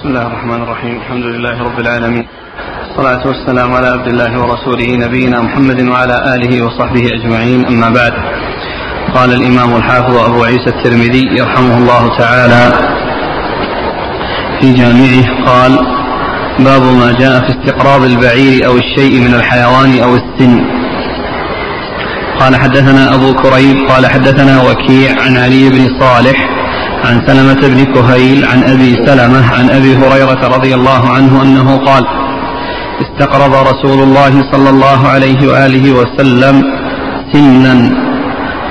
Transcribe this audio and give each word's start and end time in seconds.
بسم 0.00 0.08
الله 0.08 0.26
الرحمن 0.26 0.62
الرحيم. 0.62 0.96
الحمد 0.96 1.24
لله 1.24 1.62
رب 1.62 1.78
العالمين. 1.80 2.26
والصلاة 2.88 3.26
والسلام 3.26 3.74
على 3.74 3.86
عبد 3.86 4.08
الله 4.08 4.40
ورسوله 4.40 4.96
نبينا 4.96 5.42
محمد 5.42 5.80
وعلى 5.88 6.34
آله 6.34 6.62
وصحبه 6.64 7.04
أجمعين. 7.16 7.66
أما 7.66 7.88
بعد 7.90 8.12
قال 9.14 9.30
الإمام 9.32 9.76
الحافظ 9.76 10.16
أبو 10.16 10.44
عيسى 10.44 10.70
الترمذي 10.70 11.24
يرحمه 11.38 11.78
الله 11.78 12.18
تعالى 12.18 12.62
في 14.60 14.72
جامعه 14.72 15.46
قال 15.46 15.72
باب 16.58 16.82
ما 16.82 17.12
جاء 17.12 17.40
في 17.44 17.50
استقراض 17.56 18.02
البعير 18.04 18.66
أو 18.66 18.76
الشيء 18.76 19.20
من 19.20 19.34
الحيوان 19.34 19.98
أو 20.04 20.14
السن. 20.20 20.64
قال 22.40 22.56
حدثنا 22.56 23.14
أبو 23.14 23.34
كريب 23.34 23.76
قال 23.90 24.06
حدثنا 24.06 24.62
وكيع 24.62 25.10
عن 25.22 25.36
علي 25.36 25.68
بن 25.70 26.00
صالح 26.00 26.59
عن 27.04 27.26
سلمة 27.26 27.60
بن 27.68 27.84
كهيل 27.94 28.44
عن 28.44 28.62
أبي 28.62 29.06
سلمة 29.06 29.52
عن 29.54 29.70
أبي 29.70 29.96
هريرة 29.96 30.48
رضي 30.56 30.74
الله 30.74 31.08
عنه 31.08 31.42
أنه 31.42 31.76
قال 31.76 32.04
استقرض 33.00 33.54
رسول 33.54 34.02
الله 34.02 34.52
صلى 34.52 34.70
الله 34.70 35.08
عليه 35.08 35.48
وآله 35.48 35.92
وسلم 35.92 36.62
سنا 37.32 37.90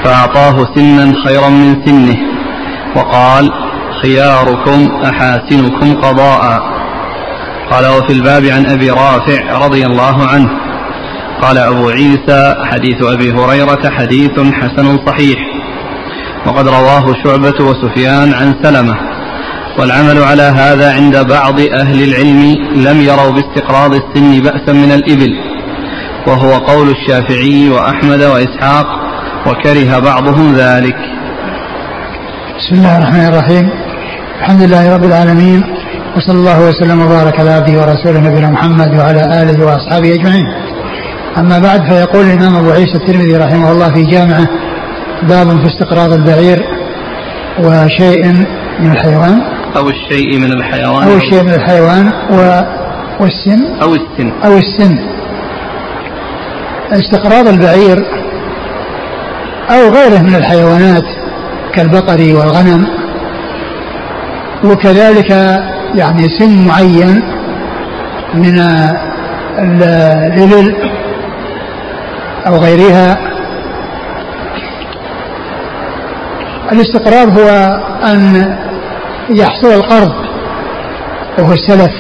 فأعطاه 0.04 0.68
سنا 0.76 1.14
خيرا 1.26 1.50
من 1.50 1.86
سنه 1.86 2.18
وقال 2.96 3.52
خياركم 4.02 4.90
أحاسنكم 5.06 5.94
قضاء. 5.94 6.62
قال 7.72 7.86
وفي 7.86 8.14
الباب 8.14 8.46
عن 8.46 8.66
أبي 8.66 8.90
رافع 8.90 9.66
رضي 9.66 9.86
الله 9.86 10.28
عنه. 10.28 10.50
قال 11.42 11.58
أبو 11.58 11.90
عيسى 11.90 12.56
حديث 12.72 13.04
أبي 13.04 13.32
هريرة 13.32 13.90
حديث 13.90 14.40
حسن 14.40 14.98
صحيح. 15.08 15.59
وقد 16.46 16.68
رواه 16.68 17.14
شعبة 17.24 17.66
وسفيان 17.66 18.34
عن 18.34 18.56
سلمة. 18.64 18.96
والعمل 19.80 20.24
على 20.24 20.44
هذا 20.44 20.94
عند 20.94 21.18
بعض 21.18 21.60
أهل 21.60 22.04
العلم 22.04 22.42
لم 22.76 23.02
يروا 23.02 23.32
باستقراض 23.32 23.94
السن 23.94 24.40
بأسا 24.44 24.74
من 24.74 24.92
الإبل. 24.92 25.34
وهو 26.28 26.52
قول 26.52 26.90
الشافعي 26.90 27.70
وأحمد 27.70 28.24
وإسحاق 28.24 28.88
وكره 29.48 30.00
بعضهم 30.00 30.56
ذلك. 30.56 30.96
بسم 32.58 32.76
الله 32.76 32.98
الرحمن 32.98 33.26
الرحيم. 33.26 33.70
الحمد 34.40 34.62
لله 34.62 34.96
رب 34.96 35.04
العالمين 35.04 35.64
وصلى 36.18 36.38
الله 36.38 36.68
وسلم 36.68 37.02
وبارك 37.02 37.40
على 37.40 37.50
عبده 37.50 37.80
ورسوله 37.80 38.20
نبينا 38.20 38.50
محمد 38.50 38.96
وعلى 39.00 39.42
آله 39.42 39.66
وأصحابه 39.66 40.14
أجمعين. 40.14 40.46
أما 41.38 41.60
بعد 41.60 41.82
فيقول 41.90 42.26
الإمام 42.26 42.56
أبو 42.56 42.72
عيسى 42.72 42.94
الترمذي 42.96 43.38
رحمه 43.38 43.72
الله 43.72 43.94
في 43.94 44.04
جامعه 44.04 44.48
باب 45.24 45.60
في 45.60 45.68
استقراض 45.68 46.14
البعير 46.14 46.64
وشيء 47.60 48.26
من 48.80 48.92
الحيوان. 48.92 49.42
أو 49.78 49.90
الشيء 49.90 50.40
من 50.40 50.52
الحيوان. 50.52 51.08
أو 51.08 51.16
الشيء 51.16 51.44
من 51.44 51.54
الحيوان 51.54 52.12
و 52.32 52.62
والسن. 53.20 53.66
أو 53.82 53.96
السن. 53.96 54.32
أو 54.46 54.58
السن. 54.58 54.98
استقراض 56.92 57.48
البعير 57.48 58.06
أو 59.70 59.90
غيره 59.90 60.22
من 60.22 60.36
الحيوانات 60.36 61.06
كالبقر 61.74 62.20
والغنم 62.36 62.88
وكذلك 64.64 65.32
يعني 65.96 66.30
سن 66.40 66.66
معين 66.68 67.22
من 68.34 68.60
الإبل 69.60 70.76
أو 72.48 72.56
غيرها 72.56 73.29
الاستقرار 76.72 77.30
هو 77.30 77.50
أن 78.04 78.56
يحصل 79.30 79.68
القرض 79.68 80.12
وهو 81.40 81.54
السلف 81.54 81.92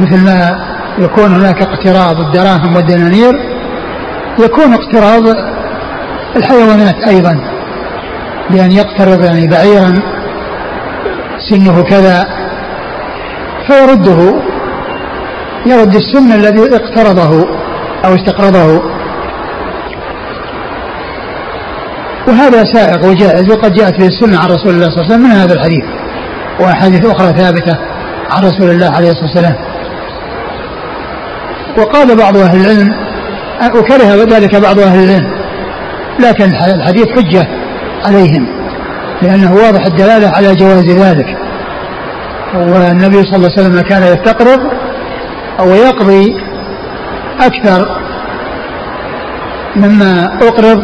مثل 0.00 0.24
ما 0.24 0.58
يكون 0.98 1.34
هناك 1.34 1.62
اقتراض 1.62 2.20
الدراهم 2.20 2.76
والدنانير 2.76 3.32
يكون 4.38 4.74
اقتراض 4.74 5.36
الحيوانات 6.36 7.08
أيضا 7.08 7.40
بأن 8.50 8.72
يقترض 8.72 9.24
يعني 9.24 9.46
بعيرا 9.46 10.02
سنه 11.50 11.82
كذا 11.82 12.26
فيرده 13.66 14.34
يرد 15.66 15.94
السن 15.94 16.32
الذي 16.32 16.76
اقترضه 16.76 17.46
أو 18.04 18.14
استقرضه. 18.14 18.91
وهذا 22.28 22.64
سائق 22.72 23.04
وجائز 23.04 23.50
وقد 23.50 23.72
جاءت 23.72 23.98
به 23.98 24.06
السنة 24.06 24.38
عن 24.38 24.48
رسول 24.50 24.74
الله 24.74 24.90
صلى 24.90 25.00
الله 25.00 25.04
عليه 25.04 25.14
وسلم 25.14 25.22
من 25.22 25.30
هذا 25.30 25.54
الحديث 25.54 25.84
وأحاديث 26.60 27.06
أخرى 27.06 27.32
ثابتة 27.32 27.78
عن 28.30 28.44
رسول 28.44 28.70
الله 28.70 28.90
عليه 28.96 29.10
الصلاة 29.10 29.26
والسلام. 29.26 29.54
وقال 31.78 32.16
بعض 32.16 32.36
أهل 32.36 32.60
العلم 32.60 32.94
وكره 33.76 34.36
ذلك 34.36 34.56
بعض 34.56 34.78
أهل 34.78 35.04
العلم 35.04 35.30
لكن 36.20 36.44
الحديث 36.44 37.06
حجة 37.08 37.48
عليهم 38.04 38.46
لأنه 39.22 39.54
واضح 39.54 39.86
الدلالة 39.86 40.28
على 40.36 40.54
جواز 40.54 40.90
ذلك. 40.90 41.26
والنبي 42.54 43.22
صلى 43.22 43.36
الله 43.36 43.50
عليه 43.56 43.62
وسلم 43.68 43.80
كان 43.80 44.02
يستقرض 44.02 44.60
أو 45.60 45.74
يقضي 45.74 46.36
أكثر 47.40 48.02
مما 49.76 50.38
أقرض 50.42 50.82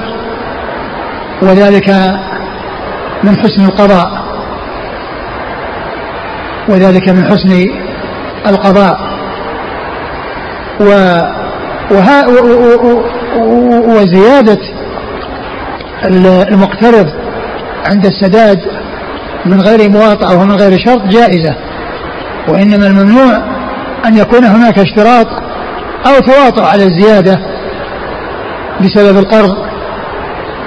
وذلك 1.43 1.89
من 3.25 3.37
حسن 3.37 3.65
القضاء. 3.65 4.29
وذلك 6.69 7.09
من 7.09 7.25
حسن 7.25 7.67
القضاء. 8.47 9.09
و 10.81 11.19
وها 11.91 12.27
وزيادة 13.97 14.59
المقترض 16.53 17.07
عند 17.87 18.07
السداد 18.07 18.61
من 19.47 19.61
غير 19.61 19.91
مواطأة 19.91 20.39
ومن 20.39 20.53
غير 20.57 20.79
شرط 20.79 21.03
جائزة. 21.03 21.55
وإنما 22.49 22.87
الممنوع 22.87 23.37
أن 24.07 24.17
يكون 24.17 24.45
هناك 24.45 24.79
اشتراط 24.79 25.27
أو 26.07 26.19
تواطؤ 26.19 26.63
على 26.63 26.85
الزيادة 26.85 27.39
بسبب 28.81 29.19
القرض 29.19 29.68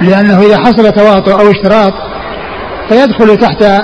لأنه 0.02 0.40
إذا 0.40 0.58
حصل 0.58 0.92
تواطؤ 0.92 1.40
أو 1.40 1.52
اشتراط 1.52 1.94
فيدخل 2.90 3.38
تحت 3.38 3.84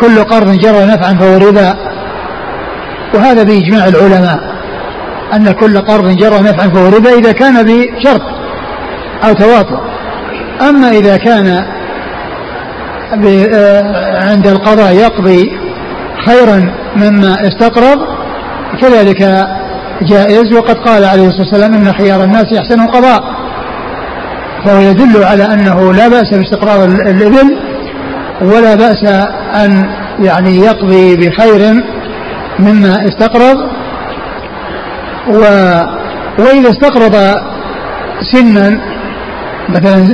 كل 0.00 0.24
قرض 0.24 0.50
جرى 0.50 0.84
نفعا 0.84 1.14
فهو 1.14 1.36
ربا. 1.48 1.76
وهذا 3.14 3.42
بإجماع 3.42 3.88
العلماء 3.88 4.56
أن 5.34 5.50
كل 5.50 5.78
قرض 5.78 6.08
جرى 6.08 6.38
نفعا 6.40 6.68
فهو 6.68 6.88
ربا 6.88 7.18
إذا 7.18 7.32
كان 7.32 7.62
بشرط 7.62 8.22
أو 9.24 9.32
تواطؤ 9.32 9.78
أما 10.68 10.90
إذا 10.90 11.16
كان 11.16 11.64
آه، 13.26 14.30
عند 14.30 14.46
القضاء 14.46 14.94
يقضي 14.94 15.58
خيرا 16.26 16.70
مما 16.96 17.36
استقرض 17.48 17.98
كذلك 18.80 19.46
جائز. 20.02 20.52
وقد 20.52 20.76
قال 20.76 21.04
عليه 21.04 21.26
الصلاة 21.26 21.46
والسلام 21.46 21.74
إن 21.74 21.92
خيار 21.92 22.24
الناس 22.24 22.52
يحسن 22.52 22.86
قضاء. 22.86 23.35
فهو 24.64 24.78
يدل 24.78 25.24
على 25.24 25.44
أنه 25.44 25.92
لا 25.92 26.08
بأس 26.08 26.34
باستقرار 26.34 26.84
الإبل 26.84 27.56
ولا 28.40 28.74
بأس 28.74 29.04
أن 29.54 29.90
يعني 30.20 30.56
يقضي 30.56 31.16
بخير 31.16 31.82
مما 32.58 33.04
استقرض. 33.08 33.56
و 35.28 35.40
وإذا 36.38 36.70
استقرض 36.70 37.16
سنا 38.32 38.80
مثلا 39.68 40.06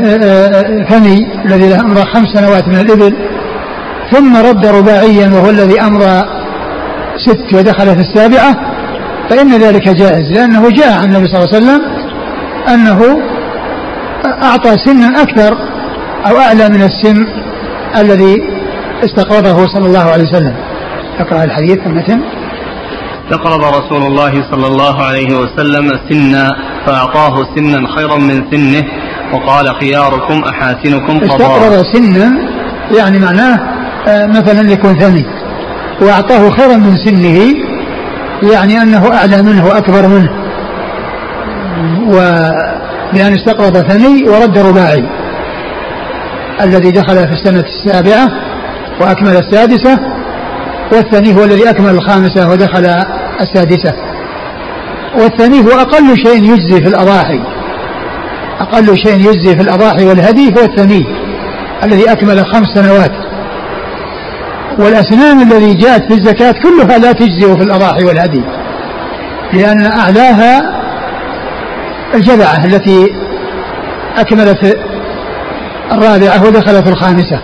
ثني 0.88 1.44
الذي 1.44 1.69
له 1.69 1.81
أمر 1.81 1.97
خمس 1.97 2.28
سنوات 2.34 2.69
من 2.69 2.81
الإبل 2.81 3.16
ثم 4.10 4.36
رد 4.36 4.66
رباعيا 4.66 5.28
وهو 5.28 5.50
الذي 5.50 5.81
أمر 5.81 6.00
ست 7.17 7.55
ودخل 7.55 7.87
في 7.87 8.00
السابعة 8.00 8.56
فإن 9.31 9.52
ذلك 9.52 9.88
جائز 9.88 10.32
لأنه 10.32 10.70
جاء 10.70 10.93
عن 10.93 11.05
النبي 11.05 11.26
صلى 11.28 11.38
الله 11.38 11.55
عليه 11.55 11.67
وسلم 11.67 11.81
أنه 12.69 13.22
أعطى 14.24 14.76
سنا 14.84 15.22
أكثر 15.22 15.56
أو 16.26 16.38
أعلى 16.38 16.69
من 16.69 16.82
السن 16.82 17.26
الذي 17.96 18.42
استقرضه 19.04 19.66
صلى 19.66 19.86
الله 19.86 20.10
عليه 20.10 20.24
وسلم. 20.24 20.54
اقرأ 21.19 21.44
الحديث 21.44 21.78
المتن 21.86 22.20
استقرض 23.24 23.64
رسول 23.64 24.02
الله 24.02 24.50
صلى 24.50 24.66
الله 24.66 25.02
عليه 25.02 25.38
وسلم 25.38 25.98
سنا 26.08 26.56
فأعطاه 26.86 27.46
سنا 27.56 27.88
خيرا 27.96 28.16
من 28.16 28.44
سنه 28.50 28.84
وقال 29.32 29.74
خياركم 29.80 30.42
أحاسنكم 30.44 31.20
قضاء. 31.20 31.36
استقرض 31.36 31.84
سنا 31.92 32.32
يعني 32.96 33.19
معناه 33.19 33.60
آه، 34.08 34.26
مثلا 34.26 34.72
يكون 34.72 34.98
ثاني. 34.98 35.24
وأعطاه 36.00 36.50
خيرا 36.50 36.76
من 36.76 36.96
سنه 36.96 37.54
يعني 38.52 38.82
أنه 38.82 39.14
أعلى 39.14 39.42
منه 39.42 39.66
وأكبر 39.66 40.08
منه. 40.08 40.30
و 42.08 42.16
بأن 43.14 43.32
استقرض 43.35 43.76
ثني 43.76 44.29
ورد 44.29 44.59
رباعي 44.59 45.05
الذي 46.62 46.91
دخل 46.91 47.26
في 47.26 47.32
السنة 47.32 47.64
السابعة 47.64 48.29
وأكمل 49.00 49.37
السادسة 49.37 49.99
والثاني 50.93 51.37
هو 51.37 51.44
الذي 51.44 51.70
أكمل 51.70 51.91
الخامسة 51.91 52.50
ودخل 52.50 52.87
السادسة. 53.41 53.93
والثاني 55.19 55.61
هو 55.61 55.81
أقل 55.81 56.17
شيء 56.17 56.43
يجزي 56.43 56.82
في 56.82 56.88
الأضاحي. 56.88 57.41
أقل 58.61 58.99
شيء 58.99 59.15
يجزي 59.15 59.56
في 59.56 59.62
الأضاحي 59.62 60.05
والهدي 60.05 60.55
هو 60.55 60.65
الثاني 60.65 61.06
الذي 61.85 62.12
أكمل 62.12 62.47
خمس 62.47 62.67
سنوات. 62.75 63.12
والأسنان 64.79 65.41
الذي 65.41 65.75
جاءت 65.75 66.03
في 66.03 66.15
الزكاة 66.15 66.53
كلها 66.53 66.99
لا 66.99 67.12
تجزي 67.12 67.56
في 67.56 67.62
الأضاحي 67.62 68.05
والهدي 68.05 68.43
لأن 69.53 69.87
أعلاها 69.87 70.71
الجذعة 72.14 72.64
التي 72.64 73.14
أكملت 74.19 74.79
الرابعة 75.93 76.47
ودخلت 76.47 76.88
الخامسة. 76.88 77.41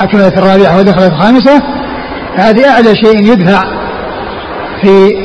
أكملت 0.00 0.38
الرابعة 0.38 0.78
ودخلت 0.78 1.12
الخامسة. 1.12 1.62
هذه 2.34 2.70
أعلى 2.70 2.96
شيء 2.96 3.32
يدفع 3.32 3.64
في 4.82 5.16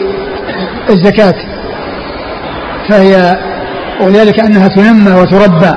الزكاة 0.90 1.34
فهي 2.90 3.38
ولذلك 4.02 4.40
أنها 4.40 4.68
تنمى 4.68 5.12
وتربى. 5.12 5.74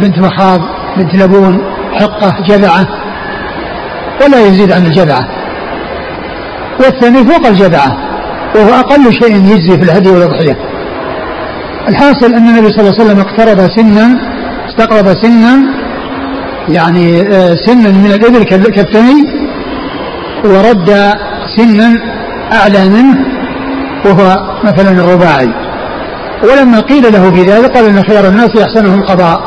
بنت 0.00 0.18
مخاض 0.18 0.60
بنت 0.96 1.14
لبون 1.14 1.62
حقة 1.92 2.34
جذعة 2.48 2.86
ولا 4.22 4.46
يزيد 4.46 4.72
عن 4.72 4.86
الجذعة. 4.86 5.28
والثاني 6.80 7.24
فوق 7.24 7.46
الجذعة 7.46 7.96
وهو 8.54 8.80
أقل 8.80 9.12
شيء 9.12 9.36
يجزي 9.36 9.78
في 9.78 9.82
الهدي 9.82 10.10
والأضحية. 10.10 10.69
الحاصل 11.90 12.34
أن 12.34 12.48
النبي 12.48 12.68
صلى 12.70 12.80
الله 12.80 12.94
عليه 12.94 13.04
وسلم 13.04 13.20
اقترب 13.20 13.70
سنا 13.76 14.06
استقرب 14.68 15.06
سنا 15.22 15.52
يعني 16.68 17.20
آه، 17.20 17.54
سنا 17.66 17.90
من 17.90 18.12
الإبل 18.14 18.42
كالثني 18.42 19.16
ورد 20.44 20.90
سنا 21.56 21.88
أعلى 22.52 22.88
منه 22.88 23.18
وهو 24.04 24.38
مثلا 24.64 24.90
الرباعي. 24.90 25.48
ولما 26.42 26.80
قيل 26.80 27.12
له 27.12 27.30
في 27.30 27.42
ذلك 27.42 27.76
قال 27.76 27.84
إن 27.84 28.02
خيار 28.02 28.28
الناس 28.28 28.56
أحسنهم 28.56 29.02
قضاء. 29.02 29.40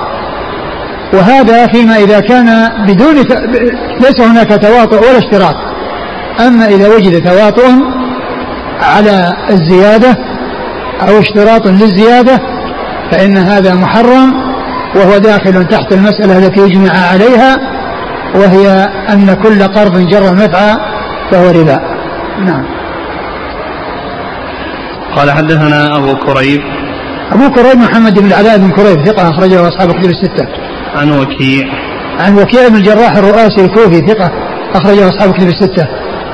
وهذا 1.14 1.68
فيما 1.68 1.96
إذا 1.98 2.20
كان 2.20 2.70
بدون 2.88 3.16
ليس 4.00 4.20
هناك 4.20 4.50
تواطؤ 4.50 5.00
ولا 5.00 5.18
اشتراك. 5.18 5.56
أما 6.48 6.66
إذا 6.68 6.96
وجد 6.96 7.24
تواطؤ 7.30 7.66
على 8.82 9.34
الزيادة 9.50 10.18
أو 11.10 11.20
اشتراط 11.20 11.68
للزيادة 11.68 12.40
فإن 13.12 13.38
هذا 13.38 13.74
محرم 13.74 14.34
وهو 14.96 15.18
داخل 15.18 15.68
تحت 15.68 15.94
المسألة 15.94 16.38
التي 16.38 16.60
يجمع 16.60 16.92
عليها 17.12 17.58
وهي 18.36 18.90
أن 19.10 19.34
كل 19.34 19.64
قرض 19.64 19.98
جر 19.98 20.36
نفعا 20.36 20.78
فهو 21.32 21.50
ربا. 21.50 21.80
نعم. 22.46 22.66
قال 25.16 25.32
حدثنا 25.32 25.98
أبو 25.98 26.16
كريب. 26.16 26.62
أبو 27.32 27.50
كريب 27.50 27.78
محمد 27.78 28.20
بن 28.20 28.28
العلاء 28.28 28.58
بن 28.58 28.70
كريب 28.70 29.06
ثقة 29.06 29.30
أخرجه 29.30 29.68
أصحاب 29.68 29.92
كتب 29.92 30.10
الستة. 30.10 30.48
عن 30.96 31.12
وكيع. 31.12 31.66
عن 32.20 32.38
وكيع 32.38 32.68
بن 32.68 32.76
الجراح 32.76 33.16
الرؤاسي 33.16 33.66
الكوفي 33.66 34.08
ثقة 34.08 34.32
أخرجه 34.76 35.10
أصحاب 35.10 35.34
كتب 35.34 35.48
الستة. 35.48 35.88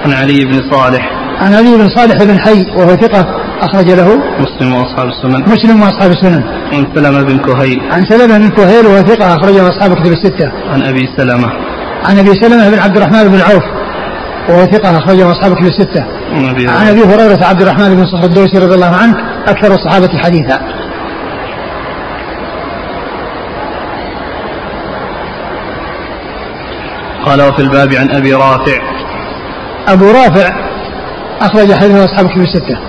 عن 0.06 0.14
علي 0.14 0.46
بن 0.46 0.72
صالح. 0.72 1.12
عن 1.42 1.54
علي 1.54 1.78
بن 1.78 1.90
صالح 1.90 2.24
بن 2.24 2.40
حي 2.40 2.66
وهو 2.76 2.96
ثقة 2.96 3.49
أخرج 3.62 3.92
له 3.92 4.22
مسلم 4.40 4.74
وأصحاب 4.74 5.08
السنن. 5.08 5.44
مسلم 5.50 5.82
وأصحاب 5.82 6.12
السنن. 6.12 6.44
عن 6.74 6.88
سلمة 6.96 7.22
بن 7.22 7.38
كهيل. 7.38 7.80
عن 7.92 8.06
سلمة 8.06 8.38
بن 8.38 8.50
كهيل 8.50 8.86
وهو 8.86 9.02
ثقة 9.02 9.36
أخرجه 9.36 9.70
أصحاب 9.70 9.94
كتب 9.94 10.12
الستة. 10.12 10.52
عن 10.74 10.84
أبي 10.84 11.10
سلمة. 11.18 11.50
عن 12.06 12.20
أبي 12.20 12.34
سلمة 12.34 12.70
بن 12.70 12.80
عبد 12.80 12.98
الرحمن 12.98 13.28
بن 13.28 13.42
عوف 13.42 13.64
وهو 14.50 14.66
ثقة 14.66 14.98
أخرجه 14.98 15.32
أصحاب 15.32 15.56
كتب 15.56 15.66
الستة. 15.66 16.06
عن 16.80 16.88
أبي 16.88 17.04
هريرة 17.04 17.46
عبد 17.46 17.62
الرحمن 17.62 17.96
بن 17.96 18.06
صخر 18.06 18.24
الدوسي 18.24 18.58
رضي 18.58 18.76
الله 18.76 18.96
عنه 18.96 19.16
أكثر 19.48 19.74
الصحابة 19.74 20.18
حديثا. 20.18 20.60
قال 27.26 27.42
وفي 27.42 27.60
الباب 27.62 27.94
عن 27.94 28.10
أبي 28.10 28.34
رافع. 28.34 28.82
أبو 29.88 30.06
رافع 30.12 30.50
أخرج 31.42 31.74
حديثه 31.74 32.06
أصحاب 32.06 32.30
كتب 32.30 32.42
الستة. 32.42 32.89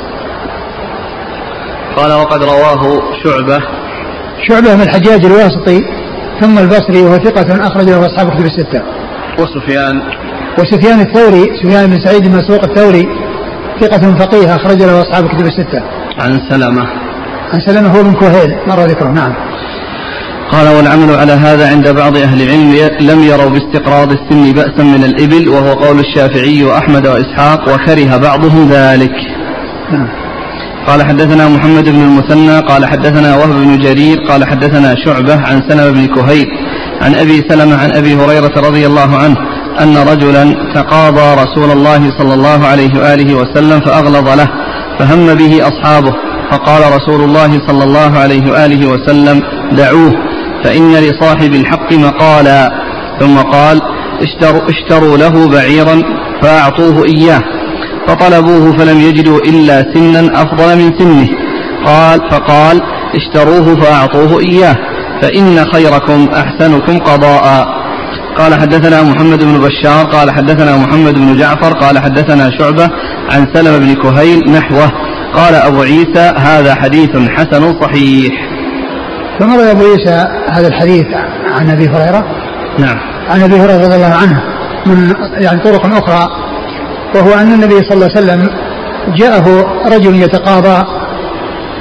قال 2.01 2.13
وقد 2.13 2.43
رواه 2.43 3.01
شعبة 3.25 3.59
شعبة 4.49 4.75
من 4.75 4.83
الحجاج 4.83 5.25
الواسطي 5.25 5.85
ثم 6.41 6.59
البصري 6.59 7.03
وهو 7.03 7.17
ثقة 7.17 7.67
أخرجه 7.67 8.07
أصحاب 8.07 8.31
كتب 8.31 8.45
الستة 8.45 8.83
وسفيان 9.39 10.03
وسفيان 10.59 11.01
الثوري 11.01 11.45
سفيان 11.63 11.91
بن 11.91 12.01
سعيد 12.01 12.23
بن 12.29 12.37
مسروق 12.37 12.65
الثوري 12.65 13.09
ثقة 13.81 14.15
فقيه 14.15 14.55
أخرج 14.57 14.83
له 14.83 15.03
أصحاب 15.03 15.29
كتب 15.29 15.47
الستة. 15.47 15.83
عن 16.21 16.41
سلمة. 16.51 16.87
عن 17.53 17.61
سلمة 17.61 17.89
هو 17.89 18.03
بن 18.03 18.13
كهيل 18.13 18.57
مر 18.67 18.81
ذكره 18.85 19.09
نعم. 19.09 19.35
قال 20.53 20.69
والعمل 20.69 21.15
على 21.15 21.33
هذا 21.33 21.71
عند 21.71 21.89
بعض 21.89 22.17
أهل 22.17 22.43
العلم 22.43 22.91
لم 23.01 23.23
يروا 23.23 23.51
باستقراض 23.51 24.13
السن 24.13 24.53
بأسا 24.53 24.83
من 24.83 25.05
الإبل 25.05 25.49
وهو 25.49 25.73
قول 25.73 25.99
الشافعي 25.99 26.65
وأحمد 26.65 27.07
وإسحاق 27.07 27.75
وكره 27.75 28.17
بعضهم 28.17 28.69
ذلك. 28.71 29.15
نعم. 29.93 30.20
قال 30.91 31.03
حدثنا 31.03 31.49
محمد 31.49 31.89
بن 31.89 32.03
المثنى 32.03 32.59
قال 32.59 32.87
حدثنا 32.87 33.37
وهب 33.37 33.51
بن 33.51 33.79
جرير 33.79 34.19
قال 34.29 34.45
حدثنا 34.45 34.95
شعبة 35.05 35.35
عن 35.35 35.63
سلمة 35.69 35.91
بن 35.91 36.07
كهيل 36.07 36.47
عن 37.03 37.15
أبي 37.15 37.45
سلمة 37.49 37.77
عن 37.77 37.93
أبي 37.93 38.15
هريرة 38.15 38.53
رضي 38.57 38.87
الله 38.87 39.17
عنه 39.17 39.37
أن 39.83 39.97
رجلا 39.97 40.45
تقاضى 40.75 41.43
رسول 41.43 41.71
الله 41.71 42.11
صلى 42.19 42.35
الله 42.35 42.67
عليه 42.67 42.91
وآله 43.01 43.35
وسلم 43.35 43.81
فأغلظ 43.81 44.29
له 44.29 44.49
فهم 44.99 45.35
به 45.35 45.69
أصحابه 45.69 46.13
فقال 46.51 46.83
رسول 46.97 47.21
الله 47.25 47.61
صلى 47.69 47.85
الله 47.85 48.19
عليه 48.19 48.51
وآله 48.51 48.87
وسلم 48.87 49.43
دعوه 49.73 50.13
فإن 50.65 50.95
لصاحب 50.95 51.53
الحق 51.55 51.93
مقالا. 51.93 52.71
ثم 53.21 53.39
قال 53.39 53.81
اشتروا, 54.23 54.63
اشتروا 54.69 55.19
له 55.19 55.49
بعيرا 55.49 56.03
فأعطوه 56.43 57.05
إياه. 57.05 57.43
فطلبوه 58.11 58.77
فلم 58.77 59.01
يجدوا 59.01 59.39
إلا 59.39 59.95
سنا 59.95 60.43
أفضل 60.43 60.79
من 60.79 60.99
سنه. 60.99 61.29
قال 61.87 62.21
فقال 62.31 62.81
اشتروه 63.15 63.81
فأعطوه 63.81 64.41
إياه 64.41 64.77
فإن 65.23 65.65
خيركم 65.73 66.29
أحسنكم 66.35 66.99
قضاء. 66.99 67.67
قال 68.39 68.55
حدثنا 68.55 69.03
محمد 69.03 69.45
بن 69.45 69.61
بشار 69.61 70.05
قال 70.05 70.31
حدثنا 70.31 70.77
محمد 70.77 71.15
بن 71.15 71.37
جعفر 71.37 71.73
قال 71.73 71.99
حدثنا 71.99 72.51
شعبة 72.59 72.91
عن 73.31 73.47
سلمة 73.55 73.79
بن 73.79 73.95
كهيل 73.95 74.53
نحوه. 74.53 74.91
قال 75.35 75.55
أبو 75.55 75.83
عيسى 75.83 76.33
هذا 76.37 76.75
حديث 76.75 77.11
حسن 77.11 77.81
صحيح. 77.81 78.33
ثم 79.39 79.55
روى 79.55 79.71
أبو 79.71 79.85
عيسى 79.85 80.27
هذا 80.51 80.69
الحديث 80.69 81.07
عن 81.45 81.71
أبي 81.71 81.89
هريرة؟ 81.89 82.25
نعم. 82.79 82.99
عن 83.29 83.43
أبي 83.43 83.55
هريرة 83.55 83.85
رضي 83.85 83.95
الله 83.95 84.15
عنه 84.23 84.43
من 84.87 85.15
يعني 85.39 85.61
طرق 85.61 85.87
أخرى 85.87 86.50
وهو 87.15 87.35
أن 87.35 87.53
النبي 87.53 87.79
صلى 87.83 87.93
الله 87.93 88.11
عليه 88.17 88.21
وسلم 88.21 88.51
جاءه 89.17 89.67
رجل 89.87 90.23
يتقاضى 90.23 90.87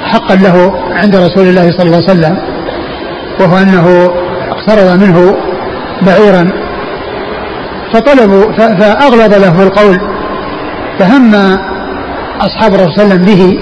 حقا 0.04 0.34
له 0.34 0.74
عند 0.92 1.16
رسول 1.16 1.48
الله 1.48 1.70
صلى 1.70 1.86
الله 1.86 1.96
عليه 1.96 2.12
وسلم 2.12 2.38
وهو 3.40 3.58
أنه 3.58 4.12
اقترض 4.50 5.00
منه 5.02 5.36
بعيرا 6.02 6.50
فطلبوا 7.92 8.52
فأغلظ 8.52 9.34
له 9.34 9.62
القول 9.62 9.98
فهم 10.98 11.34
أصحاب 12.40 12.74
الرسول 12.74 12.94
صلى 12.94 13.04
الله 13.04 13.14
عليه 13.14 13.14
وسلم 13.14 13.22
به 13.22 13.58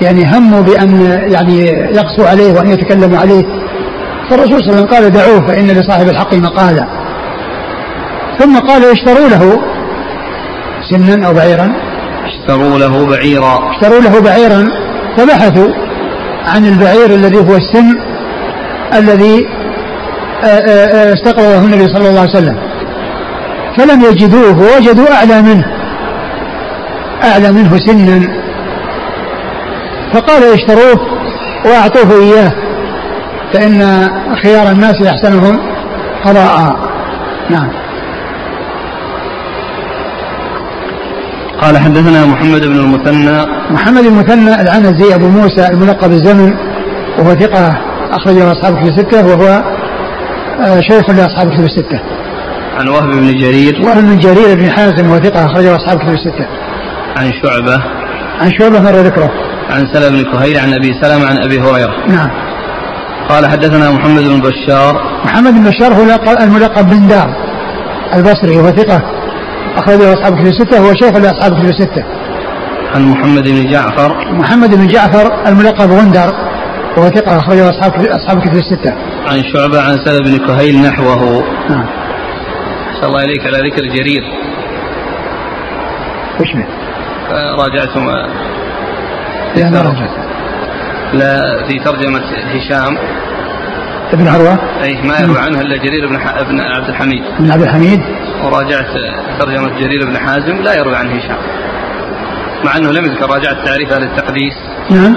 يعني 0.00 0.24
هموا 0.36 0.62
بأن 0.62 1.00
يعني 1.32 1.66
يقسوا 1.68 2.28
عليه 2.28 2.52
وأن 2.52 2.68
يتكلموا 2.68 3.18
عليه. 3.18 3.44
فالرسول 4.30 4.60
صلى 4.60 4.70
الله 4.70 4.72
عليه 4.72 4.82
وسلم 4.82 4.86
قال 4.86 5.10
دعوه 5.10 5.46
فإن 5.46 5.66
لصاحب 5.66 6.08
الحق 6.08 6.34
مقالا. 6.34 6.86
ثم 8.38 8.58
قال 8.58 8.84
اشتروا 8.84 9.28
له 9.28 9.62
سنا 10.92 11.26
أو 11.26 11.34
بعيرا؟ 11.34 11.72
اشتروا 12.24 12.78
له 12.78 13.06
بعيرا. 13.06 13.70
اشتروا 13.70 14.00
له 14.00 14.20
بعيرا. 14.20 14.68
فبحثوا 15.16 15.68
عن 16.46 16.66
البعير 16.66 17.06
الذي 17.06 17.38
هو 17.38 17.56
السن 17.56 17.98
الذي 18.98 19.46
آه، 20.44 20.46
آه، 20.46 21.10
آه، 21.10 21.12
استقرضه 21.12 21.58
النبي 21.58 21.88
صلى 21.88 22.08
الله 22.08 22.20
عليه 22.20 22.30
وسلم. 22.30 22.56
فلم 23.76 24.00
يجدوه 24.00 24.58
ووجدوا 24.58 25.14
أعلى 25.14 25.42
منه. 25.42 25.64
أعلى 27.24 27.52
منه 27.52 27.78
سنا. 27.78 28.42
فقال 30.12 30.42
اشتروه 30.42 31.00
وأعطوه 31.64 32.20
إياه 32.22 32.52
فإن 33.52 34.08
خيار 34.42 34.70
الناس 34.70 35.02
أحسنهم 35.02 35.58
قضاء. 36.24 36.76
نعم. 37.50 37.81
قال 41.62 41.78
حدثنا 41.78 42.26
محمد 42.26 42.66
بن 42.66 42.76
المثنى. 42.76 43.46
محمد 43.70 44.02
بن 44.02 44.08
المثنى 44.08 44.60
العنزي 44.62 45.14
أبو 45.14 45.28
موسى 45.28 45.66
الملقب 45.66 46.12
الزمن 46.12 46.52
وهو 47.18 47.34
ثقة 47.34 47.78
أخرجه 48.10 48.52
أصحاب 48.52 48.74
في 48.74 48.90
الستة 48.90 49.26
وهو 49.26 49.62
آه، 50.60 50.80
شيخ 50.80 51.10
لأصحاب 51.10 51.48
الكتب 51.48 51.64
الستة. 51.64 52.00
عن 52.78 52.88
وهب 52.88 53.10
بن 53.10 53.38
جرير. 53.38 53.80
وهب 53.84 54.02
بن 54.02 54.18
جرير 54.18 54.56
بن 54.56 54.70
حازم 54.70 55.10
وثقة 55.10 55.46
أخرجه 55.46 55.76
أصحاب 55.76 55.98
كتب 55.98 56.12
الستة. 56.12 56.46
عن 57.16 57.32
شعبة. 57.42 57.82
عن 58.40 58.50
شعبة 58.58 58.80
مر 58.80 58.96
ذكره. 58.96 59.30
عن 59.70 59.86
سلمة 59.92 60.22
بن 60.22 60.32
كهيل 60.32 60.58
عن 60.58 60.74
أبي 60.74 60.94
سلمة 61.02 61.26
عن 61.26 61.36
أبي 61.36 61.60
هريرة. 61.60 61.94
نعم. 62.08 62.30
قال 63.28 63.46
حدثنا 63.46 63.90
محمد 63.90 64.22
بن 64.22 64.40
بشار. 64.40 65.02
محمد 65.24 65.52
بن 65.52 65.64
بشار 65.64 65.92
هو 65.92 66.36
الملقب 66.40 66.90
بن 66.90 67.08
دار 67.08 67.34
البصري 68.14 68.56
وهو 68.56 68.70
ثقة 68.70 69.21
أخرجه 69.76 70.12
أصحاب 70.12 70.34
كتب 70.34 70.46
الستة 70.46 70.78
هو 70.78 70.94
شيخ 70.94 71.16
لأصحاب 71.16 71.58
كتب 71.58 71.68
الستة 71.68 72.04
عن 72.94 73.02
محمد 73.02 73.48
بن 73.48 73.70
جعفر 73.70 74.32
محمد 74.32 74.74
بن 74.74 74.86
جعفر 74.86 75.48
الملقب 75.48 75.90
غندر 75.90 76.34
وهو 76.96 77.08
ثقة 77.08 77.36
أخرجه 77.38 77.70
أصحاب 77.70 77.92
أصحاب 78.06 78.40
كتب 78.40 78.56
الستة. 78.56 78.92
عن 79.26 79.42
شعبة 79.52 79.80
عن 79.80 79.98
سلمة 80.04 80.30
بن 80.30 80.46
كهيل 80.46 80.82
نحوه. 80.82 81.44
نعم. 81.70 81.86
أحسن 82.90 83.06
الله 83.06 83.24
إليك 83.24 83.46
على 83.46 83.70
ذكر 83.70 83.82
جرير. 83.82 84.22
وش 86.40 86.52
به؟ 86.52 86.66
راجعتم 87.58 88.04
لا 89.56 89.70
ما 89.70 89.82
راجعت. 89.82 90.10
لا 91.12 91.66
في 91.68 91.78
ترجمة 91.78 92.22
هشام 92.54 92.98
ابن 94.12 94.28
عروة؟ 94.28 94.58
أي 94.82 95.02
ما 95.02 95.18
يروي 95.18 95.38
عنه 95.38 95.60
إلا 95.60 95.76
جرير 95.76 96.08
بن, 96.08 96.18
ح... 96.18 96.42
بن 96.42 96.60
عبد 96.60 96.88
الحميد. 96.88 97.22
بن 97.38 97.50
عبد 97.50 97.62
الحميد؟ 97.62 98.00
وراجعت 98.44 98.86
ترجمة 99.40 99.80
جرير 99.80 100.06
بن 100.06 100.18
حازم 100.18 100.62
لا 100.62 100.78
يروي 100.78 100.96
عن 100.96 101.06
هشام. 101.06 101.36
مع 102.64 102.76
أنه 102.76 102.90
لم 102.90 103.04
يذكر 103.04 103.30
راجعت 103.30 103.56
تعريف 103.66 103.92
أهل 103.92 104.02
التقديس. 104.02 104.54
نعم. 104.90 105.16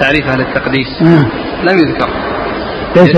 تعريف 0.00 0.28
أهل 0.28 0.40
التقديس. 0.40 1.02
نعم. 1.02 1.28
لم 1.62 1.78
يذكر. 1.78 2.08
ليس 2.96 3.16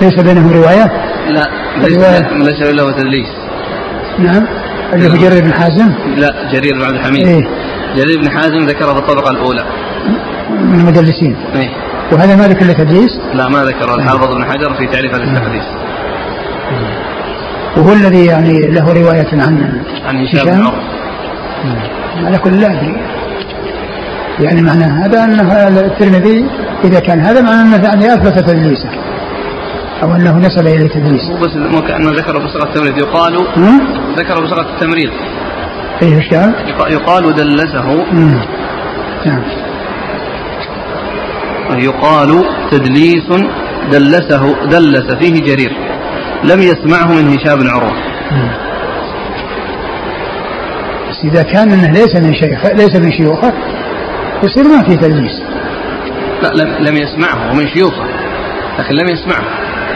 ليس 0.00 0.20
بينهم 0.20 0.52
رواية؟ 0.52 0.92
لا 1.28 1.50
ليس 1.76 1.98
ليس 2.32 2.62
له 2.62 2.92
تدليس. 2.92 3.28
نعم. 4.18 4.46
اللي 4.92 5.08
هو 5.08 5.14
جرير 5.14 5.44
بن 5.44 5.52
حازم؟ 5.52 5.92
لا 6.16 6.52
جرير 6.52 6.74
بن 6.74 6.82
عبد 6.82 6.94
الحميد. 6.94 7.26
إيه؟ 7.26 7.48
جرير 7.96 8.20
بن 8.20 8.30
حازم 8.30 8.66
ذكره 8.66 8.92
في 8.92 8.98
الطبقة 8.98 9.30
الأولى. 9.30 9.64
من 10.50 10.80
المدلسين. 10.80 11.36
إيه؟ 11.54 11.68
وهذا 12.12 12.36
ما 12.36 12.48
ذكر 12.48 12.66
له 12.66 12.72
تدليس؟ 12.72 13.10
لا 13.34 13.48
ما 13.48 13.64
ذكر. 13.64 13.94
الحافظ 13.94 14.32
ابن 14.32 14.44
حجر 14.44 14.74
في 14.74 14.86
تعريف 14.86 15.14
التقديس 15.14 15.64
وهو 17.76 17.92
الذي 17.92 18.26
يعني 18.26 18.58
له 18.70 18.92
رواية 18.92 19.28
عن 19.32 19.82
عن 20.06 20.16
هشام 20.16 20.66
على 22.24 22.38
كل 22.38 22.60
لا 22.60 22.72
أدري. 22.72 22.96
يعني 24.40 24.62
معنى 24.62 24.84
هذا 24.84 25.24
أن 25.24 25.40
الترمذي 25.78 26.46
إذا 26.84 27.00
كان 27.00 27.20
هذا 27.20 27.40
معنى 27.40 27.60
أنه 27.62 27.84
يعني 27.84 28.14
أثبت 28.14 28.38
تدليسه. 28.38 28.88
أو 30.02 30.14
أنه 30.14 30.38
نسب 30.38 30.66
إلى 30.66 30.84
التدليس. 30.84 31.30
بس 31.30 31.56
مو 31.56 31.82
كأنه 31.82 32.10
ذكر 32.10 32.38
بصيغة 32.38 32.64
التمريض. 32.64 32.98
يقال 32.98 33.34
ذكر 34.18 34.44
بصيغة 34.44 34.74
التمريض. 34.74 35.10
إيه 36.02 36.16
إيش 36.16 36.34
قال؟ 36.34 36.54
يقال 36.92 37.34
دلسه. 37.34 38.04
نعم. 39.26 39.42
يقال 41.70 42.44
تدليس 42.70 43.28
دلسه 43.92 44.66
دلس 44.66 45.14
فيه 45.14 45.40
جرير. 45.42 45.72
لم 46.44 46.60
يسمعه 46.60 47.06
من 47.06 47.28
هشام 47.28 47.58
بن 47.58 47.68
عروة. 47.68 47.92
بس 51.10 51.24
إذا 51.24 51.42
كان 51.42 51.72
أنه 51.72 51.92
ليس 51.92 52.16
من 52.16 52.34
شيخ 52.34 52.66
ليس 52.66 52.96
من 52.96 53.12
شيوخه 53.12 53.52
يصير 54.42 54.64
ما 54.64 54.82
في 54.82 54.96
تدليس. 54.96 55.42
لا 56.42 56.48
لم, 56.48 56.86
لم 56.86 56.96
يسمعه 56.96 57.50
ومن 57.50 57.66
شيوخه. 57.66 58.04
لكن 58.78 58.94
لم 58.94 59.08
يسمعه. 59.08 59.44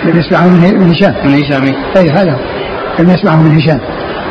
لم 0.04 0.18
يسمعه 0.18 0.46
من 0.46 0.78
من 0.80 0.90
هشام. 0.90 1.14
من 1.24 1.34
هشام 1.34 1.74
أي 1.96 2.10
هذا 2.10 2.38
لم 2.98 3.10
يسمعه 3.10 3.42
من 3.42 3.56
هشام. 3.56 3.80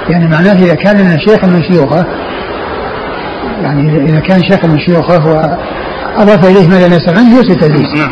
يعني 0.10 0.28
معناه 0.28 0.54
إذا 0.54 0.76
كان 0.76 1.00
أنه 1.00 1.18
شيخ 1.18 1.46
من 1.46 1.64
شيوخه 1.64 2.06
يعني 3.62 4.10
إذا 4.10 4.20
كان 4.20 4.44
شيخ 4.44 4.66
من 4.66 4.80
شيوخه 4.80 5.58
وأضاف 6.18 6.46
إليه 6.46 6.68
ما 6.68 6.88
لم 6.88 6.94
يسمع 6.94 7.18
عنه 7.18 7.40
يصير 7.40 7.56
تدليس. 7.60 7.94
نعم. 7.96 8.12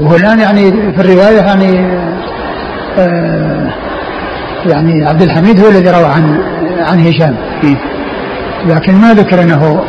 وهو 0.00 0.16
الآن 0.16 0.40
يعني 0.40 0.72
في 0.72 1.00
الرواية 1.00 1.40
يعني 1.40 1.80
آه 2.98 3.72
يعني 4.66 5.06
عبد 5.06 5.22
الحميد 5.22 5.60
هو 5.60 5.68
الذي 5.68 5.90
روى 5.90 6.04
عن 6.04 6.40
عن 6.78 7.00
هشام. 7.00 7.36
لكن 8.66 8.94
ما 8.94 9.14
ذكر 9.14 9.42
إنه 9.42 9.84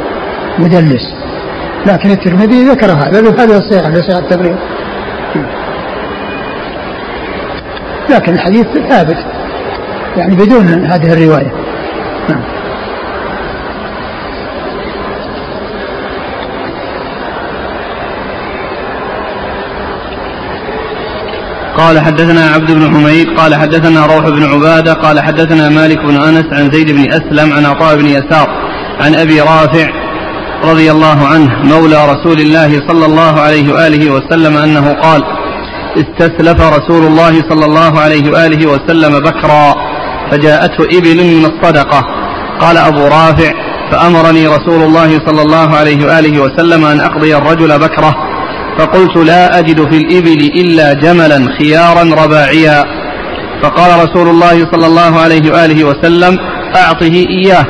مدلس. 0.59 1.13
لكن 1.85 2.11
الترمذي 2.11 2.63
ذكر 2.63 2.91
هذا 2.91 3.21
بهذه 3.21 3.57
الصيغه 3.57 3.89
بصيغه 3.89 4.19
التبرير 4.19 4.55
لكن 8.09 8.33
الحديث 8.33 8.67
ثابت 8.89 9.17
يعني 10.17 10.35
بدون 10.35 10.85
هذه 10.85 11.13
الرواية. 11.13 11.51
نعم. 12.29 12.56
قال 21.77 21.99
حدثنا 21.99 22.49
عبد 22.55 22.71
بن 22.71 22.95
حميد 22.95 23.27
قال 23.37 23.55
حدثنا 23.55 24.05
روح 24.05 24.29
بن 24.29 24.43
عبادة 24.43 24.93
قال 24.93 25.19
حدثنا 25.19 25.69
مالك 25.69 25.97
بن 25.97 26.15
أنس 26.15 26.45
عن 26.51 26.71
زيد 26.71 26.91
بن 26.91 27.13
أسلم 27.13 27.53
عن 27.53 27.65
عطاء 27.65 27.95
بن 27.95 28.05
يسار 28.05 28.47
عن 28.99 29.15
أبي 29.15 29.41
رافع 29.41 29.87
رضي 30.63 30.91
الله 30.91 31.27
عنه 31.27 31.49
مولى 31.63 32.05
رسول 32.13 32.39
الله 32.39 32.87
صلى 32.87 33.05
الله 33.05 33.41
عليه 33.41 33.73
وآله 33.73 34.11
وسلم 34.11 34.57
أنه 34.57 34.93
قال 34.93 35.23
استسلف 35.97 36.61
رسول 36.61 37.07
الله 37.07 37.43
صلى 37.49 37.65
الله 37.65 37.99
عليه 37.99 38.31
وآله 38.31 38.69
وسلم 38.69 39.19
بكرا 39.19 39.75
فجاءته 40.31 40.83
إبل 40.97 41.17
من 41.23 41.45
الصدقة. 41.45 42.03
قال 42.59 42.77
أبو 42.77 43.07
رافع 43.07 43.51
فأمرني 43.91 44.47
رسول 44.47 44.81
الله 44.81 45.09
صلى 45.27 45.41
الله 45.41 45.75
عليه 45.75 46.05
وآله 46.05 46.39
وسلم 46.41 46.85
أن 46.85 46.99
أقضي 46.99 47.35
الرجل 47.37 47.79
بكرة. 47.79 48.26
فقلت 48.79 49.17
لا 49.17 49.59
أجد 49.59 49.89
في 49.91 49.97
الإبل 49.97 50.39
إلا 50.55 50.93
جملا 50.93 51.57
خيارا 51.59 52.03
رباعيا. 52.25 52.83
فقال 53.63 54.09
رسول 54.09 54.27
الله 54.27 54.71
صلى 54.71 54.85
الله 54.85 55.19
عليه 55.19 55.51
وآله 55.51 55.83
وسلم 55.83 56.37
أعطه 56.75 57.25
إياه 57.29 57.65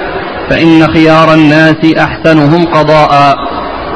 فإن 0.49 0.87
خيار 0.93 1.33
الناس 1.33 1.93
أحسنهم 1.97 2.65
قضاء. 2.65 3.35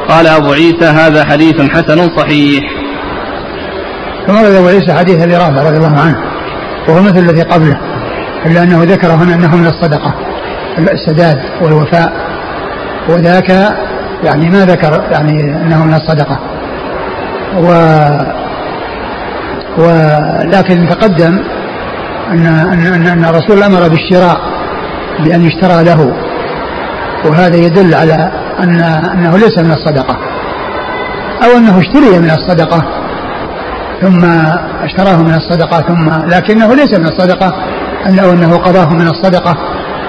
قال 0.09 0.27
أبو 0.27 0.51
عيسى 0.51 0.85
هذا 0.85 1.25
حديث 1.25 1.61
حسن 1.61 2.09
صحيح. 2.17 2.63
ثم 4.27 4.35
ورد 4.35 4.55
أبو 4.55 4.67
عيسى 4.67 4.93
حديث 4.93 5.21
أبي 5.23 5.35
رافع 5.35 5.63
رضي 5.63 5.77
الله 5.77 5.99
عنه 5.99 6.17
وهو 6.87 7.01
مثل 7.01 7.19
الذي 7.19 7.41
قبله 7.41 7.77
إلا 8.45 8.63
أنه 8.63 8.83
ذكر 8.83 9.07
هنا 9.07 9.35
أنه 9.35 9.55
من 9.55 9.67
الصدقة 9.67 10.13
السداد 10.77 11.37
والوفاء. 11.61 12.13
وذاك 13.09 13.49
يعني 14.23 14.49
ما 14.49 14.65
ذكر 14.65 15.03
يعني 15.11 15.41
أنه 15.41 15.85
من 15.85 15.93
الصدقة. 15.93 16.39
و 17.57 17.67
ولكن 19.77 20.89
تقدم 20.89 21.39
أن 22.31 22.45
أن 22.45 23.07
أن 23.07 23.25
الرسول 23.25 23.63
أمر 23.63 23.87
بالشراء 23.87 24.37
بأن 25.23 25.41
يشترى 25.41 25.83
له. 25.83 26.13
وهذا 27.25 27.55
يدل 27.55 27.95
على 27.95 28.31
أن 28.59 28.81
أنه 29.13 29.37
ليس 29.37 29.57
من 29.57 29.71
الصدقة. 29.71 30.17
أو 31.43 31.57
أنه 31.57 31.79
اشتري 31.79 32.19
من 32.19 32.29
الصدقة 32.29 32.81
ثم 34.01 34.25
اشتراه 34.83 35.23
من 35.23 35.33
الصدقة 35.33 35.81
ثم 35.81 36.29
لكنه 36.29 36.75
ليس 36.75 36.93
من 36.99 37.05
الصدقة 37.05 37.53
أو 38.23 38.31
أنه 38.31 38.57
قضاه 38.57 38.89
من 38.89 39.07
الصدقة. 39.07 39.57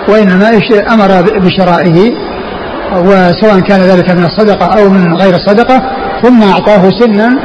وإنما 0.08 0.50
أمر 0.92 1.22
بشرائه 1.38 2.12
وسواء 2.96 3.60
كان 3.60 3.80
ذلك 3.80 4.10
من 4.10 4.24
الصدقة 4.24 4.66
أو 4.80 4.88
من 4.88 5.16
غير 5.16 5.34
الصدقة 5.34 5.82
ثم 6.22 6.42
أعطاه 6.42 6.90
سنا 7.00 7.38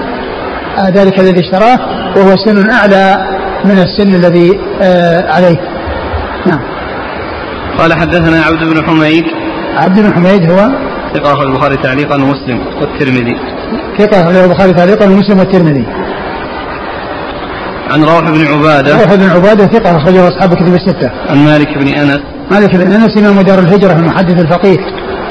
آه، 0.80 0.90
ذلك 0.90 1.20
الذي 1.20 1.40
اشتراه 1.40 1.80
وهو 2.18 2.36
سن 2.46 2.70
أعلى 2.70 3.16
من 3.66 3.80
السن 3.80 4.16
الذي 4.16 4.60
آه، 4.82 5.32
عليه. 5.32 5.58
نعم. 6.46 6.60
قال 7.78 7.94
حدثنا 7.94 8.42
عبد 8.44 8.64
بن 8.64 8.84
حميد. 8.86 9.24
عبد 9.78 10.00
بن 10.00 10.14
حميد 10.14 10.52
هو؟ 10.52 10.70
ثقة 11.14 11.44
البخاري 11.44 11.78
تعليقا 11.78 12.16
ومسلم 12.16 12.60
والترمذي. 12.82 13.36
ثقة 13.98 14.46
البخاري 14.46 14.74
تعليقا 14.74 15.06
ومسلم 15.06 15.40
والترمذي. 15.40 15.86
عن 17.92 18.04
روح 18.04 18.22
بن 18.22 18.48
عبادة. 18.48 18.94
روح 19.04 19.16
بن 19.16 19.30
عبادة 19.30 19.68
ثقة 19.68 19.98
أخرجه 19.98 20.28
أصحاب 20.28 20.54
كتب 20.54 20.74
الستة. 20.76 21.12
عن 21.30 21.46
مالك 21.46 21.78
بن 21.78 21.88
أنس. 21.88 22.20
مالك 22.52 22.76
بن 22.76 22.92
أنس 22.92 23.18
إمام 23.18 23.42
دار 23.42 23.60
الهجرة 23.60 23.94
المحدث 23.94 24.42
الفقيه 24.42 24.78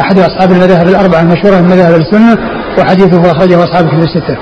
أحد 0.01 0.19
أصحاب 0.19 0.53
المذاهب 0.53 0.89
الأربعة 0.89 1.21
المشهورة 1.21 1.61
من 1.61 1.69
مذاهب 1.69 2.01
السنة 2.01 2.39
وحديثه 2.79 3.31
أخرجه 3.31 3.65
أصحاب 3.65 3.89
كتب 3.89 4.03
الستة. 4.03 4.37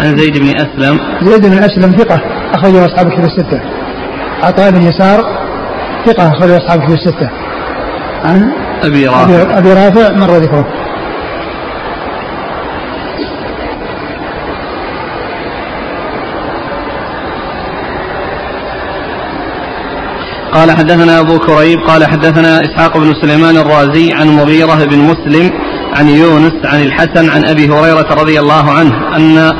عن 0.00 0.16
زيد 0.16 0.38
بن 0.38 0.48
أسلم 0.56 1.00
زيد 1.22 1.46
بن 1.46 1.58
أسلم 1.58 1.92
ثقة 1.92 2.20
أخرجه 2.54 2.86
أصحاب 2.86 3.12
كتب 3.12 3.24
الستة. 3.24 3.60
عطاء 4.42 4.70
بن 4.70 4.82
يسار 4.82 5.24
ثقة 6.06 6.28
أخرجه 6.28 6.56
أصحاب 6.56 6.80
كتب 6.80 6.92
الستة. 6.92 7.30
عن 8.24 8.52
أبي 8.82 9.06
رافع 9.06 9.58
أبي 9.58 9.72
رافع 9.72 10.12
مر 10.12 10.36
ذكره. 10.36 10.66
قال 20.52 20.70
حدثنا 20.70 21.20
أبو 21.20 21.38
كريب 21.38 21.78
قال 21.78 22.06
حدثنا 22.06 22.60
إسحاق 22.60 22.98
بن 22.98 23.12
سليمان 23.22 23.56
الرازي 23.56 24.12
عن 24.12 24.28
مغيرة 24.28 24.84
بن 24.84 24.98
مسلم 24.98 25.50
عن 25.96 26.08
يونس 26.08 26.52
عن 26.64 26.82
الحسن 26.82 27.30
عن 27.30 27.44
أبي 27.44 27.68
هريرة 27.68 28.14
رضي 28.14 28.40
الله 28.40 28.70
عنه 28.70 29.16
أن 29.16 29.52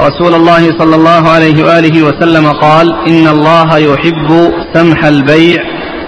رسول 0.00 0.34
الله 0.34 0.78
صلى 0.78 0.96
الله 0.96 1.28
عليه 1.28 1.64
وآله 1.64 2.02
وسلم 2.02 2.46
قال 2.46 2.94
إن 3.06 3.26
الله 3.26 3.78
يحب 3.78 4.52
سمح 4.74 5.04
البيع 5.04 5.62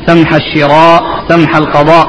سمح 0.07 0.35
الشراء 0.35 1.02
سمح 1.29 1.57
القضاء. 1.57 2.07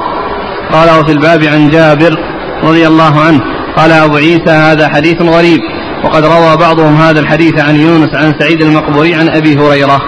قال 0.72 1.00
وفي 1.00 1.12
الباب 1.12 1.42
عن 1.44 1.70
جابر 1.70 2.18
رضي 2.64 2.86
الله 2.86 3.20
عنه 3.20 3.40
قال 3.76 3.92
أبو 3.92 4.16
عيسى 4.16 4.50
هذا 4.50 4.88
حديث 4.88 5.22
غريب. 5.22 5.60
وقد 6.04 6.24
روى 6.24 6.56
بعضهم 6.56 6.94
هذا 6.96 7.20
الحديث 7.20 7.60
عن 7.60 7.76
يونس 7.76 8.14
عن 8.14 8.32
سعيد 8.40 8.62
المقبوري 8.62 9.14
عن 9.14 9.28
أبي 9.28 9.56
هريرة. 9.56 10.00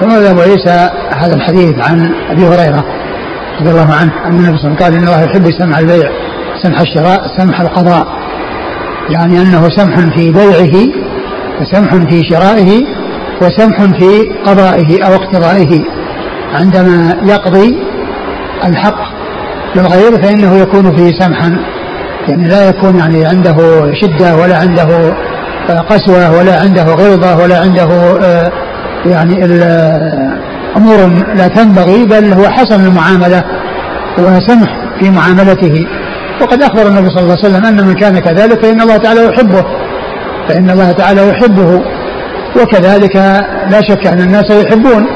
ثم 0.00 0.10
أبو 0.10 0.40
عيسى 0.40 0.90
هذا 1.10 1.34
الحديث 1.34 1.74
عن 1.78 2.14
أبي 2.30 2.46
هريرة. 2.46 2.84
رضي 3.60 3.70
الله 3.70 3.94
عنه. 3.94 4.12
أن 4.26 4.34
النبي 4.34 4.58
صلى 4.58 4.70
الله 4.70 4.76
عليه 4.76 4.76
وسلم 4.76 4.76
قال 4.76 4.94
إن 4.94 5.02
الله 5.02 5.22
يحب 5.22 5.50
سمح 5.58 5.78
البيع 5.78 6.10
سمح 6.62 6.80
الشراء 6.80 7.26
سمح 7.38 7.60
القضاء. 7.60 8.06
يعني 9.10 9.42
أنه 9.42 9.68
سمح 9.68 10.16
في 10.16 10.32
بيعه 10.32 10.88
وسمح 11.60 11.94
في 11.94 12.22
شرائه 12.30 12.82
وسمح 13.42 13.82
في 13.98 14.32
قضائه 14.46 15.04
أو 15.06 15.14
اقتضائه. 15.14 15.84
عندما 16.54 17.16
يقضي 17.22 17.78
الحق 18.64 18.98
للغير 19.76 20.22
فإنه 20.22 20.56
يكون 20.56 20.96
فيه 20.96 21.18
سمحا. 21.18 21.56
يعني 22.28 22.48
لا 22.48 22.68
يكون 22.68 22.98
يعني 22.98 23.24
عنده 23.24 23.56
شدة 23.94 24.36
ولا 24.36 24.56
عنده 24.58 25.14
قسوة 25.68 26.38
ولا 26.38 26.60
عنده 26.60 26.82
غلظة 26.82 27.42
ولا 27.42 27.60
عنده 27.60 27.84
آه، 28.22 28.52
يعني 29.06 29.44
أمور 30.76 31.24
لا 31.34 31.48
تنبغي 31.48 32.04
بل 32.04 32.32
هو 32.32 32.48
حسن 32.48 32.86
المعاملة 32.86 33.44
وسمح 34.18 34.68
في 35.00 35.10
معاملته. 35.10 35.86
وقد 36.40 36.62
أخبر 36.62 36.86
النبي 36.86 37.08
صلى 37.08 37.20
الله 37.20 37.36
عليه 37.38 37.48
وسلم 37.48 37.64
أن 37.64 37.86
من 37.86 37.94
كان 37.94 38.18
كذلك 38.18 38.62
فإن 38.62 38.80
الله 38.80 38.96
تعالى 38.96 39.24
يحبه 39.24 39.64
فإن 40.48 40.70
الله 40.70 40.92
تعالى 40.92 41.28
يحبه. 41.28 41.82
وكذلك 42.62 43.16
لا 43.70 43.80
شك 43.88 44.06
أن 44.06 44.20
الناس 44.20 44.50
يحبون 44.50 45.06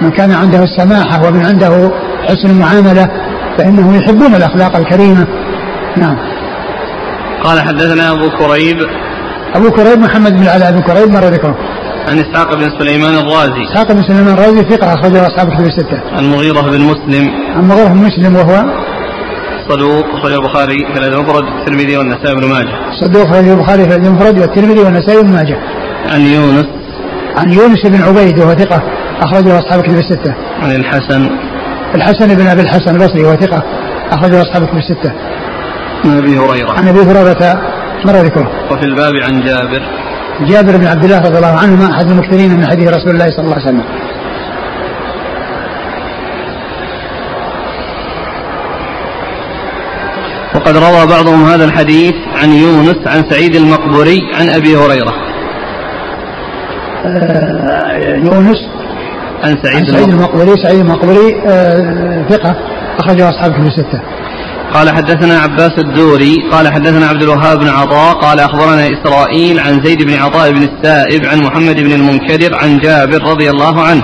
من 0.00 0.10
كان 0.10 0.32
عنده 0.32 0.62
السماحة 0.62 1.28
ومن 1.28 1.46
عنده 1.46 1.90
حسن 2.28 2.50
المعاملة 2.50 3.08
فإنهم 3.58 3.94
يحبون 3.94 4.34
الأخلاق 4.34 4.76
الكريمة. 4.76 5.26
نعم. 5.96 6.16
قال 7.44 7.60
حدثنا 7.60 8.10
أبو 8.10 8.30
كريب. 8.30 8.76
أبو 9.54 9.70
كريب 9.70 9.98
محمد 9.98 10.32
بن 10.32 10.42
العلاء 10.42 10.72
بن 10.72 10.80
كريب 10.80 11.10
مر 11.10 11.24
ذكره. 11.24 11.56
عن 12.08 12.18
إسحاق 12.18 12.54
بن 12.54 12.70
سليمان 12.78 13.14
الرازي. 13.14 13.62
إسحاق 13.72 13.92
بن 13.92 14.02
سليمان 14.02 14.34
الرازي 14.34 14.62
ثقة 14.62 14.94
أخرجه 14.94 15.26
أصحاب 15.26 15.48
الكتب 15.48 15.66
الستة. 15.66 16.00
عن 16.16 16.30
مغيرة 16.30 16.60
بن 16.60 16.80
مسلم. 16.80 17.30
عن 17.56 17.68
مغيرة 17.68 17.88
بن 17.88 17.96
مسلم 17.96 18.36
وهو 18.36 18.64
صدوق 19.68 20.04
أخرج 20.14 20.32
البخاري 20.32 20.78
في 20.92 20.98
الأدب 20.98 21.14
المفرد 21.14 21.44
والترمذي 21.44 21.96
والنسائي 21.96 22.34
بن 22.34 22.48
ماجه. 22.48 22.90
صدوق 23.00 23.26
أخرج 23.26 23.48
البخاري 23.48 23.82
في 23.82 23.88
الأدب 23.88 24.04
المفرد 24.04 24.38
والترمذي 24.38 24.80
والنسائي 24.80 25.22
بن 25.22 25.32
ماجه. 25.32 25.58
عن 26.12 26.20
يونس. 26.20 26.66
عن 27.36 27.52
يونس 27.52 27.86
بن 27.86 28.02
عبيد 28.02 28.38
وهو 28.38 28.54
ثقة 28.54 28.82
أخرجه 29.20 29.58
أصحاب 29.58 29.80
الكتب 29.80 29.98
الستة. 29.98 30.34
عن 30.62 30.70
الحسن. 30.70 31.30
الحسن 31.94 32.34
بن 32.34 32.46
أبي 32.46 32.60
الحسن 32.60 32.94
البصري 32.94 33.22
وهو 33.22 33.36
ثقة 33.36 33.62
أخرجه 34.12 34.42
أصحاب 34.42 34.62
الكتب 34.62 34.78
الستة. 34.78 35.12
عن 36.04 36.18
أبي 36.18 36.38
هريرة. 36.38 36.72
عن 36.72 36.88
أبي 36.88 37.00
هريرة 37.00 37.60
مر 38.04 38.12
ذكره. 38.12 38.50
وفي 38.70 38.84
الباب 38.84 39.12
عن 39.22 39.40
جابر. 39.40 40.05
جابر 40.40 40.76
بن 40.76 40.86
عبد 40.86 41.04
الله 41.04 41.18
رضي 41.18 41.36
الله 41.36 41.58
عنهما 41.58 41.90
أحد 41.90 42.10
المكثرين 42.10 42.56
من 42.56 42.66
حديث 42.66 42.88
رسول 42.88 43.10
الله 43.10 43.30
صلى 43.30 43.44
الله 43.44 43.54
عليه 43.54 43.64
وسلم. 43.64 43.84
وقد 50.54 50.76
روى 50.76 51.06
بعضهم 51.06 51.44
هذا 51.44 51.64
الحديث 51.64 52.14
عن 52.42 52.52
يونس 52.52 53.06
عن 53.06 53.30
سعيد 53.30 53.54
المقبوري 53.56 54.20
عن 54.40 54.48
أبي 54.48 54.76
هريرة. 54.76 55.14
آه 57.06 57.96
يونس 58.16 58.56
عن 59.44 59.56
سعيد, 59.62 59.76
عن 59.76 59.86
سعيد 59.86 60.08
المقبوري 60.08 60.56
سعيد 60.62 60.80
المقبوري 60.80 61.42
آه 61.46 62.22
ثقة 62.28 62.56
أخرجه 62.98 63.30
أصحاب 63.30 63.52
كتب 63.52 63.66
الستة. 63.66 64.00
قال 64.74 64.90
حدثنا 64.90 65.38
عباس 65.40 65.72
الدوري 65.78 66.36
قال 66.52 66.72
حدثنا 66.72 67.06
عبد 67.06 67.22
الوهاب 67.22 67.58
بن 67.58 67.68
عطاء 67.68 68.14
قال 68.14 68.40
أخبرنا 68.40 68.86
إسرائيل 68.86 69.60
عن 69.60 69.84
زيد 69.84 70.02
بن 70.02 70.14
عطاء 70.14 70.52
بن 70.52 70.62
السائب 70.62 71.24
عن 71.24 71.38
محمد 71.38 71.80
بن 71.80 71.92
المنكدر 71.92 72.54
عن 72.54 72.78
جابر 72.78 73.22
رضي 73.22 73.50
الله 73.50 73.82
عنه 73.82 74.02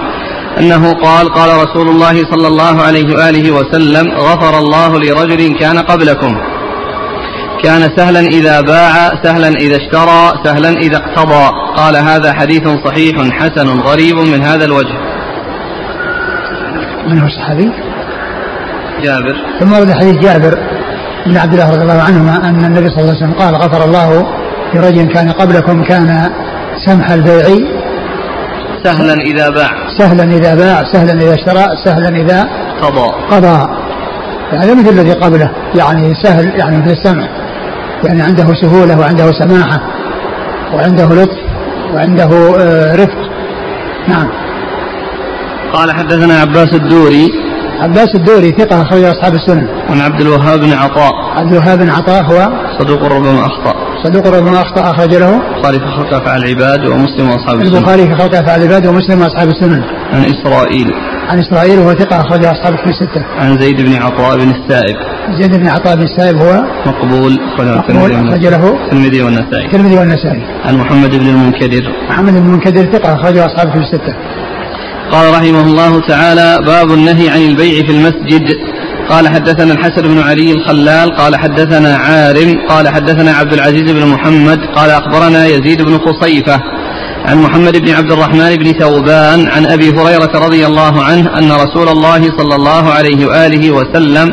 أنه 0.58 0.92
قال 0.92 1.28
قال 1.28 1.50
رسول 1.64 1.88
الله 1.88 2.14
صلى 2.30 2.48
الله 2.48 2.82
عليه 2.82 3.14
وآله 3.14 3.50
وسلم 3.50 4.12
غفر 4.12 4.58
الله 4.58 4.98
لرجل 4.98 5.58
كان 5.58 5.78
قبلكم. 5.78 6.38
كان 7.62 7.96
سهلا 7.96 8.20
إذا 8.20 8.60
باع 8.60 9.22
سهلا 9.22 9.48
إذا 9.48 9.76
اشترى 9.76 10.32
سهلا 10.44 10.70
إذا 10.70 10.96
اقتضى. 10.96 11.50
قال 11.76 11.96
هذا 11.96 12.32
حديث 12.32 12.68
صحيح 12.84 13.16
حسن 13.30 13.68
غريب 13.80 14.16
من 14.16 14.42
هذا 14.42 14.64
الوجه. 14.64 14.98
من 17.08 17.18
هو 17.18 17.26
الصحابي؟ 17.26 17.91
جابر. 19.02 19.36
ثم 19.60 19.72
ورد 19.72 19.90
حديث 19.92 20.16
جابر 20.16 20.58
بن 21.26 21.36
عبد 21.36 21.52
الله 21.52 21.70
رضي 21.70 21.82
الله 21.82 22.02
عنهما 22.02 22.48
أن 22.48 22.64
النبي 22.64 22.88
صلى 22.88 23.00
الله 23.00 23.08
عليه 23.08 23.18
وسلم 23.18 23.32
قال 23.32 23.54
غفر 23.54 23.84
الله 23.84 24.26
لرجل 24.74 25.12
كان 25.14 25.30
قبلكم 25.30 25.84
كان 25.84 26.30
سمح 26.86 27.10
البيع. 27.10 27.44
سهلا 28.84 29.14
إذا 29.14 29.50
باع. 29.50 29.70
سهلا 29.98 30.24
إذا 30.24 30.54
باع 30.54 30.92
سهلا 30.92 31.12
إذا 31.12 31.34
اشترى 31.34 31.64
سهلا 31.84 32.08
إذا 32.08 32.48
قضى. 32.82 33.08
قضى. 33.30 33.68
يعني 34.52 34.74
مثل 34.74 34.88
الذي 34.88 35.12
قبله 35.12 35.50
يعني 35.74 36.14
سهل 36.14 36.52
يعني 36.58 36.76
مثل 36.78 36.90
السمع. 36.90 37.28
يعني 38.04 38.22
عنده 38.22 38.54
سهولة 38.62 39.00
وعنده 39.00 39.32
سماحة 39.32 39.80
وعنده 40.74 41.04
لطف 41.04 41.38
وعنده 41.94 42.56
آه، 42.60 42.94
رفق. 42.94 43.18
نعم. 44.08 44.28
قال 45.72 45.92
حدثنا 45.92 46.40
عباس 46.40 46.74
الدوري 46.74 47.51
عباس 47.82 48.08
الدوري 48.14 48.50
ثقة 48.50 48.82
أخرج 48.82 49.02
أصحاب 49.04 49.34
السنن. 49.34 49.66
عن 49.90 50.00
عبد 50.00 50.20
الوهاب 50.20 50.60
بن 50.60 50.72
عطاء. 50.72 51.12
عبد 51.36 51.52
الوهاب 51.52 51.78
بن 51.78 51.90
عطاء 51.90 52.22
هو 52.24 52.48
صدوق 52.78 53.02
ربما 53.04 53.46
أخطأ. 53.46 53.74
صدوق 54.04 54.26
ربما 54.26 54.60
أخطأ 54.60 54.90
أخرج 54.90 55.14
له. 55.14 55.40
البخاري 55.56 55.78
في 55.78 55.86
خلق 55.86 56.14
أفعال 56.14 56.44
العباد 56.44 56.86
ومسلم 56.86 57.28
وأصحاب 57.30 57.60
السنن. 57.60 57.76
البخاري 57.76 58.06
في 58.06 58.14
خلق 58.14 58.34
أفعال 58.34 58.62
العباد 58.62 58.86
ومسلم 58.86 59.20
وأصحاب 59.20 59.48
السنن. 59.48 59.82
عن 60.12 60.24
إسرائيل. 60.24 60.92
عن 61.28 61.38
إسرائيل 61.38 61.78
وهو 61.78 61.94
ثقة 61.94 62.20
أخرج 62.20 62.44
أصحاب 62.44 62.74
الكتب 62.74 62.88
الستة. 62.88 63.24
عن 63.38 63.58
زيد 63.58 63.80
بن 63.80 64.02
عطاء 64.02 64.36
بن 64.36 64.50
السائب. 64.50 64.96
زيد 65.40 65.56
بن 65.56 65.68
عطاء 65.68 65.96
بن 65.96 66.02
السائب 66.02 66.36
هو 66.36 66.64
مقبول 66.86 67.38
أخرج 67.58 68.46
له 68.46 68.74
الترمذي 68.84 69.22
والنسائي. 69.22 69.66
الترمذي 69.66 69.98
والنسائي. 69.98 70.42
عن 70.64 70.74
محمد 70.76 71.10
بن 71.10 71.26
المنكدر. 71.26 71.82
محمد 72.10 72.32
بن 72.32 72.46
المنكدر 72.46 72.84
ثقة 72.92 73.14
أخرجه 73.14 73.46
أصحاب 73.46 73.66
الكتب 73.66 73.82
الستة. 73.82 74.14
قال 75.12 75.34
رحمه 75.34 75.60
الله 75.60 76.00
تعالى 76.00 76.58
باب 76.66 76.92
النهي 76.92 77.28
عن 77.28 77.40
البيع 77.40 77.86
في 77.86 77.92
المسجد. 77.92 78.46
قال 79.08 79.28
حدثنا 79.28 79.72
الحسن 79.72 80.02
بن 80.02 80.18
علي 80.18 80.52
الخلال 80.52 81.16
قال 81.16 81.36
حدثنا 81.36 81.96
عارم 81.96 82.68
قال 82.68 82.88
حدثنا 82.88 83.32
عبد 83.32 83.52
العزيز 83.52 83.92
بن 83.92 84.06
محمد 84.06 84.58
قال 84.76 84.90
أخبرنا 84.90 85.46
يزيد 85.46 85.82
بن 85.82 85.98
قصيفة 85.98 86.60
عن 87.24 87.38
محمد 87.38 87.76
بن 87.76 87.94
عبد 87.94 88.12
الرحمن 88.12 88.56
بن 88.56 88.72
ثوبان 88.72 89.48
عن 89.48 89.66
أبي 89.66 89.90
هريرة 89.90 90.38
رضي 90.46 90.66
الله 90.66 91.02
عنه 91.02 91.38
أن 91.38 91.52
رسول 91.52 91.88
الله 91.88 92.22
صلى 92.38 92.54
الله 92.54 92.90
عليه 92.92 93.26
وآله 93.26 93.70
وسلم 93.70 94.30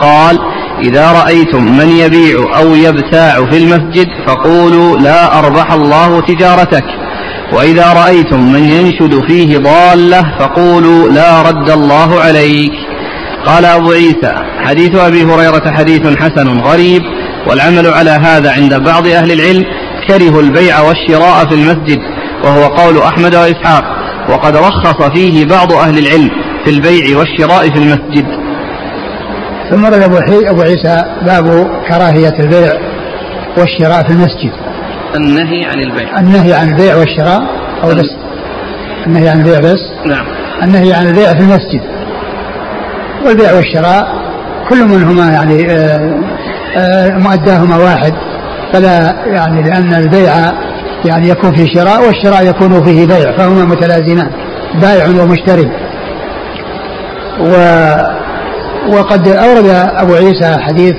قال 0.00 0.38
إذا 0.82 1.12
رأيتم 1.12 1.76
من 1.78 1.88
يبيع 1.88 2.58
أو 2.58 2.74
يبتاع 2.74 3.34
في 3.50 3.58
المسجد 3.58 4.08
فقولوا 4.26 4.98
لا 4.98 5.38
أربح 5.38 5.72
الله 5.72 6.20
تجارتك 6.20 6.84
وإذا 7.52 7.92
رأيتم 7.92 8.52
من 8.52 8.64
ينشد 8.64 9.20
فيه 9.28 9.58
ضالة 9.58 10.22
فقولوا 10.38 11.08
لا 11.08 11.42
رد 11.42 11.70
الله 11.70 12.20
عليك. 12.20 12.72
قال 13.46 13.64
أبو 13.64 13.92
عيسى 13.92 14.34
حديث 14.64 14.94
أبي 14.94 15.24
هريرة 15.24 15.70
حديث 15.70 16.18
حسن 16.18 16.58
غريب 16.58 17.02
والعمل 17.46 17.86
على 17.86 18.10
هذا 18.10 18.52
عند 18.52 18.74
بعض 18.74 19.06
أهل 19.06 19.32
العلم 19.32 19.64
كرهوا 20.08 20.42
البيع 20.42 20.80
والشراء 20.80 21.48
في 21.48 21.54
المسجد 21.54 21.98
وهو 22.44 22.66
قول 22.66 22.98
أحمد 22.98 23.34
وإسحاق 23.34 23.84
وقد 24.30 24.56
رخص 24.56 25.02
فيه 25.14 25.46
بعض 25.46 25.72
أهل 25.72 25.98
العلم 25.98 26.30
في 26.64 26.70
البيع 26.70 27.18
والشراء 27.18 27.70
في 27.70 27.78
المسجد. 27.78 28.26
ثم 29.70 29.86
رد 29.86 30.02
أبو 30.46 30.62
عيسى 30.62 31.04
باب 31.26 31.70
كراهية 31.88 32.34
البيع 32.38 32.72
والشراء 33.58 34.02
في 34.02 34.12
المسجد. 34.12 34.52
النهي 35.14 35.64
عن 35.64 35.78
البيع. 35.78 36.18
النهي 36.20 36.54
عن 36.54 36.68
البيع 36.68 36.96
والشراء 36.96 37.42
أو 37.82 37.88
بس 37.88 38.16
النهي 39.06 39.28
عن 39.28 39.38
البيع 39.40 39.60
بس 39.60 39.80
نعم. 40.06 40.26
النهي 40.62 40.92
عن 40.92 41.06
البيع 41.06 41.34
في 41.34 41.40
المسجد. 41.40 41.80
والبيع 43.26 43.52
والشراء 43.52 44.20
كل 44.68 44.84
منهما 44.84 45.32
يعني 45.32 45.70
آه، 45.70 46.20
آه، 46.76 47.18
مؤداهما 47.18 47.76
واحد. 47.76 48.14
فلا 48.72 49.14
يعني 49.26 49.62
لأن 49.62 49.94
البيع 49.94 50.32
يعني 51.04 51.28
يكون 51.28 51.52
فيه 51.52 51.66
شراء 51.74 52.06
والشراء 52.06 52.46
يكون 52.46 52.84
فيه 52.84 53.06
بيع 53.06 53.36
فهما 53.36 53.64
متلازمان 53.64 54.30
بائع 54.82 55.22
ومشتري. 55.22 55.70
و 57.40 57.54
وقد 58.88 59.28
أورد 59.28 59.66
أبو 59.94 60.14
عيسى 60.14 60.56
حديث 60.60 60.94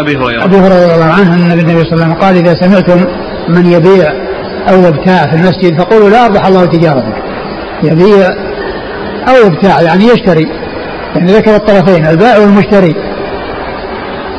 أبي 0.00 0.16
هريرة. 0.16 0.44
أبي 0.44 0.56
هريرة 0.56 0.84
رضي 0.84 0.94
الله 0.94 1.12
عنه 1.12 1.34
أن 1.34 1.52
النبي 1.52 1.84
صلى 1.84 1.92
الله 1.92 2.04
عليه 2.04 2.04
وسلم 2.04 2.12
قال 2.12 2.36
إذا 2.36 2.54
سمعتم 2.54 3.04
من 3.48 3.66
يبيع 3.66 4.08
أو 4.68 4.82
يبتاع 4.82 5.26
في 5.26 5.36
المسجد 5.36 5.80
فقولوا 5.80 6.10
لا 6.10 6.26
أربح 6.26 6.46
الله 6.46 6.64
تجارتك. 6.64 7.14
يبيع 7.82 8.28
أو 9.28 9.46
يبتاع 9.46 9.80
يعني 9.80 10.04
يشتري. 10.04 10.48
يعني 11.16 11.32
ذكر 11.32 11.56
الطرفين 11.56 12.06
البائع 12.06 12.38
والمشتري. 12.38 12.94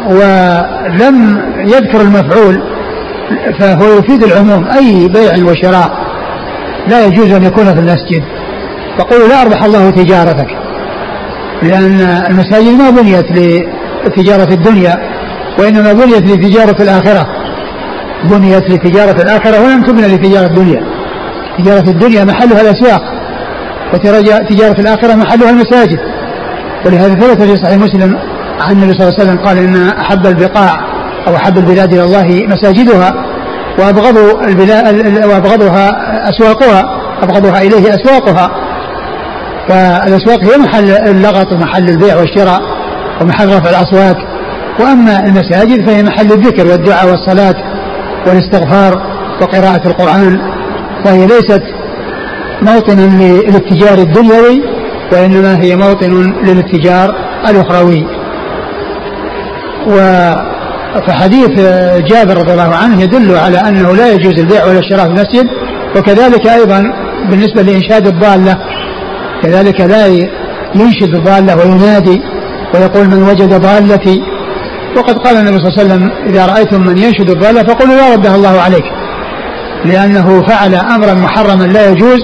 ولم 0.10 1.42
يذكر 1.66 2.02
المفعول 2.02 2.64
فهو 3.60 3.98
يفيد 4.00 4.24
العموم. 4.24 4.68
أي 4.68 5.08
بيع 5.08 5.52
وشراء 5.52 5.92
لا 6.88 7.06
يجوز 7.06 7.32
أن 7.32 7.44
يكون 7.44 7.66
في 7.66 7.80
المسجد. 7.80 8.24
فقولوا 8.98 9.28
لا 9.28 9.42
أربح 9.42 9.64
الله 9.64 9.90
تجارتك. 9.90 10.48
لأن 11.64 12.00
المساجد 12.30 12.68
ما 12.68 12.90
بنيت 12.90 13.26
لتجارة 14.06 14.54
الدنيا. 14.54 15.19
وإنما 15.60 15.94
بنيت 15.94 16.24
لتجارة 16.32 16.82
الآخرة. 16.82 17.28
بنيت 18.24 18.70
لتجارة 18.70 19.22
الآخرة. 19.22 19.64
ولم 19.64 19.84
تبنى 19.84 20.08
لتجارة 20.08 20.48
الدنيا. 20.48 20.84
تجارة 21.58 21.90
الدنيا 21.90 22.24
محلها 22.24 22.62
الأسواق. 22.62 23.02
وتجارة 23.94 24.82
الآخرة 24.82 25.16
محلها 25.16 25.50
المساجد. 25.50 26.00
ولهذا 26.86 27.14
ثبت 27.14 27.42
في 27.44 27.56
صحيح 27.58 27.78
مسلم 27.78 28.20
عن 28.60 28.72
النبي 28.72 28.94
صلى 28.94 29.08
الله 29.08 29.20
عليه 29.20 29.24
وسلم 29.24 29.38
قال 29.46 29.58
إن 29.58 29.88
أحب 29.88 30.26
البقاع 30.26 30.80
أو 31.28 31.36
أحب 31.36 31.58
البلاد 31.58 31.94
إلى 31.94 32.04
الله 32.04 32.48
مساجدها 32.48 33.14
وأبغض 33.80 34.18
البلاد 34.44 35.26
وأبغضها 35.26 35.92
أسواقها 36.30 36.84
أبغضها 37.24 37.62
إليه 37.62 37.96
أسواقها. 37.96 38.52
فالأسواق 39.70 40.44
هي 40.44 40.58
محل 40.58 40.90
اللغط 40.90 41.54
ومحل 41.54 41.90
البيع 41.90 42.16
والشراء 42.16 42.62
ومحل 43.22 43.48
رفع 43.48 43.70
الأصوات 43.70 44.18
وأما 44.80 45.26
المساجد 45.26 45.86
فهي 45.86 46.04
محل 46.04 46.32
الذكر 46.32 46.68
والدعاء 46.68 47.10
والصلاة 47.12 47.56
والاستغفار 48.28 49.02
وقراءة 49.42 49.88
القرآن 49.88 50.40
فهي 51.06 51.28
ليست 51.28 51.64
موطنا 52.62 53.02
للاتجار 53.24 53.98
الدنيوي 53.98 54.62
وإنما 55.12 55.62
هي 55.62 55.76
موطن 55.76 56.34
للاتجار 56.44 57.16
الأخروي. 57.50 58.06
و 59.88 59.96
فحديث 61.08 61.60
جابر 62.10 62.38
رضي 62.38 62.52
الله 62.52 62.76
عنه 62.76 63.02
يدل 63.02 63.36
على 63.36 63.58
أنه 63.58 63.96
لا 63.96 64.12
يجوز 64.14 64.40
البيع 64.40 64.66
ولا 64.66 64.80
الشراء 64.80 65.06
في 65.06 65.12
المسجد 65.12 65.48
وكذلك 65.96 66.48
أيضا 66.48 66.84
بالنسبة 67.30 67.62
لإنشاد 67.62 68.08
الضالة 68.08 68.58
كذلك 69.44 69.82
لا 69.82 70.08
ينشد 70.76 71.16
الضالة 71.16 71.56
وينادي 71.56 72.22
ويقول 72.74 73.08
من 73.08 73.24
وجد 73.24 73.62
ضالتي 73.62 74.22
وقد 74.98 75.18
قال 75.18 75.38
النبي 75.38 75.58
صلى 75.58 75.68
الله 75.68 75.80
عليه 75.80 75.94
وسلم 75.94 76.12
إذا 76.30 76.46
رأيتم 76.46 76.82
من 76.82 76.98
ينشد 76.98 77.30
الضالة 77.30 77.64
فقولوا 77.64 77.96
لا 77.96 78.14
رده 78.14 78.36
الله 78.36 78.62
عليك. 78.62 78.84
لأنه 79.86 80.44
فعل 80.48 80.76
أمرا 80.76 81.14
محرما 81.14 81.64
لا 81.64 81.90
يجوز 81.90 82.20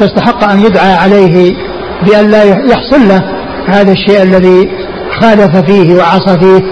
فاستحق 0.00 0.44
أن 0.44 0.60
يدعى 0.60 0.94
عليه 0.94 1.54
بأن 2.06 2.30
لا 2.30 2.44
يحصل 2.44 3.08
له 3.08 3.22
هذا 3.68 3.92
الشيء 3.92 4.22
الذي 4.22 4.70
خالف 5.20 5.56
فيه 5.56 5.94
وعصى 5.94 6.38
فيه 6.38 6.62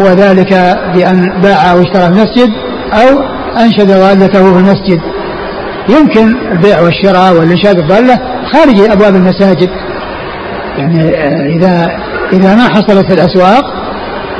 وذلك 0.00 0.78
بأن 0.94 1.40
باع 1.42 1.72
أو 1.72 1.82
اشترى 1.82 2.06
المسجد 2.06 2.50
أو 2.92 3.18
أنشد 3.64 3.86
ضالته 3.86 4.52
في 4.52 4.58
المسجد. 4.58 5.00
يمكن 5.88 6.36
البيع 6.52 6.80
والشراء 6.80 7.32
والإنشاد 7.32 7.78
الضالة 7.78 8.18
خارج 8.52 8.80
أبواب 8.80 9.16
المساجد. 9.16 9.70
يعني 10.78 11.16
آه، 11.16 11.56
إذا 11.56 11.90
إذا 12.32 12.54
ما 12.54 12.68
حصلت 12.68 13.06
في 13.06 13.14
الأسواق 13.14 13.75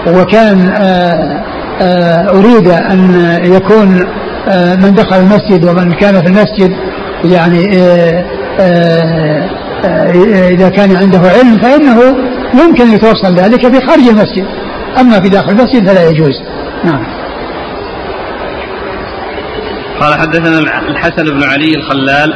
وكان 0.07 0.69
آه، 0.69 1.45
آه، 1.81 2.31
أريد 2.31 2.69
أن 2.69 3.11
يكون 3.45 3.89
من 4.83 4.95
دخل 4.95 5.17
المسجد 5.17 5.65
ومن 5.65 5.93
كان 5.93 6.21
في 6.21 6.27
المسجد 6.27 6.77
يعني 7.25 7.65
إذا 10.55 10.69
كان 10.69 10.97
عنده 10.97 11.19
علم 11.19 11.59
فإنه 11.59 12.17
يمكن 12.55 12.93
يتوصل 12.93 13.35
ذلك 13.35 13.75
في 13.75 13.87
خارج 13.87 14.09
المسجد. 14.09 14.47
أما 15.01 15.21
في 15.21 15.29
داخل 15.29 15.51
المسجد 15.51 15.89
فلا 15.89 16.09
يجوز. 16.09 16.35
نعم. 16.85 17.07
قال 20.01 20.15
حدثنا 20.15 20.59
الحسن 20.89 21.25
بن 21.25 21.43
علي 21.43 21.75
الخلال. 21.77 22.35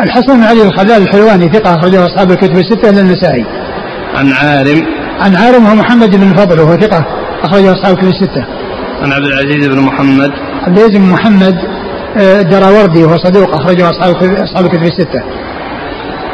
الحسن 0.00 0.36
بن 0.36 0.42
علي 0.42 0.62
الخلال 0.62 1.02
الحلواني 1.02 1.48
ثقة 1.48 1.74
أخرجه 1.74 2.06
أصحاب 2.06 2.30
الكتب 2.30 2.56
الستة 2.56 2.90
إلا 2.90 3.00
النسائي. 3.00 3.46
عن 4.14 4.32
عارم 4.32 4.95
عن 5.20 5.36
عارم 5.36 5.66
هو 5.66 5.74
محمد 5.74 6.16
بن 6.16 6.30
الفضل 6.30 6.60
وهو 6.60 6.76
ثقة 6.76 7.04
أخرجه 7.42 7.72
أصحاب 7.72 7.94
الكتب 7.94 8.08
الستة. 8.08 8.44
عن 9.02 9.12
عبد 9.12 9.24
العزيز 9.24 9.68
بن 9.68 9.80
محمد. 9.80 10.30
عبد 10.62 10.78
العزيز 10.78 10.96
بن 10.96 11.10
محمد 11.10 11.56
آه، 12.16 12.40
الدراوردي 12.40 13.04
وهو 13.04 13.18
صدوق 13.18 13.54
أخرجه 13.54 13.90
أصحاب 13.90 14.14
أصحاب 14.16 14.64
الكتب 14.64 14.82
الستة. 14.82 15.22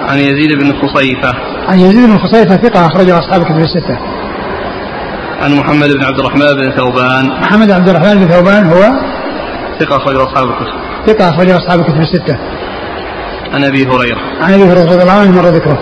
عن 0.09 0.19
يزيد 0.19 0.53
بن 0.59 0.73
خصيفة. 0.73 1.33
عن 1.69 1.79
يزيد 1.79 2.07
بن 2.07 2.19
خصيفة 2.19 2.57
ثقة 2.57 2.87
أخرجه 2.87 3.19
أصحاب 3.19 3.41
الكتب 3.41 3.59
الستة. 3.59 3.99
عن 5.43 5.55
محمد 5.55 5.89
بن 5.89 6.05
عبد 6.05 6.19
الرحمن 6.19 6.55
بن 6.55 6.71
ثوبان. 6.71 7.27
محمد 7.41 7.71
عبد 7.71 7.89
الرحمن 7.89 8.15
بن 8.15 8.29
ثوبان 8.29 8.65
هو؟ 8.65 8.83
ثقة 9.81 9.97
أخرجه 9.97 10.23
أصحاب 10.23 10.49
الكتب. 10.49 10.73
ثقة 11.07 11.29
أخرجه 11.29 11.57
أصحاب 11.57 11.81
الكتب 11.81 12.01
الستة. 12.01 12.37
عن 13.55 13.65
أبي 13.65 13.87
هريرة. 13.87 14.21
عن 14.41 14.55
أبي 14.55 14.65
هريرة 14.65 14.85
رضي 14.85 15.03
الله 15.03 15.13
عنه 15.13 15.31
مر 15.31 15.49
ذكره. 15.49 15.79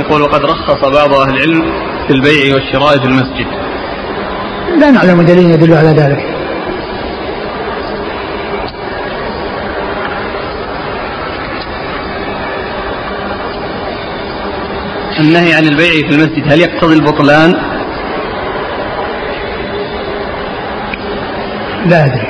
يقول 0.00 0.22
وقد 0.22 0.44
رخص 0.44 0.84
بعض 0.84 1.14
أهل 1.14 1.34
العلم 1.34 1.62
في 2.06 2.12
البيع 2.12 2.54
والشراء 2.54 2.98
في 2.98 3.04
المسجد. 3.04 3.46
لا 4.80 4.90
نعلم 4.90 5.22
دليل 5.22 5.50
يدل 5.50 5.74
على 5.74 5.88
ذلك. 5.88 6.36
النهي 15.20 15.52
عن 15.54 15.64
البيع 15.64 16.08
في 16.08 16.14
المسجد 16.14 16.52
هل 16.52 16.60
يقتضي 16.60 16.94
البطلان؟ 16.94 17.52
لا 21.86 22.04
أدري. 22.04 22.26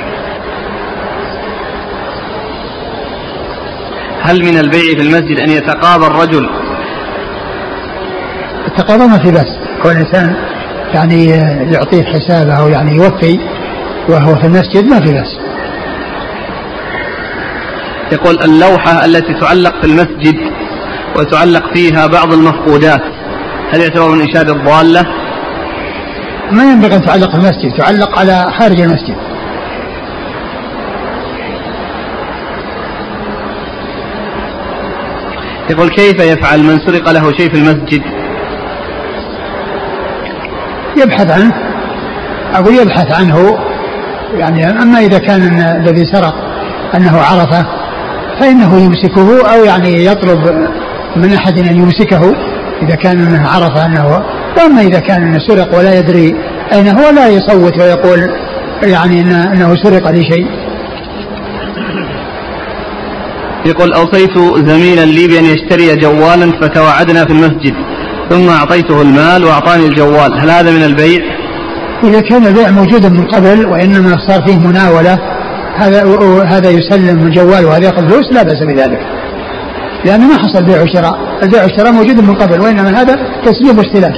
هل 4.21 4.43
من 4.43 4.57
البيع 4.57 4.95
في 4.95 5.01
المسجد 5.01 5.39
أن 5.39 5.49
يتقاضى 5.49 6.07
الرجل 6.07 6.49
التقاضى 8.79 9.07
ما 9.07 9.17
في 9.17 9.31
بأس. 9.31 9.57
كل 9.83 9.89
إنسان 9.89 10.35
يعني 10.93 11.25
يعطيه 11.73 12.03
حسابه 12.03 12.53
أو 12.53 12.67
يعني 12.67 12.95
يوفي 12.95 13.39
وهو 14.09 14.35
في 14.35 14.47
المسجد 14.47 14.85
ما 14.85 14.99
في 14.99 15.13
بأس. 15.13 15.37
يقول 18.11 18.43
اللوحة 18.43 19.05
التي 19.05 19.33
تعلق 19.33 19.81
في 19.81 19.87
المسجد 19.87 20.35
وتعلق 21.15 21.73
فيها 21.73 22.07
بعض 22.07 22.33
المفقودات 22.33 23.01
هل 23.73 23.81
يعتبر 23.81 24.09
من 24.09 24.21
إنشاد 24.21 24.49
الضالة؟ 24.49 25.03
ما 26.51 26.63
ينبغي 26.63 26.95
أن 26.95 27.01
تعلق 27.01 27.29
في 27.29 27.35
المسجد 27.35 27.77
تعلق 27.77 28.19
على 28.19 28.45
خارج 28.59 28.81
المسجد. 28.81 29.15
يقول 35.69 35.89
كيف 35.89 36.19
يفعل 36.19 36.63
من 36.63 36.79
سرق 36.79 37.11
له 37.11 37.31
شيء 37.31 37.49
في 37.49 37.57
المسجد؟ 37.57 38.16
يبحث 40.99 41.31
عنه. 41.31 41.53
أقول 42.55 42.75
يبحث 42.75 43.19
عنه 43.19 43.57
يعني 44.37 44.81
أما 44.81 44.99
إذا 44.99 45.17
كان 45.17 45.41
الذي 45.81 46.05
سرق 46.05 46.35
أنه 46.95 47.17
عرفه 47.17 47.65
فإنه 48.39 48.79
يمسكه 48.79 49.53
أو 49.53 49.63
يعني 49.63 50.05
يطلب 50.05 50.67
من 51.15 51.33
أحد 51.33 51.57
أن 51.59 51.75
يمسكه 51.75 52.35
إذا 52.81 52.95
كان 52.95 53.19
أنه 53.19 53.47
عرف 53.47 53.77
أنه. 53.77 54.23
وأما 54.57 54.81
إذا 54.81 54.99
كان 54.99 55.21
أنه 55.21 55.39
سرق 55.39 55.77
ولا 55.77 55.99
يدري 55.99 56.35
أين 56.73 56.87
هو 56.87 57.09
لا 57.09 57.27
يصوت 57.27 57.77
ويقول 57.77 58.29
يعني 58.83 59.21
أنه 59.21 59.75
سرق 59.75 60.11
لي 60.11 60.21
شيء 60.23 60.47
يقول 63.65 63.93
أوصيت 63.93 64.37
زميلا 64.67 65.05
لي 65.05 65.27
بأن 65.27 65.45
يشتري 65.45 65.95
جوالا 65.95 66.51
فتوعدنا 66.61 67.25
في 67.25 67.31
المسجد. 67.31 67.73
ثم 68.29 68.49
أعطيته 68.49 69.01
المال 69.01 69.43
وأعطاني 69.43 69.85
الجوال. 69.85 70.39
هل 70.41 70.49
هذا 70.49 70.71
من 70.71 70.83
البيع؟ 70.83 71.21
إذا 72.03 72.21
كان 72.21 72.45
البيع 72.45 72.71
موجودا 72.71 73.09
من 73.09 73.25
قبل 73.25 73.65
وإنما 73.65 74.17
صار 74.27 74.41
فيه 74.41 74.57
مناولة 74.57 75.19
هذا 75.75 76.03
هذا 76.45 76.69
يسلم 76.69 77.27
الجوال 77.27 77.65
وهذا 77.65 77.85
يأخذ 77.85 78.09
فلوس 78.09 78.33
لا 78.33 78.43
بأس 78.43 78.63
بذلك. 78.63 78.99
لأنه 80.05 80.27
ما 80.27 80.37
حصل 80.37 80.63
بيع 80.63 80.81
وشراء. 80.81 81.39
البيع 81.43 81.63
والشراء 81.63 81.91
موجود 81.91 82.19
من 82.21 82.35
قبل 82.35 82.61
وإنما 82.61 83.01
هذا 83.01 83.15
تسليم 83.45 83.77
واستلام 83.77 84.13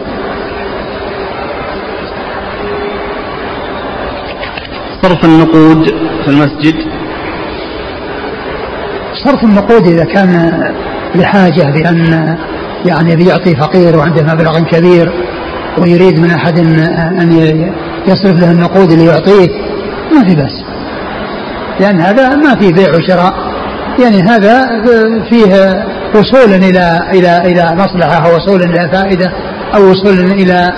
صرف 5.01 5.25
النقود 5.25 5.85
في 6.23 6.27
المسجد. 6.27 6.75
صرف 9.25 9.43
النقود 9.43 9.87
إذا 9.87 10.05
كان 10.05 10.63
لحاجة 11.15 11.63
بأن 11.63 12.37
يعني 12.85 13.15
بيعطي 13.15 13.55
فقير 13.55 13.97
وعنده 13.97 14.33
مبلغ 14.33 14.59
كبير 14.59 15.11
ويريد 15.77 16.19
من 16.19 16.31
أحد 16.31 16.59
أن 16.59 17.31
يصرف 18.07 18.39
له 18.39 18.51
النقود 18.51 18.91
اللي 18.91 19.05
يعطيه 19.05 19.49
ما 20.13 20.27
في 20.27 20.35
بأس. 20.35 20.63
لأن 21.79 21.99
هذا 21.99 22.35
ما 22.35 22.55
في 22.55 22.71
بيع 22.71 22.95
وشراء. 22.95 23.33
يعني 24.03 24.21
هذا 24.21 24.81
فيه 25.29 25.83
وصول 26.15 26.53
إلى 26.53 26.99
إلى 27.11 27.37
إلى 27.45 27.75
مصلحة 27.75 28.29
أو 28.29 28.35
وصول 28.35 28.61
إلى 28.61 28.89
فائدة 28.93 29.31
أو 29.75 29.89
وصول 29.89 30.19
إلى 30.19 30.73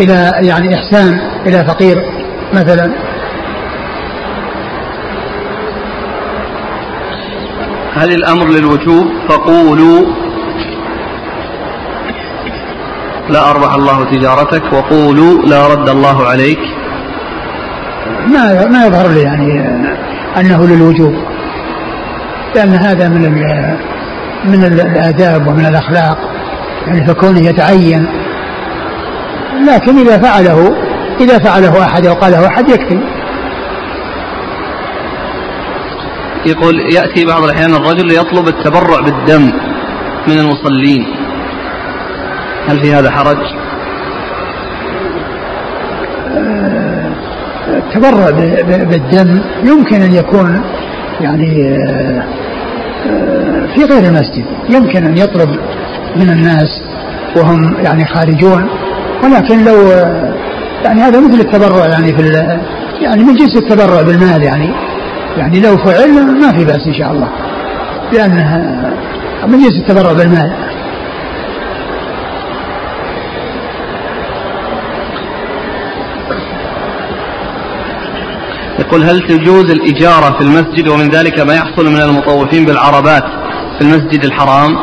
إلى 0.00 0.32
يعني 0.40 0.74
إحسان 0.74 1.20
إلى 1.46 1.64
فقير 1.64 2.04
مثلا. 2.54 2.90
هل 7.94 8.12
الأمر 8.12 8.48
للوجوب؟ 8.48 9.06
فقولوا 9.28 10.06
لا 13.28 13.50
أربح 13.50 13.74
الله 13.74 14.04
تجارتك 14.04 14.72
وقولوا 14.72 15.42
لا 15.42 15.66
رد 15.66 15.88
الله 15.88 16.26
عليك. 16.26 16.58
ما 18.26 18.66
ما 18.66 18.86
يظهر 18.86 19.08
لي 19.08 19.22
يعني 19.22 19.68
أنه 20.40 20.66
للوجوب 20.66 21.14
لأن 22.54 22.74
هذا 22.74 23.08
من 23.08 23.22
من 24.44 24.64
الآداب 24.64 25.46
ومن 25.46 25.66
الأخلاق 25.66 26.18
يعني 26.86 27.06
فكونه 27.06 27.40
يتعين. 27.40 28.06
لكن 29.68 29.98
إذا 29.98 30.18
فعله 30.18 30.76
إذا 31.20 31.38
فعله 31.38 31.84
أحد 31.84 32.06
أو 32.06 32.14
قاله 32.14 32.46
أحد 32.46 32.68
يكفي. 32.68 32.98
يقول 36.46 36.94
يأتي 36.94 37.26
بعض 37.26 37.44
الأحيان 37.44 37.74
الرجل 37.74 38.12
يطلب 38.12 38.48
التبرع 38.48 39.00
بالدم 39.00 39.52
من 40.28 40.38
المصلين. 40.38 41.23
هل 42.68 42.82
في 42.82 42.94
هذا 42.94 43.10
حرج؟ 43.10 43.36
التبرع 47.68 48.30
بالدم. 48.84 49.40
يمكن 49.64 50.02
أن 50.02 50.12
يكون 50.12 50.62
يعني 51.20 51.78
في 53.74 53.84
غير 53.84 54.04
المسجد. 54.08 54.44
يمكن 54.68 55.04
أن 55.04 55.18
يطلب 55.18 55.50
من 56.16 56.30
الناس 56.30 56.82
وهم 57.36 57.76
يعني 57.84 58.06
خارجون. 58.06 58.68
ولكن 59.24 59.64
لو 59.64 59.90
يعني 60.84 61.00
هذا 61.00 61.20
مثل 61.20 61.40
التبرع 61.40 61.86
يعني 61.86 62.16
في 62.16 62.22
يعني 63.00 63.24
من 63.24 63.34
جنس 63.34 63.56
التبرع 63.56 64.02
بالمال 64.02 64.42
يعني. 64.42 64.70
يعني 65.36 65.60
لو 65.60 65.76
فعل 65.76 66.40
ما 66.40 66.52
في 66.52 66.64
بأس 66.64 66.86
إن 66.86 66.94
شاء 66.94 67.12
الله. 67.12 67.28
لأنها 68.12 68.90
من 69.46 69.58
جنس 69.58 69.80
التبرع 69.82 70.12
بالمال. 70.12 70.52
يقول 78.86 79.02
هل 79.02 79.20
تجوز 79.28 79.70
الإجارة 79.70 80.38
في 80.38 80.40
المسجد 80.40 80.88
ومن 80.88 81.10
ذلك 81.10 81.40
ما 81.40 81.54
يحصل 81.54 81.92
من 81.92 82.00
المطوفين 82.00 82.64
بالعربات 82.64 83.22
في 83.78 83.84
المسجد 83.84 84.24
الحرام؟ 84.24 84.76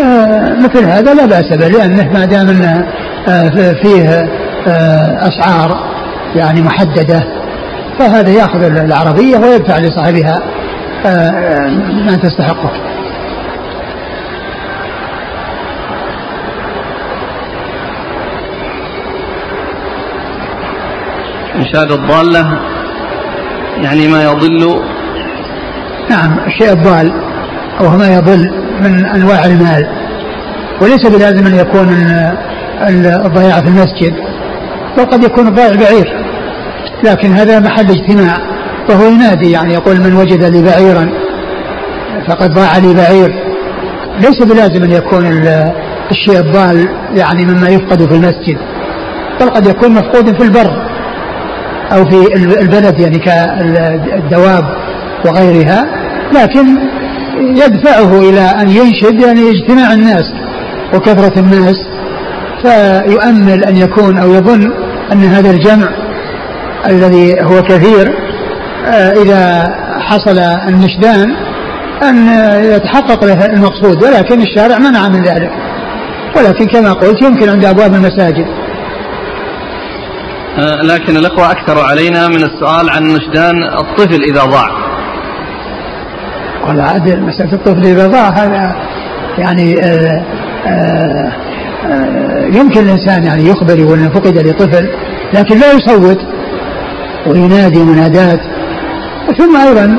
آه 0.00 0.54
مثل 0.54 0.84
هذا 0.84 1.14
لا 1.14 1.26
بأس 1.26 1.48
به 1.48 1.68
لأنه 1.68 2.12
ما 2.12 2.24
دام 2.24 2.48
أنه 2.48 2.86
آه 3.28 3.72
فيه 3.82 4.08
آه 4.66 5.28
أسعار 5.28 5.92
يعني 6.36 6.60
محددة 6.62 7.24
فهذا 7.98 8.30
يأخذ 8.30 8.62
العربية 8.62 9.38
ويدفع 9.38 9.78
لصاحبها 9.78 10.38
آه، 11.06 11.08
آه، 11.08 11.68
ما 12.06 12.16
تستحقه. 12.16 12.70
إنشاد 21.62 21.92
الضالة 21.92 22.58
يعني 23.82 24.08
ما 24.08 24.24
يضل. 24.24 24.82
نعم 26.10 26.38
الشيء 26.46 26.72
الضال 26.72 27.12
وهو 27.80 27.96
ما 27.96 28.14
يضل 28.14 28.50
من 28.80 29.06
أنواع 29.06 29.44
المال. 29.44 29.86
وليس 30.80 31.06
بلازم 31.06 31.46
أن 31.46 31.54
يكون 31.54 31.88
الضياع 33.26 33.60
في 33.60 33.68
المسجد 33.68 34.14
بل 34.96 35.04
قد 35.04 35.24
يكون 35.24 35.46
الضائع 35.48 35.76
بعير. 35.76 36.24
لكن 37.04 37.32
هذا 37.32 37.60
محل 37.60 37.90
اجتماع 37.90 38.36
وهو 38.88 39.06
ينادي 39.06 39.50
يعني 39.50 39.74
يقول 39.74 40.00
من 40.00 40.16
وجد 40.16 40.44
لي 40.44 40.62
بعيرا 40.62 41.10
فقد 42.28 42.50
ضاع 42.50 42.78
لي 42.78 42.94
بعير. 42.94 43.34
ليس 44.18 44.42
بلازم 44.42 44.84
أن 44.84 44.90
يكون 44.90 45.26
الشيء 46.10 46.38
الضال 46.38 46.88
يعني 47.14 47.44
مما 47.44 47.68
يفقد 47.68 48.08
في 48.08 48.14
المسجد 48.14 48.58
بل 49.40 49.50
قد 49.50 49.66
يكون 49.66 49.90
مفقود 49.90 50.36
في 50.36 50.42
البر. 50.42 50.91
أو 51.92 52.04
في 52.04 52.34
البلد 52.36 53.00
يعني 53.00 53.18
كالدواب 53.18 54.64
وغيرها 55.26 55.86
لكن 56.34 56.66
يدفعه 57.40 58.20
إلى 58.20 58.40
أن 58.40 58.68
ينشد 58.68 59.20
يعني 59.20 59.50
اجتماع 59.50 59.92
الناس 59.92 60.24
وكثرة 60.94 61.38
الناس 61.40 61.76
فيؤمل 62.62 63.64
أن 63.64 63.76
يكون 63.76 64.18
أو 64.18 64.32
يظن 64.32 64.72
أن 65.12 65.24
هذا 65.24 65.50
الجمع 65.50 65.88
الذي 66.86 67.40
هو 67.40 67.62
كثير 67.62 68.12
آه، 68.86 69.12
إذا 69.12 69.74
حصل 70.00 70.38
النشدان 70.38 71.34
أن 72.02 72.28
يتحقق 72.64 73.24
له 73.24 73.46
المقصود 73.46 74.02
ولكن 74.04 74.40
الشارع 74.40 74.78
منع 74.78 75.08
من 75.08 75.22
ذلك. 75.22 75.50
ولكن 76.36 76.66
كما 76.66 76.92
قلت 76.92 77.22
يمكن 77.22 77.48
عند 77.48 77.64
أبواب 77.64 77.94
المساجد. 77.94 78.46
لكن 80.58 81.16
الأخوة 81.16 81.50
أكثروا 81.50 81.82
علينا 81.82 82.28
من 82.28 82.42
السؤال 82.44 82.90
عن 82.90 83.02
نشدان 83.02 83.62
الطفل 83.64 84.22
إذا 84.22 84.44
ضاع. 84.44 84.68
والله 86.66 86.82
عاد 86.82 87.08
مسألة 87.08 87.52
الطفل 87.52 87.86
إذا 87.86 88.06
ضاع 88.06 88.28
هذا 88.28 88.76
يعني 89.38 89.84
آه، 89.84 90.22
آآ 90.66 91.32
يمكن 92.52 92.80
الإنسان 92.80 93.24
يعني 93.24 93.48
يخبر 93.48 93.78
يقول 93.78 94.10
فقد 94.10 94.38
لطفل 94.38 94.88
لكن 95.34 95.58
لا 95.58 95.72
يصوت 95.72 96.18
وينادي 97.26 97.78
منادات. 97.78 98.40
ثم 99.38 99.56
أيضا 99.56 99.98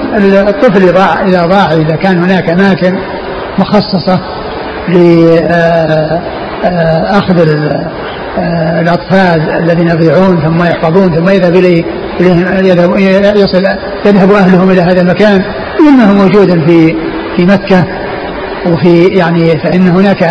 الطفل 0.50 0.94
ضاع 0.94 1.26
إذا 1.26 1.46
ضاع 1.46 1.74
إذا 1.74 1.96
كان 1.96 2.24
هناك 2.24 2.50
أماكن 2.50 3.00
مخصصة 3.60 4.20
لاخذ 6.64 7.40
آه، 8.38 8.82
الأطفال 8.82 9.50
الذين 9.50 9.88
يضيعون 9.88 10.42
ثم 10.42 10.64
يحفظون 10.64 11.16
ثم 11.16 11.30
يذهب 11.30 11.56
اليه 11.56 11.84
يذهب 12.60 12.98
يصل 13.38 13.64
يذهب 14.06 14.32
أهلهم 14.32 14.70
إلى 14.70 14.82
هذا 14.82 15.02
المكان 15.02 15.42
إنه 15.80 16.14
موجود 16.14 16.68
في 16.68 16.96
في 17.36 17.46
مكة. 17.46 17.86
وفي 18.66 19.08
يعني 19.08 19.60
فإن 19.64 19.88
هناك 19.88 20.24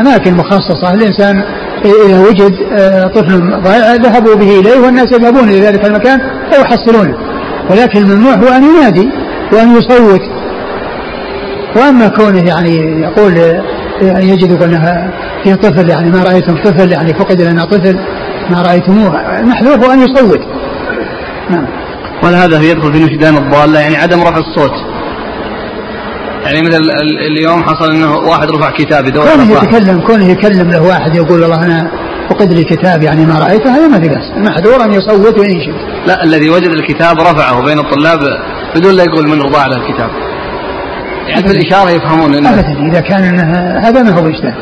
أماكن 0.00 0.34
مخصصة 0.34 0.94
الانسان 0.94 1.42
إذا 1.84 2.20
وجد 2.20 2.52
آه، 2.72 3.06
طفل 3.06 3.62
ضائع 3.62 3.94
ذهبوا 3.94 4.34
به 4.34 4.60
إليه 4.60 4.80
والناس 4.84 5.12
يذهبون 5.12 5.48
إلى 5.48 5.60
ذلك 5.60 5.86
المكان 5.86 6.20
ويحصلونه 6.52 7.14
ولكن 7.70 7.98
الممنوع 7.98 8.34
هو 8.34 8.48
أن 8.48 8.64
ينادي 8.64 9.08
وأن 9.52 9.76
يصوت. 9.76 10.20
وأما 11.76 12.08
كونه 12.08 12.48
يعني 12.48 13.02
يقول 13.02 13.62
يعني 14.02 14.28
يجد 14.28 14.62
أنها 14.62 15.10
في 15.44 15.56
طفل 15.56 15.88
يعني 15.88 16.10
ما 16.10 16.22
رأيتم 16.22 16.62
طفل 16.64 16.92
يعني 16.92 17.14
فقد 17.14 17.42
لنا 17.42 17.64
طفل 17.64 17.98
ما 18.50 18.62
رأيتموه. 18.62 19.40
المحذوف 19.40 19.90
أن 19.90 20.00
يصوت. 20.02 20.40
نعم. 21.50 21.66
وهذا 22.22 22.62
يدخل 22.62 22.92
في 22.92 23.04
نشدان 23.04 23.36
الضالة 23.36 23.80
يعني 23.80 23.96
عدم 23.96 24.20
رفع 24.20 24.36
الصوت. 24.36 24.72
يعني 26.44 26.62
مثل 26.62 26.82
اليوم 27.30 27.62
حصل 27.62 27.90
إنه 27.90 28.16
واحد 28.16 28.50
رفع 28.50 28.70
كتاب 28.70 29.06
يدور 29.06 29.24
كونه 29.26 29.52
يتكلم 29.52 30.00
كونه 30.00 30.24
يكلم 30.24 30.70
له 30.70 30.82
واحد 30.82 31.14
يقول 31.14 31.42
والله 31.42 31.64
أنا 31.64 31.90
فقد 32.30 32.52
لي 32.52 32.64
كتاب 32.64 33.02
يعني 33.02 33.26
ما 33.26 33.38
رأيته 33.38 33.76
هذا 33.76 33.88
ما 33.88 34.00
في 34.00 34.08
بس 34.08 34.24
المحذور 34.36 34.84
أن 34.84 34.92
يصوت 34.92 35.38
وينشد. 35.38 35.74
لا 36.06 36.24
الذي 36.24 36.50
وجد 36.50 36.70
الكتاب 36.70 37.20
رفعه 37.20 37.64
بين 37.64 37.78
الطلاب 37.78 38.18
بدون 38.76 38.94
لا 38.94 39.02
يقول 39.02 39.28
من 39.28 39.42
رضاع 39.42 39.66
له 39.66 39.76
الكتاب. 39.76 40.10
يعني 41.28 41.48
في 41.48 41.52
الإشارة 41.52 41.90
يفهمون 41.90 42.46
ابدا 42.46 42.90
إذا 42.90 43.00
كان 43.00 43.40
هذا 43.84 44.02
ما 44.02 44.10
هو 44.10 44.28
اجتهاد 44.28 44.54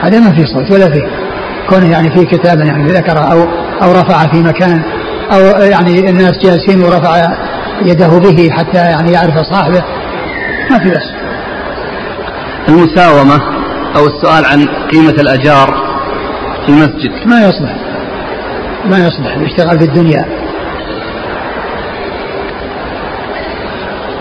هذا 0.00 0.20
ما 0.20 0.32
في 0.32 0.46
صوت 0.46 0.70
ولا 0.70 0.90
فيه 0.90 1.06
كونه 1.68 1.90
يعني 1.90 2.10
في 2.10 2.24
كتاب 2.24 2.60
يعني 2.60 2.92
ذكر 2.92 3.18
أو 3.32 3.42
أو 3.82 3.92
رفع 3.92 4.26
في 4.26 4.42
مكان 4.42 4.82
أو 5.32 5.62
يعني 5.62 6.10
الناس 6.10 6.38
جالسين 6.38 6.82
ورفع 6.82 7.22
يده 7.84 8.18
به 8.18 8.50
حتى 8.50 8.78
يعني 8.78 9.12
يعرف 9.12 9.38
صاحبه. 9.38 9.82
ما 10.70 10.78
في 10.78 10.90
بأس. 10.90 11.12
المساومة 12.68 13.40
أو 13.96 14.06
السؤال 14.06 14.44
عن 14.44 14.66
قيمة 14.66 15.10
الأجار 15.20 15.74
في 16.66 16.72
المسجد. 16.72 17.10
ما 17.26 17.40
يصلح. 17.40 17.76
ما 18.84 18.98
يصلح. 18.98 19.36
الاشتغال 19.36 19.78
في 19.78 19.84
الدنيا 19.84 20.24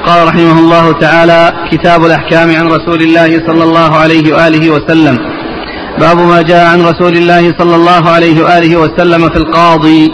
قال 0.06 0.28
رحمه 0.28 0.60
الله 0.60 0.92
تعالى 0.92 1.54
كتاب 1.72 2.06
الأحكام 2.06 2.56
عن 2.56 2.68
رسول 2.68 3.02
الله 3.02 3.42
صلى 3.48 3.64
الله 3.64 3.96
عليه 3.96 4.36
وآله 4.36 4.70
وسلم. 4.70 5.18
باب 6.00 6.18
ما 6.18 6.42
جاء 6.42 6.66
عن 6.66 6.82
رسول 6.82 7.18
الله 7.18 7.54
صلى 7.60 7.76
الله 7.76 8.10
عليه 8.10 8.44
وآله 8.44 8.76
وسلم 8.76 9.30
في 9.30 9.38
القاضي. 9.38 10.12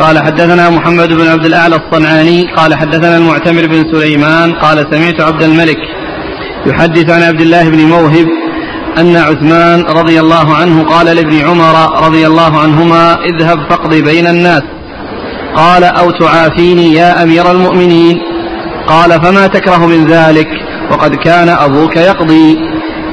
قال 0.00 0.18
حدثنا 0.18 0.70
محمد 0.70 1.08
بن 1.08 1.26
عبد 1.26 1.46
الأعلى 1.46 1.76
الصنعاني. 1.76 2.54
قال 2.56 2.74
حدثنا 2.74 3.16
المعتمر 3.16 3.66
بن 3.66 3.92
سليمان. 3.92 4.52
قال 4.52 4.86
سمعت 4.92 5.20
عبد 5.20 5.42
الملك 5.42 5.78
يحدث 6.66 7.10
عن 7.10 7.22
عبد 7.22 7.40
الله 7.40 7.68
بن 7.68 7.78
موهب 7.78 8.28
أن 8.98 9.16
عثمان 9.16 9.82
رضي 9.82 10.20
الله 10.20 10.54
عنه 10.54 10.84
قال 10.84 11.06
لابن 11.06 11.40
عمر 11.40 12.04
رضي 12.06 12.26
الله 12.26 12.60
عنهما 12.60 13.24
اذهب 13.24 13.58
فاقض 13.70 13.94
بين 13.94 14.26
الناس. 14.26 14.62
قال 15.56 15.84
أو 15.84 16.10
تعافيني 16.10 16.94
يا 16.94 17.22
أمير 17.22 17.50
المؤمنين. 17.50 18.31
قال 18.92 19.10
فما 19.24 19.46
تكره 19.46 19.86
من 19.86 20.06
ذلك؟ 20.06 20.48
وقد 20.90 21.14
كان 21.14 21.48
أبوك 21.48 21.96
يقضي. 21.96 22.58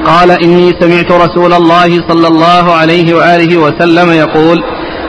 قال 0.06 0.30
إني 0.30 0.74
سمعت 0.80 1.12
رسول 1.12 1.52
الله 1.52 1.88
صلى 2.08 2.28
الله 2.28 2.74
عليه 2.74 3.14
وآله 3.14 3.56
وسلم 3.56 4.12
يقول 4.12 4.58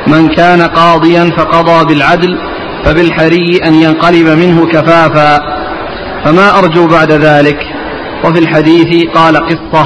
من 0.08 0.28
كان 0.28 0.62
قاضيا 0.62 1.32
فقضى 1.38 1.86
بالعدل 1.86 2.38
فبالحري 2.86 3.60
أن 3.66 3.74
ينقلب 3.74 4.28
منه 4.28 4.68
كفافا. 4.68 5.40
فما 6.26 6.60
أرجو 6.60 6.88
بعد 6.88 7.12
ذلك؟ 7.12 7.60
وفي 8.26 8.40
الحديث 8.40 9.08
قال 9.16 9.38
قصة. 9.38 9.86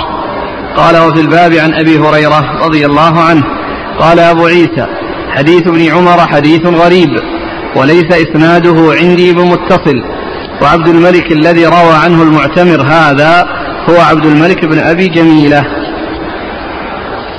قال 0.77 0.97
وفي 0.97 1.21
الباب 1.21 1.53
عن 1.53 1.73
أبي 1.73 1.99
هريرة 1.99 2.65
رضي 2.65 2.85
الله 2.85 3.19
عنه. 3.19 3.43
قال 3.99 4.19
أبو 4.19 4.45
عيسى 4.45 4.85
حديث 5.29 5.67
ابن 5.67 5.91
عمر 5.91 6.27
حديث 6.27 6.65
غريب 6.65 7.09
وليس 7.75 8.09
إسناده 8.11 8.93
عندي 9.01 9.33
بمتصل. 9.33 10.14
وعبد 10.61 10.87
الملك 10.87 11.31
الذي 11.31 11.65
روى 11.65 11.95
عنه 12.03 12.23
المعتمر 12.23 12.81
هذا 12.81 13.47
هو 13.89 14.01
عبد 14.09 14.25
الملك 14.25 14.65
بن 14.65 14.79
أبي 14.79 15.07
جميلة. 15.07 15.65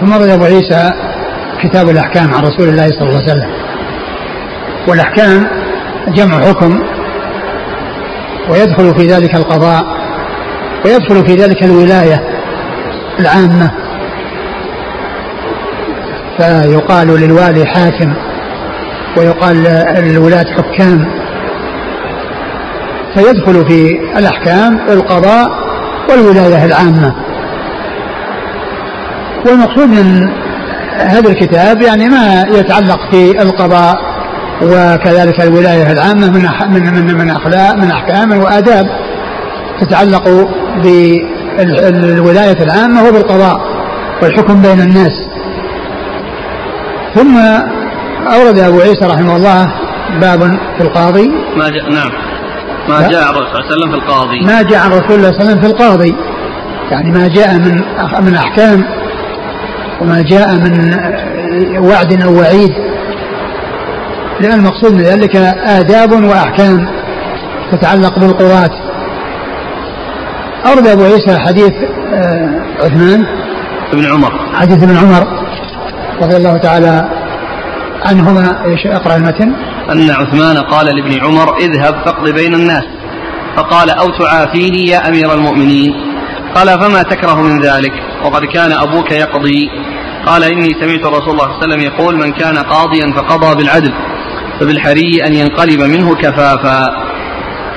ثم 0.00 0.12
روي 0.12 0.34
أبو 0.34 0.44
عيسى 0.44 0.92
كتاب 1.62 1.88
الأحكام 1.88 2.34
عن 2.34 2.42
رسول 2.42 2.68
الله 2.68 2.90
صلى 2.90 3.08
الله 3.08 3.22
عليه 3.22 3.32
وسلم. 3.32 3.50
والأحكام 4.88 5.46
جمع 6.08 6.40
حكم 6.40 6.82
ويدخل 8.50 8.94
في 8.98 9.06
ذلك 9.06 9.34
القضاء 9.34 9.84
ويدخل 10.84 11.26
في 11.26 11.34
ذلك 11.34 11.62
الولاية 11.62 12.20
العامة. 13.20 13.70
فيقال 16.38 17.08
للوالي 17.20 17.66
حاكم 17.66 18.14
ويقال 19.16 19.56
للولاة 19.98 20.46
حكام. 20.56 21.15
فيدخل 23.16 23.68
في 23.68 24.00
الأحكام 24.18 24.80
القضاء 24.88 25.48
والولاية 26.10 26.64
العامة. 26.64 27.14
والمقصود 29.46 29.88
من 29.88 30.30
هذا 30.98 31.28
الكتاب 31.28 31.82
يعني 31.82 32.08
ما 32.08 32.44
يتعلق 32.48 33.10
في 33.10 33.42
القضاء 33.42 33.94
وكذلك 34.62 35.40
الولاية 35.40 35.92
العامة 35.92 36.30
من 36.30 36.48
من 36.70 36.94
من 36.94 37.14
من 37.18 37.30
أخلاق 37.30 37.76
من 37.76 37.90
أحكام 37.90 38.38
وآداب 38.42 38.86
تتعلق 39.80 40.48
بالولاية 40.82 42.62
العامة 42.62 43.08
وبالقضاء 43.08 43.60
والحكم 44.22 44.62
بين 44.62 44.80
الناس. 44.80 45.12
ثم 47.14 47.36
أورد 48.34 48.58
أبو 48.58 48.80
عيسى 48.80 49.04
رحمه 49.04 49.36
الله 49.36 49.72
باب 50.20 50.58
في 50.78 50.82
القاضي. 50.84 51.28
ما 51.56 51.68
جاء 51.68 51.90
نعم. 51.90 52.10
ما 52.88 53.08
جاء 53.08 53.30
الرسول 53.30 53.46
صلى 53.46 53.60
الله 53.60 53.64
عليه 53.64 53.76
وسلم 53.76 53.90
في 53.90 53.96
القاضي. 53.96 54.40
ما 54.40 54.62
جاء 54.62 54.80
عن 54.80 54.90
رسول 54.90 55.16
الله 55.16 55.32
صلى 55.32 55.40
الله 55.40 55.50
عليه 55.50 55.50
وسلم 55.50 55.60
في 55.60 55.66
القاضي. 55.66 56.14
يعني 56.90 57.10
ما 57.10 57.28
جاء 57.28 57.54
من 57.54 57.80
من 58.24 58.34
أحكام 58.34 58.84
وما 60.00 60.22
جاء 60.22 60.54
من 60.54 60.94
وعد 61.78 62.22
أو 62.22 62.38
وعيد. 62.38 62.72
لأن 64.40 64.52
المقصود 64.52 64.92
من 64.92 65.02
ذلك 65.02 65.36
آداب 65.66 66.12
وأحكام 66.12 66.88
تتعلق 67.72 68.18
بالقضاة 68.18 68.70
أورد 70.66 70.86
أبو 70.86 71.04
عيسى 71.04 71.38
حديث 71.38 71.72
آه، 72.14 72.62
عثمان 72.84 73.24
ابن 73.92 74.06
عمر. 74.06 74.32
حديث 74.54 74.82
ابن 74.82 74.96
عمر 74.96 75.26
رضي 76.22 76.36
الله 76.36 76.56
تعالى 76.56 77.08
عنهما 78.06 78.64
إيش 78.64 78.86
أقرأ 78.86 79.16
المتن. 79.16 79.52
أن 79.92 80.10
عثمان 80.10 80.56
قال 80.56 80.86
لابن 80.86 81.24
عمر 81.24 81.56
اذهب 81.58 81.94
فاقض 82.04 82.30
بين 82.30 82.54
الناس. 82.54 82.84
فقال 83.56 83.90
أو 83.90 84.08
تعافيني 84.18 84.86
يا 84.86 85.08
أمير 85.08 85.34
المؤمنين. 85.34 85.92
قال 86.54 86.68
فما 86.68 87.02
تكره 87.02 87.40
من 87.40 87.60
ذلك؟ 87.60 87.92
وقد 88.24 88.44
كان 88.44 88.72
أبوك 88.72 89.12
يقضي. 89.12 89.68
قال 90.26 90.44
إني 90.44 90.68
سمعت 90.80 91.06
رسول 91.06 91.30
الله 91.30 91.44
صلى 91.44 91.52
الله 91.52 91.62
عليه 91.62 91.66
وسلم 91.66 91.80
يقول 91.80 92.16
من 92.16 92.32
كان 92.32 92.58
قاضيا 92.58 93.12
فقضى 93.16 93.54
بالعدل 93.54 93.92
فبالحري 94.60 95.26
أن 95.26 95.34
ينقلب 95.34 95.80
منه 95.80 96.14
كفافا. 96.14 96.86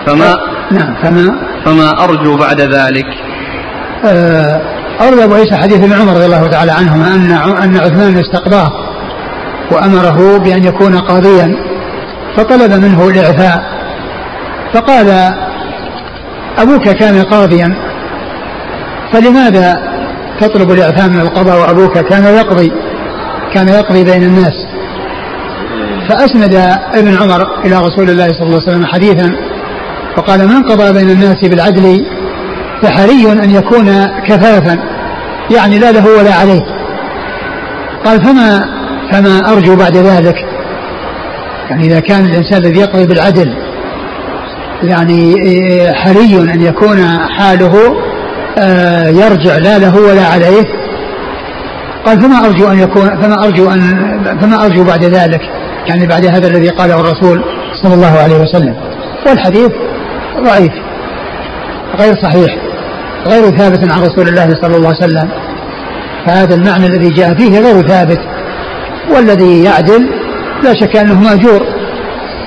فما 0.05 0.37
نعم 0.71 0.95
فما؟ 1.03 1.31
فما 1.65 2.03
أرجو 2.03 2.37
بعد 2.37 2.61
ذلك؟ 2.61 3.05
آه، 4.05 4.61
أورد 5.01 5.19
أبو 5.19 5.33
عيسى 5.33 5.55
حديث 5.55 5.83
ابن 5.83 5.93
عمر 5.93 6.13
رضي 6.13 6.25
الله 6.25 6.47
تعالى 6.47 6.71
عنهما 6.71 7.15
أن 7.15 7.31
أن 7.63 7.77
عثمان 7.77 8.17
استقضاه 8.17 8.71
وأمره 9.71 10.37
بأن 10.37 10.63
يكون 10.63 10.97
قاضيا. 10.97 11.68
فطلب 12.37 12.73
منه 12.73 13.07
الإعفاء. 13.07 13.79
فقال 14.73 15.33
أبوك 16.57 16.89
كان 16.89 17.23
قاضيا 17.23 17.75
فلماذا 19.13 19.89
تطلب 20.39 20.71
الإعفاء 20.71 21.09
من 21.09 21.19
القضاء 21.19 21.59
وأبوك 21.61 21.97
كان 21.97 22.23
يقضي 22.23 22.71
كان 23.53 23.67
يقضي 23.67 24.03
بين 24.03 24.23
الناس؟ 24.23 24.53
فأسند 26.09 26.55
ابن 26.93 27.17
عمر 27.17 27.65
إلى 27.65 27.75
رسول 27.79 28.09
الله 28.09 28.27
صلى 28.27 28.43
الله 28.43 28.61
عليه 28.61 28.71
وسلم 28.71 28.85
حديثا 28.85 29.35
فقال 30.15 30.47
من 30.47 30.63
قضى 30.63 30.93
بين 30.93 31.09
الناس 31.09 31.45
بالعدل 31.45 32.05
فحري 32.81 33.31
أن 33.31 33.51
يكون 33.51 34.07
كفافا 34.27 34.79
يعني 35.51 35.79
لا 35.79 35.91
له 35.91 36.17
ولا 36.19 36.33
عليه. 36.33 36.61
قال 38.05 38.21
فما 38.21 38.59
فما 39.11 39.51
أرجو 39.51 39.75
بعد 39.75 39.97
ذلك 39.97 40.35
يعني 41.69 41.87
إذا 41.87 41.99
كان 41.99 42.25
الإنسان 42.25 42.57
الذي 42.57 42.79
يقضي 42.79 43.05
بالعدل 43.05 43.53
يعني 44.83 45.35
حري 45.93 46.53
أن 46.53 46.61
يكون 46.61 46.97
حاله 47.37 47.95
آه، 48.57 49.07
يرجع 49.07 49.57
لا 49.57 49.77
له 49.77 50.01
ولا 50.01 50.25
عليه. 50.25 50.63
قال 52.05 52.21
فما 52.21 52.45
أرجو 52.45 52.67
أن 52.71 52.79
يكون 52.79 53.21
فما 53.21 53.43
أرجو 53.43 53.69
أن 53.69 53.79
فما 54.41 54.65
أرجو 54.65 54.83
بعد 54.83 55.03
ذلك؟ 55.03 55.41
يعني 55.87 56.07
بعد 56.07 56.25
هذا 56.25 56.47
الذي 56.47 56.69
قاله 56.69 56.99
الرسول 56.99 57.43
صلى 57.83 57.93
الله 57.93 58.17
عليه 58.19 58.37
وسلم. 58.37 58.75
والحديث 59.27 59.71
ضعيف 60.45 60.71
غير 61.99 62.15
صحيح 62.21 62.57
غير 63.25 63.57
ثابت 63.57 63.91
عن 63.91 64.01
رسول 64.01 64.27
الله 64.27 64.55
صلى 64.61 64.75
الله 64.75 64.87
عليه 64.87 64.97
وسلم. 64.97 65.29
فهذا 66.25 66.55
المعنى 66.55 66.85
الذي 66.85 67.09
جاء 67.09 67.33
فيه 67.33 67.59
غير 67.59 67.87
ثابت. 67.87 68.19
والذي 69.15 69.63
يعدل 69.63 70.18
لا 70.63 70.73
شك 70.73 70.95
أنه 70.95 71.19
مأجور. 71.19 71.61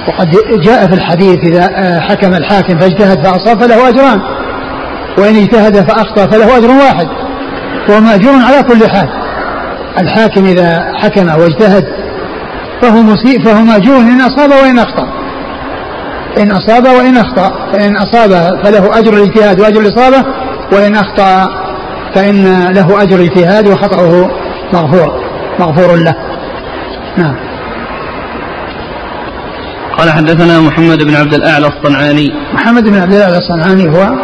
وقد 0.09 0.31
جاء 0.61 0.87
في 0.87 0.95
الحديث 0.95 1.39
إذا 1.39 1.71
آه، 1.75 2.01
حكم 2.01 2.35
الحاكم 2.35 2.79
فاجتهد 2.79 3.27
فأصاب 3.27 3.63
فله 3.63 3.89
أجران. 3.89 4.21
وإن 5.19 5.37
اجتهد 5.37 5.77
فأخطأ 5.77 6.27
فله 6.27 6.59
أجر 6.59 6.71
واحد. 6.71 7.09
وهو 7.89 8.01
مأجور 8.01 8.35
على 8.35 8.63
كل 8.63 8.91
حال. 8.91 9.09
الحاكم 9.99 10.45
إذا 10.45 10.93
حكم 10.95 11.41
واجتهد 11.41 11.85
فهو 12.83 13.03
مسيء 13.03 13.45
فهو 13.45 13.65
مأجور. 13.65 14.01
إن 14.01 14.21
أصاب 14.21 14.51
وإن 14.51 14.79
أخطأ. 14.79 15.09
إن 16.39 16.51
أصاب 16.51 16.85
وإن 16.85 17.17
أخطأ. 17.17 17.53
فإن 17.73 17.97
أصاب 17.97 18.31
فله 18.65 18.99
أجر 18.99 19.15
الاجتهاد 19.15 19.61
وأجر 19.61 19.81
الإصابة. 19.81 20.25
وإن 20.73 20.95
أخطأ 20.95 21.49
فإن 22.15 22.67
له 22.73 23.03
أجر 23.03 23.17
الاجتهاد 23.17 23.69
وخطأه 23.69 24.31
مغفور 24.73 25.23
مغفور 25.61 25.97
له. 25.97 26.15
نعم. 27.17 27.52
قال 30.03 30.11
حدثنا 30.11 30.61
محمد 30.61 31.03
بن 31.03 31.15
عبد 31.15 31.35
الأعلى 31.35 31.67
الصنعاني. 31.67 32.29
محمد 32.55 32.85
بن 32.89 32.99
عبد 32.99 33.15
الأعلى 33.15 33.39
الصنعاني 33.39 33.85
هو 33.89 34.15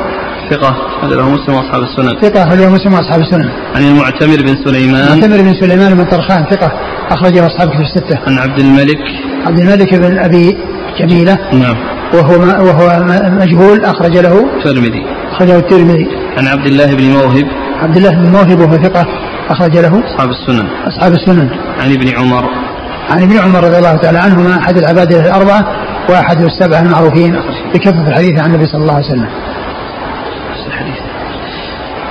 ثقة 0.51 0.77
له 1.03 1.31
مسلم 1.31 1.55
وأصحاب 1.55 1.83
السنن. 1.83 2.21
ثقة 2.23 2.55
له 2.55 2.71
مسلم 2.71 2.93
وأصحاب 2.93 3.21
السنن. 3.21 3.51
عن 3.77 3.83
المعتمر 3.83 4.37
بن 4.37 4.65
سليمان. 4.65 5.13
المعتمر 5.13 5.43
بن 5.43 5.55
سليمان 5.61 5.95
بن 5.95 6.05
طرخان 6.05 6.45
ثقة 6.51 6.73
أخرجه 7.11 7.47
أصحاب 7.47 7.69
كتب 7.69 7.81
الستة. 7.81 8.19
عن 8.27 8.39
عبد 8.39 8.59
الملك. 8.61 8.99
عبد 9.47 9.61
الملك 9.61 9.95
بن 9.95 10.19
أبي 10.19 10.57
جميلة 10.99 11.39
نعم. 11.53 11.77
وهو 12.15 12.35
وهو 12.41 13.05
مجهول 13.31 13.85
أخرج 13.85 14.19
له 14.19 14.45
الترمذي. 14.57 15.03
أخرجه 15.33 15.57
الترمذي. 15.59 16.09
عن 16.39 16.47
عبد 16.47 16.67
الله 16.67 16.95
بن 16.95 17.05
موهب. 17.05 17.47
عبد 17.83 17.97
الله 17.97 18.11
بن 18.11 18.31
موهب 18.31 18.61
وهو 18.61 18.77
ثقة 18.77 19.07
أخرج 19.51 19.77
له 19.77 20.03
أصحاب 20.07 20.31
السنن. 20.31 20.67
أصحاب 20.87 21.13
السنن. 21.13 21.49
عن 21.81 21.93
ابن 21.93 22.09
عمر. 22.19 22.68
عن 23.11 23.23
ابن 23.23 23.39
عمر 23.39 23.65
رضي 23.65 23.79
الله 23.79 23.97
تعالى 23.97 24.19
عنهما 24.19 24.59
أحد 24.59 24.79
العبادة 24.79 25.21
الأربعة 25.21 25.67
وأحد 26.09 26.43
السبعة 26.43 26.81
المعروفين 26.81 27.41
بكثرة 27.75 28.09
الحديث 28.09 28.41
عن 28.41 28.47
النبي 28.47 28.65
صلى 28.67 28.83
الله 28.83 28.95
عليه 28.95 29.07
وسلم. 29.07 29.29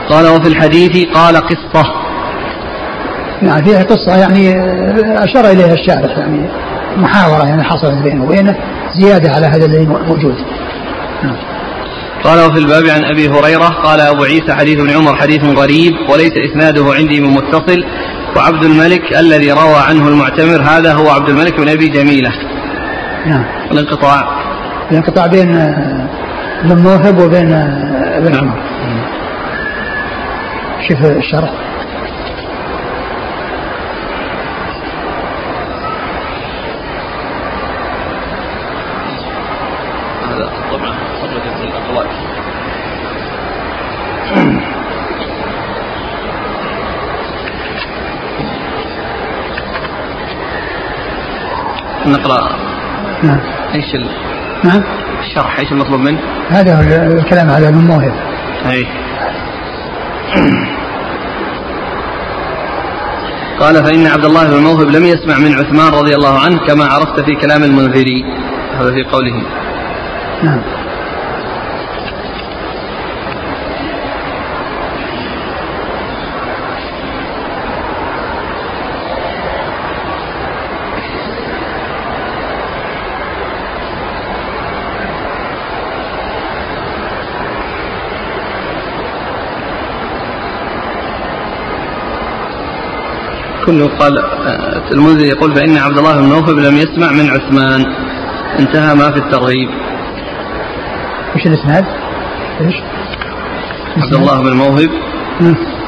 قال 0.10 0.28
وفي 0.28 0.48
الحديث 0.48 1.08
قال 1.14 1.36
قصة. 1.36 1.84
نعم 3.42 3.64
فيها 3.64 3.84
قصة 3.84 4.16
يعني 4.16 4.52
أشار 5.24 5.46
إليها 5.46 5.74
الشارح 5.74 6.18
يعني 6.18 6.50
محاورة 6.98 7.48
يعني 7.48 7.64
حصلت 7.64 8.04
بينه 8.04 8.24
وبينه 8.24 8.56
زيادة 9.00 9.32
على 9.32 9.46
هذا 9.46 9.66
الذي 9.66 9.86
موجود. 9.86 10.36
نعم. 11.24 11.36
قال 12.24 12.40
وفي 12.46 12.60
الباب 12.60 12.84
عن 12.86 13.04
أبي 13.04 13.30
هريرة 13.30 13.68
قال 13.84 14.02
أبو 14.02 14.24
عيسى 14.24 14.54
حديث 14.54 14.80
ابن 14.80 14.90
عمر 14.90 15.16
حديث 15.16 15.44
غريب 15.44 15.94
وليس 16.10 16.34
إسناده 16.52 16.94
عندي 16.94 17.22
من 17.22 17.30
متصل. 17.30 17.84
وعبد 18.36 18.64
الملك 18.64 19.18
الذي 19.20 19.52
روى 19.52 19.76
عنه 19.90 20.08
المعتمر 20.08 20.62
هذا 20.62 20.94
هو 20.94 21.10
عبد 21.10 21.30
الملك 21.30 21.60
بن 21.60 21.70
أبي 21.70 21.88
جميلة. 21.88 22.32
نعم. 23.26 23.46
الانقطاع. 23.72 24.24
الانقطاع 24.92 25.28
بين 25.28 25.58
ابن 26.64 26.82
موهب 26.82 27.20
وبين 27.20 27.52
ابن 28.18 28.36
عمر. 28.36 28.60
شوف 30.88 31.06
الشرح. 31.06 31.52
نقرأ. 52.08 52.56
نعم. 53.24 53.40
إيش 53.74 53.96
ال... 53.96 54.08
نعم. 54.64 54.84
الشرح 55.20 55.60
إيش 55.60 55.72
المطلوب 55.72 56.00
منه؟ 56.00 56.20
هذا 56.50 56.76
هو 56.76 56.82
الكلام 57.20 57.50
على 57.50 57.70
الموهب 57.70 58.14
اي 58.66 58.88
قال 63.60 63.84
فإن 63.84 64.08
عبد 64.08 64.26
الله 64.26 64.48
بن 64.48 64.54
الموهب 64.54 64.90
لم 64.90 65.06
يسمع 65.06 65.38
من 65.38 65.54
عثمان 65.54 65.94
رضي 65.94 66.16
الله 66.16 66.40
عنه 66.40 66.58
كما 66.68 66.86
عرفت 66.86 67.20
في 67.20 67.36
كلام 67.36 67.64
المنذري. 67.64 68.24
هذا 68.80 68.94
في 68.94 69.04
قوله. 69.04 69.44
نعم. 70.44 70.62
كله 93.68 93.88
قال 93.88 94.14
المنذر 94.92 95.26
يقول 95.26 95.56
فإن 95.56 95.78
عبد 95.78 95.98
الله 95.98 96.18
بن 96.18 96.24
موهب 96.24 96.50
لم 96.50 96.78
يسمع 96.78 97.12
من 97.12 97.30
عثمان. 97.30 97.86
انتهى 98.60 98.96
ما 98.96 99.12
في 99.12 99.18
الترغيب 99.18 99.70
وش 101.36 101.46
الإسناد؟ 101.46 101.86
إيش؟ 102.62 102.76
عبد 103.98 104.14
الله 104.14 104.42
بن 104.42 104.54
موهب. 104.54 104.90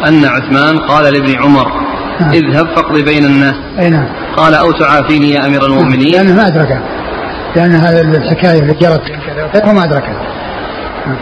أن 0.07 0.25
عثمان 0.25 0.79
قال 0.79 1.13
لابن 1.13 1.43
عمر 1.43 1.71
نعم. 2.19 2.31
اذهب 2.31 2.67
فاقض 2.67 2.99
بين 2.99 3.25
الناس. 3.25 3.55
أي 3.79 3.89
نعم. 3.89 4.07
قال 4.37 4.53
أو 4.53 4.71
تعافيني 4.71 5.29
يا 5.29 5.47
أمير 5.47 5.65
المؤمنين؟ 5.65 6.11
لأنه 6.11 6.35
ما 6.35 6.47
أدركه. 6.47 6.81
لأن 7.55 7.71
هذا 7.71 8.01
الحكاية 8.01 8.59
اللي 8.59 8.73
جرت 8.73 9.11
ما 9.65 9.83
أدركه 9.83 10.11
نعم. 11.07 11.17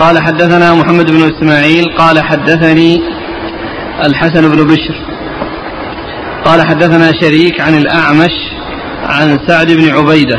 قال 0.00 0.18
حدثنا 0.18 0.74
محمد 0.74 1.10
بن 1.10 1.30
إسماعيل 1.34 1.84
قال 1.98 2.20
حدثني 2.20 3.02
الحسن 4.04 4.50
بن 4.50 4.64
بشر 4.66 4.94
قال 6.44 6.62
حدثنا 6.62 7.12
شريك 7.20 7.60
عن 7.60 7.74
الأعمش 7.74 8.30
عن 9.04 9.38
سعد 9.48 9.70
بن 9.70 9.90
عبيدة 9.90 10.38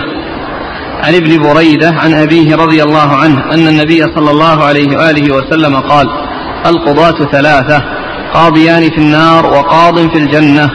عن 1.04 1.16
ابن 1.16 1.44
بريدة 1.44 1.90
عن 1.90 2.14
أبيه 2.14 2.56
رضي 2.56 2.84
الله 2.84 3.16
عنه 3.16 3.54
أن 3.54 3.68
النبي 3.68 4.02
صلى 4.16 4.32
الله 4.32 4.64
عليه 4.64 4.98
وآله 4.98 5.36
وسلم 5.36 5.76
قال 5.76 6.08
القضاة 6.66 7.32
ثلاثة 7.32 7.84
قاضيان 8.34 8.90
في 8.90 8.98
النار 8.98 9.46
وقاض 9.46 10.10
في 10.10 10.18
الجنة. 10.18 10.70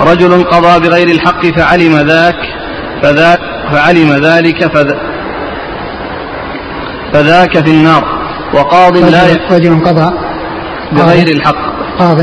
رجل 0.00 0.44
قضى 0.44 0.88
بغير 0.88 1.08
الحق 1.08 1.46
فعلم 1.46 1.96
ذاك 1.96 2.36
فذاك 3.02 3.40
فعلم 3.72 4.12
ذلك 4.12 4.70
فذاك 7.12 7.64
في 7.64 7.70
النار. 7.70 8.13
وقاض 8.54 8.96
لا 8.96 9.22
رجل 9.50 9.84
قضى. 9.84 10.12
بغير 10.92 11.28
الحق. 11.28 11.56
قاض. 11.98 12.20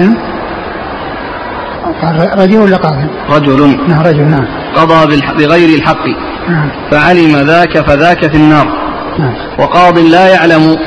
رجل 2.38 2.58
ولا 2.58 2.78
قاض؟ 2.78 2.96
رجل. 3.30 3.78
نعم 3.88 4.02
رجل 4.02 4.24
نعم. 4.24 4.46
قضى 4.76 5.22
بغير 5.38 5.70
الحق. 5.80 6.08
نعم. 6.50 6.72
فعلم 6.92 7.38
ذاك 7.38 7.78
فذاك 7.78 8.32
في 8.32 8.38
النار. 8.38 8.68
نعم. 9.20 9.34
وقاض 9.60 9.98
لا 9.98 10.28
يعلم 10.28 10.78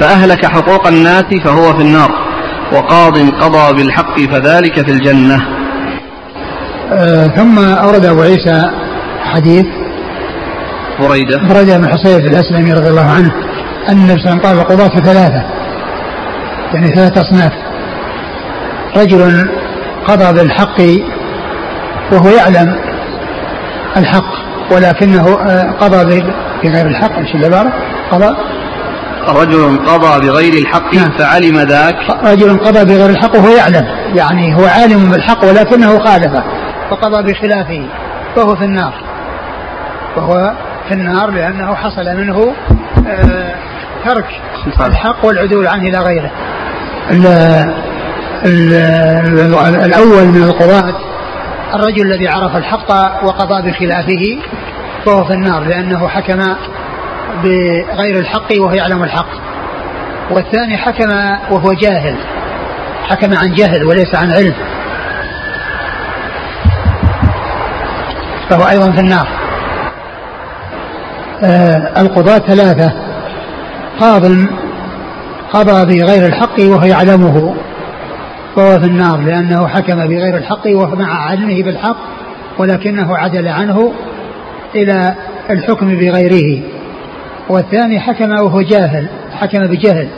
فأهلك 0.00 0.46
حقوق 0.46 0.86
الناس 0.86 1.24
فهو 1.44 1.72
في 1.72 1.82
النار. 1.82 2.10
وقاض 2.72 3.18
قضى 3.18 3.72
بالحق 3.76 4.20
فذلك 4.20 4.86
في 4.86 4.90
الجنة. 4.90 5.46
آه 6.92 7.26
ثم 7.26 7.58
أورد 7.58 8.04
أبو 8.04 8.22
عيسى 8.22 8.70
حديث 9.34 9.66
بريدة. 11.00 11.38
بريدة 11.48 11.78
بن 11.78 11.88
حصير 11.88 12.18
الأسلمي 12.18 12.72
رضي 12.72 12.88
الله 12.88 13.10
عنه. 13.10 13.30
أن 13.88 13.96
النبي 13.96 14.22
صلى 14.22 14.32
الله 14.32 14.40
عليه 14.40 14.40
وسلم 14.40 14.40
قال 14.40 14.58
القضاة 14.58 15.02
ثلاثة 15.02 15.42
يعني 16.74 16.86
ثلاثة 16.86 17.20
أصناف 17.20 17.52
رجل 18.96 19.48
قضى 20.08 20.32
بالحق 20.32 20.80
وهو 22.12 22.28
يعلم 22.28 22.76
الحق 23.96 24.34
ولكنه 24.70 25.38
آه، 25.40 25.70
قضى 25.80 26.22
بغير 26.62 26.86
الحق 26.86 27.18
إيش 27.18 27.34
العبارة؟ 27.34 27.72
قضى 28.10 28.36
رجل 29.28 29.78
قضى 29.86 30.26
بغير 30.26 30.52
الحق 30.52 30.94
نعم. 30.94 31.10
فعلم 31.18 31.58
ذاك 31.58 31.96
رجل 32.24 32.58
قضى 32.58 32.84
بغير 32.84 33.10
الحق 33.10 33.36
وهو 33.36 33.48
يعلم 33.48 33.86
يعني 34.14 34.54
هو 34.56 34.64
عالم 34.64 35.10
بالحق 35.10 35.44
ولكنه 35.44 35.98
خالفه 35.98 36.42
فقضى 36.90 37.32
بخلافه 37.32 37.86
فهو 38.36 38.56
في 38.56 38.64
النار 38.64 38.94
وهو 40.16 40.52
في 40.88 40.94
النار 40.94 41.30
لأنه 41.30 41.74
حصل 41.74 42.16
منه 42.16 42.54
آه 43.08 43.43
ترك 44.04 44.26
الحق 44.80 45.24
والعدول 45.24 45.66
عنه 45.66 45.82
إلى 45.88 45.98
غيره. 45.98 46.30
ال 47.10 47.26
ال 48.46 48.72
الأول 49.84 50.24
من 50.24 50.42
القضاة 50.42 50.94
الرجل 51.74 52.02
الذي 52.06 52.28
عرف 52.28 52.56
الحق 52.56 52.90
وقضى 53.24 53.70
بخلافه 53.70 54.38
فهو 55.04 55.24
في 55.24 55.32
النار 55.32 55.64
لأنه 55.64 56.08
حكم 56.08 56.38
بغير 57.42 58.18
الحق 58.18 58.52
وهو 58.60 58.72
يعلم 58.72 59.02
الحق. 59.02 59.28
والثاني 60.30 60.76
حكم 60.76 61.10
وهو 61.50 61.72
جاهل 61.72 62.16
حكم 63.08 63.34
عن 63.34 63.54
جهل 63.54 63.84
وليس 63.84 64.14
عن 64.14 64.32
علم. 64.32 64.54
فهو 68.50 68.68
أيضا 68.68 68.90
في 68.90 69.00
النار. 69.00 69.28
آه 71.42 72.00
القضاة 72.00 72.38
ثلاثة. 72.38 73.03
قاض 74.00 74.24
قضى 75.52 76.00
بغير 76.00 76.26
الحق 76.26 76.60
وهو 76.60 76.84
يعلمه 76.84 77.54
فهو 78.56 78.80
في 78.80 78.86
النار 78.86 79.20
لأنه 79.20 79.66
حكم 79.66 79.96
بغير 79.96 80.36
الحق 80.36 80.66
وهو 80.66 80.96
مع 80.96 81.30
علمه 81.30 81.62
بالحق 81.62 81.96
ولكنه 82.58 83.16
عدل 83.16 83.48
عنه 83.48 83.92
إلى 84.74 85.14
الحكم 85.50 85.96
بغيره. 85.96 86.62
والثاني 87.48 88.00
حكم 88.00 88.30
وهو 88.30 88.60
جاهل 88.60 89.06
حكم 89.32 89.66
بجهل 89.66 90.08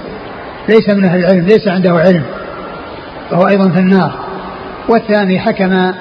ليس 0.69 0.89
من 0.89 1.05
أهل 1.05 1.19
العلم 1.19 1.47
ليس 1.47 1.69
عنده 1.69 1.91
علم 1.91 2.23
فهو 3.31 3.49
أيضا 3.49 3.71
في 3.71 3.79
النار. 3.79 4.13
والثاني 4.89 5.41
حكم 5.41 5.93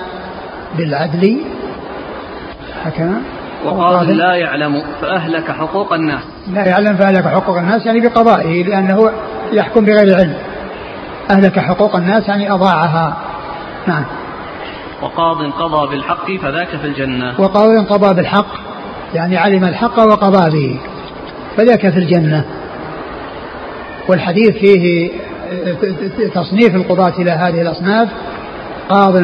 بالعدل 0.77 1.37
حكم 2.85 3.15
وقاض 3.65 4.09
لا 4.09 4.33
يعلم 4.35 4.83
فأهلك 5.01 5.51
حقوق 5.51 5.93
الناس. 5.93 6.21
لا 6.53 6.65
يعلم 6.65 6.95
فأهلك 6.95 7.27
حقوق 7.27 7.57
الناس 7.57 7.85
يعني 7.85 7.99
بقضائه 7.99 8.63
لأنه 8.63 9.11
يحكم 9.51 9.85
بغير 9.85 10.15
علم. 10.15 10.33
أهلك 11.29 11.59
حقوق 11.59 11.95
الناس 11.95 12.27
يعني 12.27 12.51
أضاعها. 12.51 13.17
نعم. 13.87 14.05
وقاض 15.01 15.51
قضى 15.51 15.89
بالحق 15.89 16.31
فذاك 16.31 16.67
في 16.67 16.87
الجنة. 16.87 17.33
وقاض 17.39 17.85
قضى 17.85 18.13
بالحق 18.13 18.47
يعني 19.13 19.37
علم 19.37 19.63
الحق 19.63 19.99
وقضى 19.99 20.51
به 20.51 20.79
فذاك 21.57 21.89
في 21.89 21.99
الجنة. 21.99 22.45
والحديث 24.07 24.57
فيه 24.57 25.11
تصنيف 26.33 26.75
القضاة 26.75 27.13
إلى 27.19 27.31
هذه 27.31 27.61
الأصناف 27.61 28.09
قاض 28.89 29.15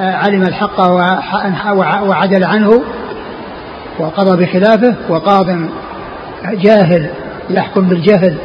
علم 0.00 0.42
الحق 0.42 0.80
وعدل 2.02 2.44
عنه 2.44 2.82
وقضى 3.98 4.44
بخلافه 4.44 4.94
وقاض 5.08 5.46
جاهل 6.52 7.10
يحكم 7.50 7.88
بالجهل 7.88 8.36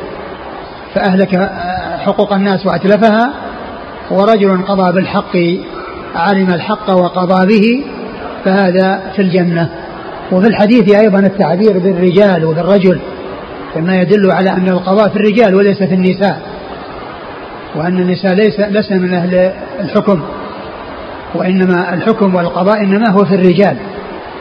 فأهلك 0.96 1.52
حقوق 2.06 2.34
الناس 2.34 2.66
وأتلفها 2.66 3.34
ورجل 4.12 4.62
قضى 4.64 4.92
بالحق 4.92 5.38
علم 6.16 6.54
الحق 6.54 6.90
وقضى 6.90 7.46
به 7.46 7.84
فهذا 8.46 9.02
في 9.16 9.22
الجنة. 9.22 9.70
وفي 10.32 10.48
الحديث 10.48 10.96
أيضا 10.96 11.20
التعبير 11.20 11.80
بالرجال 11.80 12.46
وبالرجل 12.46 13.00
كما 13.76 14.02
يدل 14.02 14.32
على 14.32 14.50
أن 14.50 14.68
القضاء 14.68 15.10
في 15.10 15.16
الرجال 15.16 15.56
وليس 15.56 15.78
في 15.78 15.94
النساء 15.94 16.42
وأن 17.76 18.00
النساء 18.00 18.34
ليس 18.34 18.60
لسن 18.60 19.02
من 19.02 19.14
أهل 19.14 19.52
الحكم 19.80 20.22
وإنما 21.36 21.94
الحكم 21.94 22.36
والقضاء 22.36 22.84
إنما 22.84 23.10
هو 23.10 23.26
في 23.26 23.36
الرجال. 23.36 23.78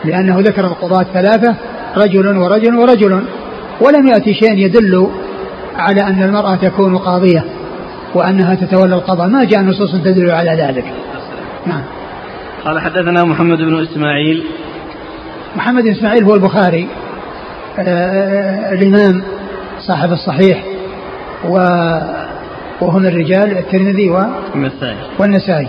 لأنه 0.06 0.40
ذكر 0.40 0.64
القضاة 0.64 1.06
ثلاثة 1.14 1.54
رجل 1.96 2.38
ورجل 2.38 2.76
ورجل. 2.76 3.22
ولم 3.80 4.06
يأتي 4.06 4.34
شيء 4.34 4.58
يدل 4.58 5.10
على 5.76 6.02
أن 6.02 6.22
المرأة 6.22 6.54
تكون 6.56 6.98
قاضية 6.98 7.44
وأنها 8.14 8.54
تتولى 8.54 8.94
القضاء. 8.94 9.28
ما 9.28 9.44
جاء 9.44 9.60
نصوص 9.60 9.92
تدل 9.92 10.30
على 10.30 10.50
ذلك. 10.50 10.84
نعم. 11.66 11.82
قال 12.64 12.80
حدثنا 12.80 13.24
محمد 13.24 13.58
بن 13.58 13.82
إسماعيل. 13.82 14.44
محمد 15.56 15.82
بن 15.82 15.90
إسماعيل 15.90 16.24
هو 16.24 16.34
البخاري. 16.34 16.88
آه، 17.78 17.82
آه، 17.82 18.72
الإمام 18.72 19.22
صاحب 19.80 20.12
الصحيح 20.12 20.64
و 21.48 21.58
وهم 22.80 23.06
الرجال 23.06 23.58
الترمذي 23.58 24.10
والنسائي. 24.10 24.96
والنسائي. 25.18 25.68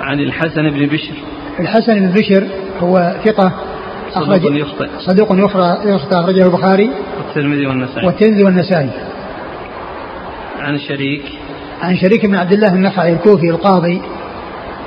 عن 0.00 0.20
الحسن 0.20 0.70
بن 0.70 0.86
بشر. 0.86 1.14
الحسن 1.60 2.00
بن 2.00 2.10
بشر 2.10 2.46
هو 2.80 3.14
ثقة. 3.24 3.52
أخرج 4.14 4.40
صدوق 4.40 4.52
يخطئ. 4.52 4.88
صدوق 4.98 5.28
يخطئ 5.84 6.20
أخرجه 6.20 6.46
البخاري 6.46 6.90
والترمذي 7.18 7.66
والنسائي. 7.66 8.06
والترمذي 8.06 8.44
والنسائي. 8.44 8.90
عن 10.60 10.78
شريك. 10.78 11.22
عن 11.82 11.96
شريك 11.96 12.26
بن 12.26 12.34
عبد 12.34 12.52
الله 12.52 12.74
النخعي 12.74 13.12
الكوفي 13.12 13.50
القاضي 13.50 14.02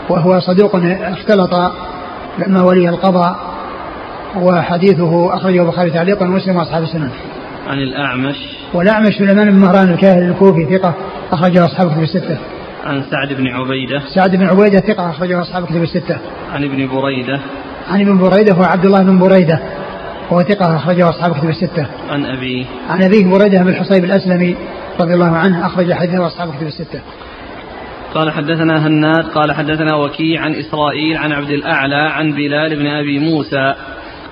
وهو 0.10 0.40
صدوق 0.40 0.76
اختلط 1.02 1.54
لما 2.48 2.62
ولي 2.62 2.90
القضاء 2.90 3.36
وحديثه 4.36 5.36
أخرجه 5.36 5.62
البخاري 5.62 5.90
تعليقا 5.90 6.26
ومسلم 6.26 6.56
وأصحاب 6.56 6.84
السنن. 6.84 7.10
عن 7.68 7.78
الأعمش. 7.78 8.36
والأعمش 8.74 9.14
سليمان 9.18 9.52
بن 9.52 9.58
مهران 9.58 9.90
الكاهل 9.90 10.24
الكوفي 10.24 10.78
ثقة 10.78 10.94
أخرجه 11.32 11.66
أصحاب 11.66 11.92
كتب 11.92 12.04
الستة. 12.04 12.38
عن 12.86 13.04
سعد 13.12 13.34
بن 13.34 13.48
عبيدة. 13.48 14.02
سعد 14.16 14.36
بن 14.36 14.48
عبيدة 14.48 14.80
ثقة 14.80 15.10
أخرجه 15.10 15.42
أصحاب 15.42 15.66
كتب 15.66 15.84
الستة. 15.84 16.18
عن 16.54 16.64
ابن 16.64 16.88
بريدة. 16.88 17.40
عن 17.90 18.02
ابن 18.02 18.18
بريدة 18.18 18.54
هو 18.54 18.64
عبد 18.64 18.86
الله 18.86 19.04
بن 19.04 19.20
بريدة 19.20 19.60
وهو 20.32 20.44
ثقة 20.44 20.76
أخرجه 20.76 21.10
أصحاب 21.10 21.34
كتب 21.34 21.50
الستة. 21.50 21.88
عن 22.10 22.26
أبيه 22.26 22.66
عن 22.90 23.04
أبيه 23.04 23.26
بريدة 23.26 23.64
بن 23.64 23.70
الحصيب 23.70 24.04
الأسلمي 24.04 24.56
رضي 25.00 25.14
الله 25.14 25.36
عنه 25.36 25.66
أخرج 25.66 25.94
حديثه 25.94 26.28
أصحاب 26.28 26.56
كتب 26.56 26.68
الستة. 26.68 27.02
قال 28.14 28.32
حدثنا 28.32 28.88
هناد 28.88 29.26
قال 29.26 29.52
حدثنا 29.52 29.96
وكيع 29.96 30.42
عن 30.42 30.54
إسرائيل 30.54 31.18
عن 31.18 31.32
عبد 31.32 31.50
الأعلى 31.50 31.96
عن 31.96 32.32
بلال 32.32 32.76
بن 32.76 32.88
أبي 32.88 33.20
موسى 33.20 33.74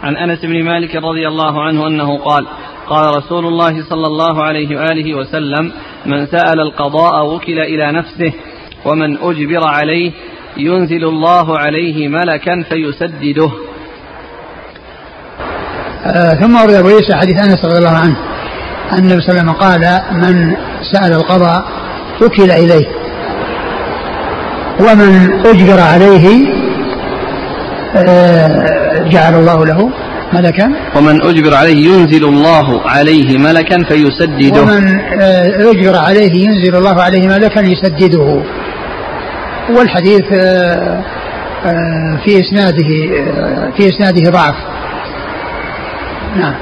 عن 0.04 0.16
أنس 0.16 0.46
بن 0.46 0.64
مالك 0.64 0.96
رضي 0.96 1.28
الله 1.28 1.64
عنه 1.64 1.88
أنه 1.88 2.18
قال 2.18 2.48
قال 2.88 3.18
رسول 3.18 3.46
الله 3.46 3.84
صلى 3.90 4.08
الله 4.08 4.44
عليه 4.44 4.78
وآله 4.78 5.16
وسلم 5.16 5.72
من 6.06 6.26
سأل 6.26 6.60
القضاء 6.60 7.36
وكل 7.36 7.60
إلى 7.60 7.92
نفسه 7.92 8.34
ومن 8.86 9.18
أجبر 9.18 9.68
عليه 9.68 10.12
ينزل 10.60 11.04
الله 11.04 11.60
عليه 11.60 12.08
ملكا 12.08 12.64
فيسدده. 12.70 13.52
آه 16.06 16.34
ثم 16.34 16.56
ورد 16.62 16.74
أبو 16.74 16.88
عيسى 16.88 17.16
حديث 17.16 17.44
أنس 17.44 17.66
رضي 17.66 17.78
الله 17.78 17.98
عنه 17.98 18.16
أن 18.92 18.98
النبي 18.98 19.22
صلى 19.22 19.30
الله 19.30 19.42
عليه 19.42 19.52
وسلم 19.52 19.52
قال 19.52 20.02
من 20.14 20.56
سأل 20.94 21.14
القضاء 21.14 21.66
وكل 22.22 22.52
إليه 22.52 22.88
ومن 24.80 25.42
أجبر 25.46 25.80
عليه 25.80 26.48
آه 27.96 29.10
جعل 29.10 29.34
الله 29.36 29.66
له 29.66 29.90
ملكا. 30.34 30.72
ومن 30.96 31.22
أجبر 31.26 31.56
عليه 31.56 31.88
ينزل 31.90 32.26
الله 32.26 32.82
عليه 32.86 33.38
ملكا 33.38 33.84
فيسدده. 33.84 34.62
ومن 34.62 35.00
آه، 35.00 35.72
أجبر 35.72 35.96
عليه 35.98 36.48
ينزل 36.48 36.76
الله 36.76 37.02
عليه 37.02 37.28
ملكا 37.28 37.60
يسدده. 37.60 38.44
والحديث 39.70 40.26
آه، 40.34 41.04
آه، 41.66 42.20
في 42.26 42.40
إسناده 42.40 42.88
في 43.78 43.90
إسناده 43.90 44.32
ضعف. 44.32 44.56
نعم. 46.36 46.54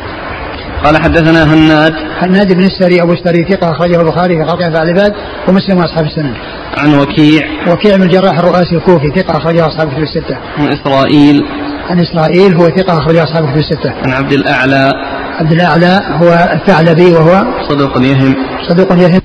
قال 0.84 0.98
حدثنا 0.98 1.54
هناد. 1.54 1.94
هناد 2.18 2.54
بن 2.54 2.64
السري 2.64 3.02
أبو 3.02 3.14
السري 3.14 3.44
ثقة 3.44 3.72
أخرجه 3.72 4.02
البخاري 4.02 4.36
في 4.36 4.44
افعال 4.44 4.76
العباد 4.76 5.14
ومسلم 5.48 5.78
واصحاب 5.78 6.06
السنن. 6.06 6.34
عن 6.78 6.94
وكيع. 7.00 7.48
وكيع 7.68 7.96
بن 7.96 8.04
الجراح 8.04 8.40
الرؤاسي 8.40 8.76
الكوفي 8.76 9.12
ثقة 9.16 9.38
أخرجه 9.38 9.68
أصحاب 9.68 9.88
الكتب 9.88 10.04
الستة. 10.04 10.38
عن 10.58 10.68
إسرائيل. 10.68 11.46
عن 11.90 12.00
إسرائيل 12.00 12.54
هو 12.54 12.70
ثقة 12.70 12.98
أخرجه 12.98 13.24
أصحاب 13.24 13.44
الكتب 13.44 13.60
الستة. 13.60 13.94
عن 14.06 14.14
عبد 14.14 14.34
الأعلى. 14.34 14.92
عبد 15.40 15.52
الأعلى 15.52 16.02
هو 16.22 16.50
الثعلبي 16.54 17.14
وهو 17.14 17.46
صدوق 17.70 17.98
يهم 17.98 18.36
صدوق 18.70 18.92
يهم 18.92 19.22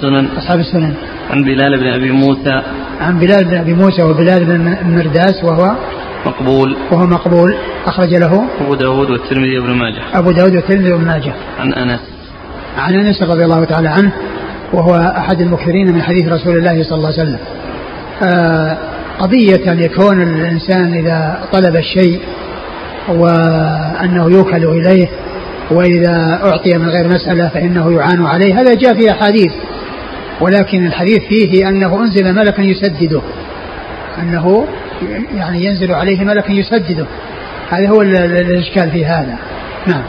سنن. 0.00 0.28
أصحاب 0.38 0.58
السنن. 0.58 0.94
عن 1.30 1.42
بلال 1.42 1.80
بن 1.80 1.86
أبي 1.86 2.10
موسى. 2.10 2.62
عن 3.04 3.18
بلال 3.18 3.44
بن 3.44 3.56
أبي 3.56 3.74
موسى 3.74 4.02
وبلال 4.02 4.44
بن 4.44 4.76
مرداس 4.96 5.44
وهو 5.44 5.76
مقبول. 6.26 6.76
وهو 6.90 7.06
مقبول. 7.06 7.56
أخرج 7.86 8.14
له 8.14 8.44
أبو 8.60 8.74
داود 8.74 9.10
والترمذي 9.10 9.58
وابن 9.58 9.72
ماجه. 9.72 10.18
أبو 10.18 10.30
داود 10.30 10.54
والترمذي 10.54 10.92
وابن 10.92 11.04
ماجه. 11.04 11.32
عن 11.58 11.72
أنس. 11.72 12.00
عن 12.78 12.94
أنس 12.94 13.22
رضي 13.22 13.44
الله 13.44 13.64
تعالى 13.64 13.88
عنه 13.88 14.12
وهو 14.72 15.14
أحد 15.16 15.40
المكثرين 15.40 15.92
من 15.92 16.02
حديث 16.02 16.28
رسول 16.28 16.56
الله 16.56 16.82
صلى 16.82 16.96
الله 16.96 17.12
عليه 17.12 17.22
وسلم. 17.22 17.38
آه 18.22 18.78
قضية 19.18 19.72
أن 19.72 19.80
يكون 19.80 20.22
الإنسان 20.22 20.94
إذا 20.94 21.38
طلب 21.52 21.76
الشيء 21.76 22.20
وأنه 23.08 24.30
يوكل 24.30 24.64
إليه 24.64 25.08
وإذا 25.70 26.40
أعطي 26.44 26.78
من 26.78 26.88
غير 26.88 27.08
مسألة 27.08 27.48
فإنه 27.48 27.92
يعان 27.92 28.26
عليه. 28.26 28.60
هذا 28.60 28.74
جاء 28.74 28.94
في 28.94 29.10
أحاديث. 29.10 29.52
ولكن 30.40 30.86
الحديث 30.86 31.22
فيه 31.28 31.68
أنه 31.68 32.00
أنزل 32.00 32.34
ملكا 32.34 32.62
يسدده. 32.62 33.22
أنه 34.18 34.68
يعني 35.34 35.64
ينزل 35.64 35.92
عليه 35.92 36.24
ملك 36.24 36.50
يسدده. 36.50 37.06
هذا 37.70 37.88
هو 37.88 38.02
الإشكال 38.02 38.90
في 38.90 39.04
هذا. 39.04 39.38
نعم. 39.86 40.04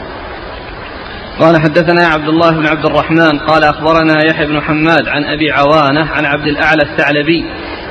قال 1.40 1.56
حدثنا 1.60 2.06
عبد 2.06 2.28
الله 2.28 2.50
بن 2.50 2.66
عبد 2.66 2.86
الرحمن 2.86 3.38
قال 3.38 3.64
أخبرنا 3.64 4.14
يحيى 4.30 4.46
بن 4.46 4.60
حماد 4.60 5.08
عن 5.08 5.24
أبي 5.24 5.50
عوانة 5.50 6.10
عن 6.10 6.24
عبد 6.24 6.46
الأعلى 6.46 6.82
الثعلبي 6.82 7.44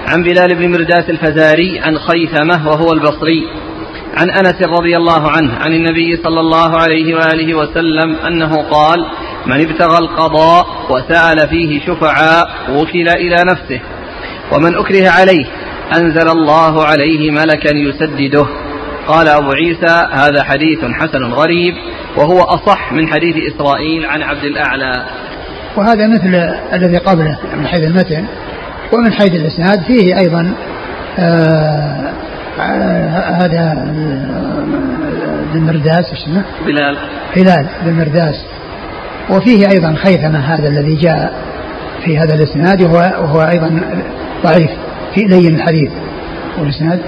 عن 0.07 0.23
بلال 0.23 0.55
بن 0.55 0.71
مرداس 0.71 1.09
الفزاري 1.09 1.79
عن 1.79 1.97
خيثمة 1.97 2.67
وهو 2.69 2.93
البصري 2.93 3.47
عن 4.17 4.29
أنس 4.29 4.61
رضي 4.61 4.97
الله 4.97 5.31
عنه 5.31 5.53
عن 5.55 5.73
النبي 5.73 6.15
صلى 6.23 6.39
الله 6.39 6.77
عليه 6.81 7.15
وآله 7.15 7.57
وسلم 7.57 8.15
أنه 8.15 8.61
قال 8.71 9.05
من 9.47 9.61
ابتغى 9.61 9.97
القضاء 9.97 10.65
وسأل 10.89 11.49
فيه 11.49 11.79
شفعاء 11.79 12.49
وكل 12.71 13.09
إلى 13.09 13.35
نفسه. 13.51 13.79
ومن 14.51 14.75
أكره 14.75 15.09
عليه 15.09 15.45
أنزل 15.97 16.29
الله 16.29 16.85
عليه 16.85 17.31
ملكا 17.31 17.75
يسدده. 17.75 18.45
قال 19.07 19.27
أبو 19.27 19.51
عيسى 19.51 20.07
هذا 20.11 20.43
حديث 20.43 20.79
حسن 20.85 21.23
غريب 21.23 21.73
وهو 22.17 22.41
أصح 22.41 22.91
من 22.93 23.07
حديث 23.07 23.35
إسرائيل 23.53 24.05
عن 24.05 24.21
عبد 24.21 24.43
الأعلى. 24.43 25.05
وهذا 25.77 26.07
مثل 26.07 26.35
الذي 26.73 26.97
قبله 26.97 27.37
من 27.55 27.67
حيث 27.67 27.83
المتن 27.83 28.25
ومن 28.93 29.13
حيث 29.13 29.31
الإسناد 29.33 29.83
فيه 29.83 30.17
أيضا 30.17 30.53
آه 31.19 32.13
هذا 33.41 33.73
بن 35.53 35.61
مرداس 35.61 36.13
اسمه؟ 36.13 36.43
بلال. 36.65 36.97
هلال 37.35 37.67
بن 37.85 37.93
مرداس. 37.93 38.45
وفيه 39.29 39.69
أيضا 39.71 39.95
خيثمة 39.95 40.39
هذا 40.39 40.67
الذي 40.67 40.95
جاء 40.95 41.33
في 42.05 42.17
هذا 42.17 42.33
الإسناد 42.35 42.81
وهو, 42.81 42.97
وهو 42.97 43.41
أيضا 43.41 43.81
ضعيف 44.43 44.69
في 45.15 45.21
لين 45.21 45.55
الحديث. 45.55 45.91
والإسناد؟ 46.59 47.01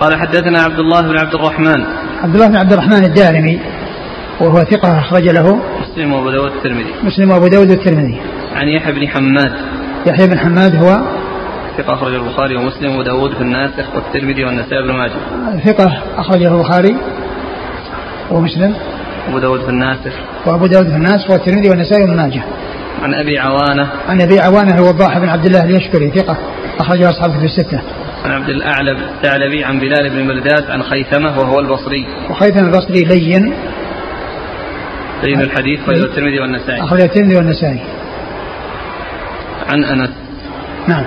قال 0.00 0.20
حدثنا 0.20 0.62
عبد 0.62 0.78
الله 0.78 1.00
بن 1.00 1.18
عبد 1.18 1.34
الرحمن. 1.34 1.84
عبد 2.22 2.34
الله 2.34 2.46
بن 2.48 2.56
عبد 2.56 2.72
الرحمن 2.72 3.04
الدارمي 3.04 3.60
وهو 4.40 4.64
ثقة 4.64 4.98
أخرج 4.98 5.28
له. 5.28 5.60
مسلم 5.82 6.12
وأبو 6.12 6.30
داود 6.30 6.52
الترمذي. 6.52 6.94
مسلم 7.02 7.30
وأبو 7.30 7.46
داود 7.46 7.70
الترمذي. 7.70 8.20
عن 8.54 8.68
يحيى 8.68 8.92
بن 8.92 9.08
حماد. 9.08 9.52
يحيى 10.06 10.26
بن 10.26 10.38
حماد 10.38 10.76
هو؟ 10.76 11.00
ثقة 11.78 11.94
أخرج 11.94 12.14
البخاري 12.14 12.56
ومسلم 12.56 12.96
وداود 12.96 13.34
في 13.34 13.40
الناسخ 13.40 13.94
والترمذي 13.94 14.44
والنسائي 14.44 14.82
بن 14.82 14.92
ماجه. 14.92 15.60
ثقة 15.64 16.02
أخرجه 16.16 16.54
البخاري. 16.54 16.96
ومسلم؟ 18.30 18.74
أبو 19.28 19.38
داود 19.38 19.60
في 19.60 19.68
الناسخ 19.68 20.12
وأبو 20.46 20.66
داود 20.66 20.88
في 20.88 20.96
الناسخ 20.96 21.30
والترمذي 21.30 21.70
والنسائي 21.70 22.06
بن 22.06 22.16
ماجه 22.16 22.42
عن 23.02 23.14
أبي 23.14 23.38
عوانة. 23.38 23.88
عن 24.08 24.20
أبي 24.20 24.40
عوانة 24.40 24.74
الوضاح 24.74 25.18
بن 25.18 25.28
عبد 25.28 25.46
الله 25.46 25.64
اليشكري 25.64 26.10
ثقة 26.10 26.36
أخرجه 26.80 27.10
أصحابه 27.10 27.38
في 27.38 27.44
الستة. 27.44 27.80
عن 28.24 28.30
عبد 28.30 28.48
الأعلى 28.48 28.90
الثعلبي 28.90 29.64
عن 29.64 29.80
بلال 29.80 30.10
بن 30.10 30.26
مرداد 30.26 30.70
عن 30.70 30.82
خيثمة 30.82 31.38
وهو 31.38 31.58
البصري. 31.60 32.06
وخيثمة 32.30 32.66
البصري 32.66 33.04
لين. 33.04 33.54
لين 35.22 35.40
الحديث 35.40 35.80
خرج 35.86 35.98
الترمذي 35.98 36.40
والنسائي. 36.40 36.82
أخرج 36.82 37.00
الترمذي 37.00 37.36
والنسائي. 37.36 37.80
عن 39.68 39.84
أنس. 39.84 40.10
نعم. 40.88 41.04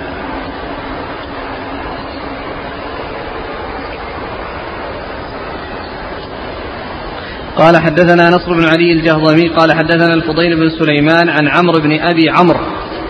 قال 7.56 7.76
حدثنا 7.76 8.30
نصر 8.30 8.54
بن 8.54 8.64
علي 8.64 8.92
الجهضمي 8.92 9.48
قال 9.48 9.72
حدثنا 9.72 10.14
الفضيل 10.14 10.56
بن 10.56 10.70
سليمان 10.78 11.28
عن 11.28 11.48
عمرو 11.48 11.80
بن 11.80 12.00
أبي 12.00 12.30
عمرو 12.30 12.60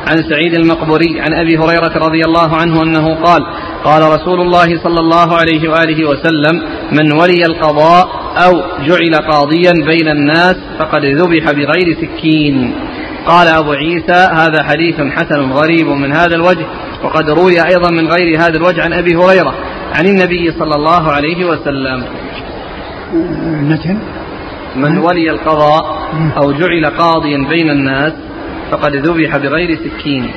عن 0.07 0.17
سعيد 0.31 0.55
المقبوري 0.55 1.21
عن 1.21 1.35
أبي 1.35 1.59
هريرة 1.59 1.99
رضي 2.07 2.21
الله 2.25 2.57
عنه 2.57 2.83
أنه 2.83 3.15
قال 3.15 3.47
قال 3.85 4.03
رسول 4.03 4.41
الله 4.41 4.83
صلى 4.83 5.01
الله 5.01 5.37
عليه 5.37 5.69
وآله 5.71 6.09
وسلم 6.09 6.63
من 6.93 7.13
ولي 7.13 7.47
القضاء 7.47 8.09
أو 8.47 8.63
جعل 8.87 9.15
قاضيا 9.31 9.73
بين 9.73 10.09
الناس 10.09 10.57
فقد 10.79 11.05
ذبح 11.05 11.53
بغير 11.53 11.97
سكين. 12.01 12.75
قال 13.27 13.49
أبو 13.49 13.73
عيسى 13.73 14.29
هذا 14.33 14.63
حديث 14.63 15.01
حسن 15.01 15.51
غريب 15.51 15.87
من 15.87 16.13
هذا 16.13 16.35
الوجه 16.35 16.67
وقد 17.05 17.31
روي 17.31 17.65
أيضا 17.71 17.91
من 17.91 18.09
غير 18.09 18.41
هذا 18.41 18.57
الوجه 18.57 18.83
عن 18.83 18.93
أبي 18.93 19.17
هريرة 19.17 19.55
عن 19.95 20.07
النبي 20.07 20.53
صلى 20.59 20.75
الله 20.75 21.13
عليه 21.13 21.45
وسلم. 21.45 22.05
المتن 23.13 23.99
من 24.77 24.99
ولي 24.99 25.31
القضاء 25.31 26.09
أو 26.37 26.53
جعل 26.53 26.87
قاضيا 26.87 27.47
بين 27.49 27.71
الناس 27.71 28.13
فقد 28.71 28.97
ذبح 28.97 29.37
بغير 29.37 29.79
سكين. 29.79 30.31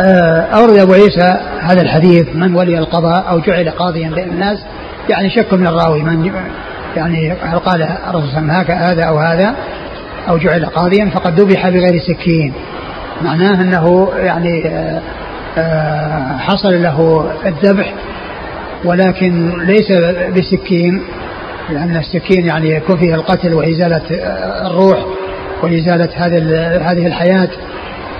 آه، 0.00 0.40
أورد 0.40 0.76
أبو 0.76 0.92
عيسى 0.92 1.40
هذا 1.60 1.82
الحديث 1.82 2.26
من 2.34 2.54
ولي 2.54 2.78
القضاء 2.78 3.24
أو 3.30 3.38
جعل 3.38 3.70
قاضيا 3.70 4.10
بين 4.10 4.28
الناس 4.28 4.58
يعني 5.08 5.30
شك 5.30 5.52
من 5.52 5.66
الراوي 5.66 6.02
من 6.02 6.32
يعني 6.96 7.32
هل 7.32 7.58
قال 7.58 7.82
الرسول 7.82 8.30
صلى 8.30 8.38
الله 8.38 8.52
عليه 8.52 8.64
وسلم 8.64 8.78
هذا 8.78 9.04
أو 9.04 9.18
هذا 9.18 9.54
أو 10.28 10.38
جعل 10.38 10.66
قاضيا 10.66 11.10
فقد 11.14 11.40
ذبح 11.40 11.68
بغير 11.68 11.98
سكين. 11.98 12.52
معناه 13.22 13.62
أنه 13.62 14.12
يعني 14.16 14.68
آه، 14.68 15.00
آه، 15.58 16.36
حصل 16.38 16.82
له 16.82 17.30
الذبح 17.46 17.94
ولكن 18.84 19.58
ليس 19.58 19.92
بسكين. 20.36 21.02
لأن 21.70 21.96
السكين 21.96 22.46
يعني 22.46 22.70
يكون 22.70 22.96
فيه 22.96 23.14
القتل 23.14 23.54
وإزالة 23.54 24.02
الروح 24.66 25.06
وإزالة 25.62 26.08
هذه 26.14 26.38
هذه 26.90 27.06
الحياة. 27.06 27.48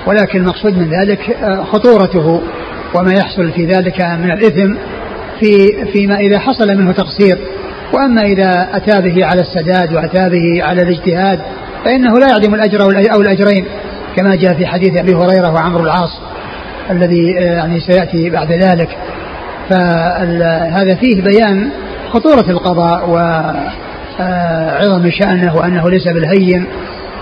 ولكن 0.07 0.40
المقصود 0.40 0.78
من 0.78 0.90
ذلك 0.90 1.36
خطورته 1.72 2.43
وما 2.95 3.12
يحصل 3.12 3.53
في 3.53 3.66
ذلك 3.66 4.01
من 4.01 4.30
الإثم 4.30 4.74
في 5.40 5.68
فيما 5.93 6.16
إذا 6.18 6.38
حصل 6.38 6.78
منه 6.78 6.93
تقصير. 6.93 7.38
وأما 7.93 8.22
إذا 8.22 8.68
أتى 8.72 9.01
به 9.01 9.26
على 9.26 9.40
السداد 9.40 9.93
وأتى 9.95 10.28
به 10.28 10.64
على 10.64 10.82
الاجتهاد 10.82 11.40
فإنه 11.84 12.18
لا 12.18 12.28
يعدم 12.28 12.55
الأجر 12.55 12.82
أو 12.82 13.20
الأجرين 13.20 13.64
كما 14.16 14.34
جاء 14.34 14.55
في 14.55 14.66
حديث 14.66 14.97
أبي 14.97 15.14
هريرة 15.14 15.53
وعمرو 15.53 15.84
العاص 15.84 16.20
الذي 16.90 17.30
يعني 17.32 17.80
سيأتي 17.80 18.30
بعد 18.30 18.53
ذلك. 18.53 18.88
فهذا 19.70 20.95
فيه 20.95 21.22
بيان 21.22 21.70
خطورة 22.12 22.50
القضاء 22.50 23.10
وعظم 24.20 25.10
شأنه 25.10 25.56
وأنه 25.56 25.90
ليس 25.90 26.08
بالهين 26.08 26.66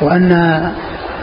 وأن 0.00 0.32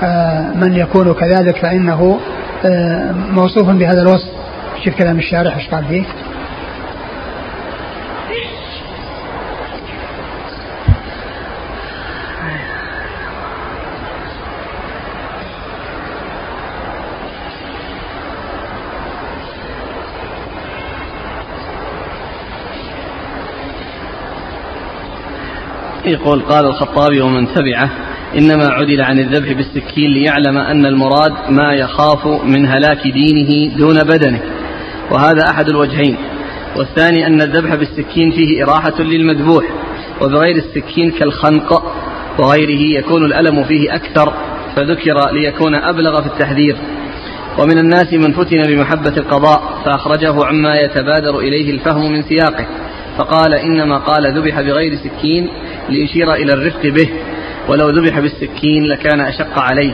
آه، 0.03 0.53
من 0.55 0.76
يكون 0.76 1.13
كذلك 1.13 1.57
فإنه 1.57 2.20
آه، 2.65 3.11
موصوف 3.11 3.70
بهذا 3.70 4.01
الوصف. 4.01 4.30
شوف 4.86 4.95
كلام 4.95 5.18
الشارح 5.18 5.55
إيش 5.55 5.68
قال 5.68 5.86
فيه. 5.86 6.03
يقول 26.08 26.41
قال 26.41 26.66
الخطابي 26.66 27.22
ومن 27.22 27.47
تبعه 27.53 27.89
إنما 28.38 28.68
عدل 28.68 29.01
عن 29.01 29.20
الذبح 29.20 29.53
بالسكين 29.53 30.12
ليعلم 30.12 30.58
أن 30.58 30.86
المراد 30.86 31.34
ما 31.49 31.74
يخاف 31.74 32.28
من 32.28 32.68
هلاك 32.68 33.08
دينه 33.08 33.76
دون 33.78 34.03
بدنه. 34.03 34.41
وهذا 35.12 35.49
أحد 35.51 35.70
الوجهين. 35.70 36.18
والثاني 36.76 37.28
أن 37.28 37.41
الذبح 37.41 37.76
بالسكين 37.76 38.32
فيه 38.32 38.64
إراحة 38.64 39.01
للمذبوح 39.01 39.66
وبغير 40.22 40.55
السكين 40.55 41.12
كالخنق 41.12 41.84
وغيره 42.39 42.99
يكون 42.99 43.26
الألم 43.26 43.64
فيه 43.64 43.95
أكثر 43.95 44.34
فذكر 44.76 45.32
ليكون 45.32 45.76
أبلغ 45.76 46.22
في 46.22 46.28
التحذير. 46.28 46.76
ومن 47.60 47.78
الناس 47.78 48.14
من 48.14 48.34
فتن 48.34 48.62
بمحبة 48.68 49.18
القضاء 49.18 49.82
فأخرجه 49.86 50.45
عما 50.45 50.76
يتبادر 50.76 51.39
إليه 51.39 51.72
الفهم 51.72 52.12
من 52.12 52.22
سياقه. 52.22 52.66
فقال 53.18 53.53
إنما 53.53 53.97
قال 53.97 54.38
ذبح 54.38 54.61
بغير 54.61 54.95
سكين 54.95 55.49
ليشير 55.89 56.34
إلى 56.34 56.53
الرفق 56.53 56.88
به. 56.88 57.09
ولو 57.68 57.89
ذبح 57.89 58.20
بالسكين 58.20 58.84
لكان 58.84 59.22
أشق 59.22 59.59
عليه. 59.59 59.93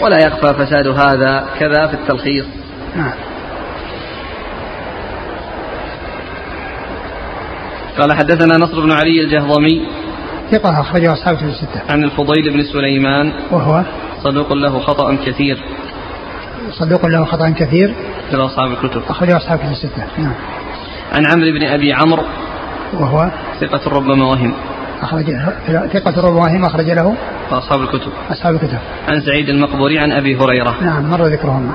ولا 0.00 0.16
يخفى 0.26 0.54
فساد 0.54 0.88
هذا. 0.88 1.48
كذا 1.60 1.86
في 1.86 1.94
التلخيص. 1.94 2.44
نعم. 2.96 3.12
قال 7.98 8.12
حدثنا 8.12 8.58
نصر 8.58 8.80
بن 8.80 8.92
علي 8.92 9.20
الجهضمي. 9.20 9.86
ثقة 10.50 10.80
أخرجه 10.80 11.12
أصحاب 11.12 11.36
الستة. 11.42 11.82
عن 11.88 12.04
الفضيل 12.04 12.50
بن 12.52 12.62
سليمان. 12.62 13.32
وهو؟ 13.50 13.82
صدوق 14.24 14.52
له 14.52 14.80
خطأ 14.80 15.16
كثير. 15.26 15.58
صدوق 16.70 17.06
له 17.06 17.24
خطأ 17.24 17.50
كثير. 17.50 17.94
في 18.30 18.36
أصحاب 18.36 18.72
الكتب. 18.72 19.02
أخرجه 19.08 19.36
أصحاب 19.36 19.60
الستة. 19.70 20.04
نعم. 20.18 20.34
عن 21.12 21.26
عمرو 21.26 21.52
بن 21.52 21.66
أبي 21.66 21.92
عمرو. 21.92 22.22
وهو 23.00 23.30
ثقة 23.60 23.90
ربما 23.90 24.24
وهم 24.24 24.54
أخرج 25.02 25.24
ثقة 25.92 26.26
ربما 26.26 26.66
أخرج 26.66 26.90
له 26.90 27.16
أصحاب 27.50 27.80
الكتب. 27.80 28.12
أصحاب 28.30 28.54
الكتب. 28.54 28.78
عن 29.08 29.20
سعيد 29.20 29.48
المقبوري 29.48 29.98
عن 29.98 30.12
أبي 30.12 30.36
هريرة. 30.36 30.76
نعم 30.82 31.10
مر 31.10 31.26
ذكرهما. 31.26 31.72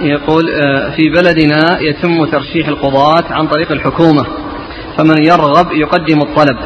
يقول 0.00 0.44
آه، 0.50 0.90
في 0.90 1.02
بلدنا 1.08 1.78
يتم 1.80 2.24
ترشيح 2.24 2.68
القضاة 2.68 3.24
عن 3.30 3.46
طريق 3.46 3.72
الحكومة 3.72 4.26
فمن 4.96 5.24
يرغب 5.24 5.72
يقدم 5.72 6.20
الطلب. 6.22 6.58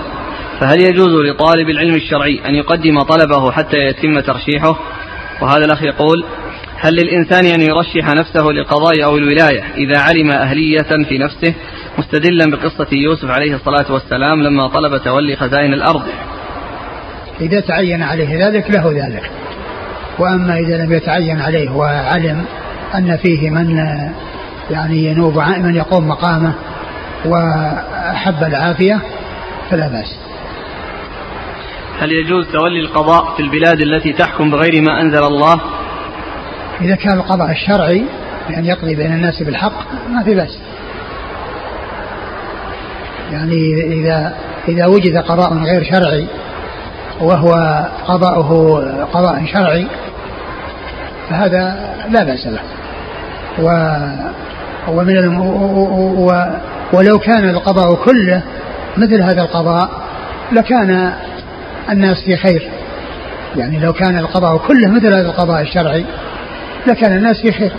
فهل 0.61 0.81
يجوز 0.81 1.09
لطالب 1.09 1.69
العلم 1.71 1.95
الشرعي 1.95 2.41
أن 2.49 2.55
يقدم 2.55 3.01
طلبه 3.03 3.53
حتى 3.53 3.77
يتم 3.77 4.21
ترشيحه؟ 4.21 4.77
وهذا 5.41 5.65
الأخ 5.65 5.83
يقول 5.83 6.25
هل 6.77 6.95
للإنسان 6.95 7.47
أن 7.47 7.61
يرشح 7.61 8.09
نفسه 8.09 8.45
للقضاء 8.45 9.05
أو 9.05 9.17
الولاية 9.17 9.65
إذا 9.77 9.99
علم 9.99 10.31
أهلية 10.31 11.05
في 11.09 11.19
نفسه؟ 11.19 11.55
مستدلا 11.99 12.51
بقصة 12.51 12.87
يوسف 12.93 13.31
عليه 13.31 13.55
الصلاة 13.55 13.93
والسلام 13.93 14.43
لما 14.43 14.69
طلب 14.69 14.97
تولي 14.97 15.37
خزائن 15.37 15.73
الأرض. 15.73 16.03
إذا 17.41 17.61
تعين 17.61 18.03
عليه 18.03 18.47
ذلك 18.47 18.71
له 18.71 18.93
ذلك. 18.93 19.31
وأما 20.19 20.59
إذا 20.59 20.85
لم 20.85 20.93
يتعين 20.93 21.41
عليه 21.41 21.71
وعلم 21.71 22.45
أن 22.95 23.17
فيه 23.17 23.51
من 23.51 23.77
يعني 24.71 25.05
ينوب 25.05 25.39
من 25.39 25.77
يقوم 25.77 26.09
مقامه 26.09 26.55
وأحب 27.25 28.45
العافية 28.45 29.01
فلا 29.71 29.89
بأس. 29.89 30.30
هل 32.01 32.13
يجوز 32.13 32.47
تولي 32.53 32.81
القضاء 32.81 33.35
في 33.37 33.43
البلاد 33.43 33.81
التي 33.81 34.13
تحكم 34.13 34.51
بغير 34.51 34.83
ما 34.83 35.01
أنزل 35.01 35.25
الله؟ 35.25 35.61
إذا 36.81 36.95
كان 36.95 37.19
القضاء 37.19 37.51
الشرعي 37.51 38.05
يعني 38.51 38.69
يقضي 38.69 38.95
بين 38.95 39.13
الناس 39.13 39.43
بالحق 39.43 39.73
ما 40.11 40.23
في 40.23 40.35
بأس. 40.35 40.59
يعني 43.33 43.73
إذا 43.75 44.35
إذا 44.69 44.87
وجد 44.87 45.17
قضاء 45.17 45.55
غير 45.55 45.85
شرعي 45.85 46.27
وهو 47.21 47.85
قضاؤه 48.07 48.81
قضاء 49.13 49.47
شرعي 49.53 49.87
فهذا 51.31 51.91
لا 52.11 52.25
بأس 52.25 52.47
له. 52.47 52.61
ومن 54.89 55.17
ولو 56.93 57.19
كان 57.19 57.49
القضاء 57.49 57.95
كله 57.95 58.43
مثل 58.97 59.23
هذا 59.23 59.43
القضاء 59.43 59.91
لكان 60.53 61.13
الناس 61.91 62.24
في 62.24 62.36
خير. 62.36 62.70
يعني 63.57 63.78
لو 63.78 63.93
كان 63.93 64.18
القضاء 64.18 64.57
كله 64.57 64.88
مثل 64.88 65.07
هذا 65.07 65.28
القضاء 65.28 65.62
الشرعي 65.62 66.05
لكان 66.86 67.16
الناس 67.16 67.41
في 67.41 67.53
خير. 67.53 67.72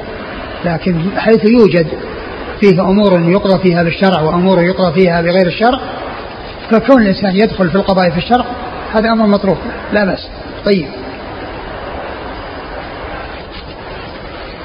لكن 0.66 0.96
حيث 1.18 1.46
يوجد 1.46 1.88
فيه 2.60 2.82
أمور 2.82 3.20
يقضى 3.30 3.64
فيها 3.64 3.84
بالشرع 3.84 4.22
وأمور 4.22 4.62
يقضى 4.62 4.94
فيها 4.94 5.22
بغير 5.22 5.48
الشرع 5.48 5.80
فكون 6.72 7.02
الإنسان 7.02 7.36
يدخل 7.36 7.70
في 7.70 7.76
القضاء 7.76 8.10
في 8.10 8.18
الشرع 8.18 8.46
هذا 8.94 9.12
أمر 9.12 9.28
مطروح. 9.28 9.58
لا 9.94 10.06
بأس. 10.06 10.28
طيب. 10.66 10.88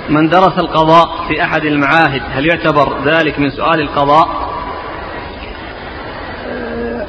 من 0.09 0.29
درس 0.29 0.59
القضاء 0.59 1.09
في 1.29 1.43
أحد 1.43 1.65
المعاهد 1.65 2.23
هل 2.35 2.47
يعتبر 2.47 2.97
ذلك 3.05 3.39
من 3.39 3.51
سؤال 3.51 3.81
القضاء؟ 3.81 4.47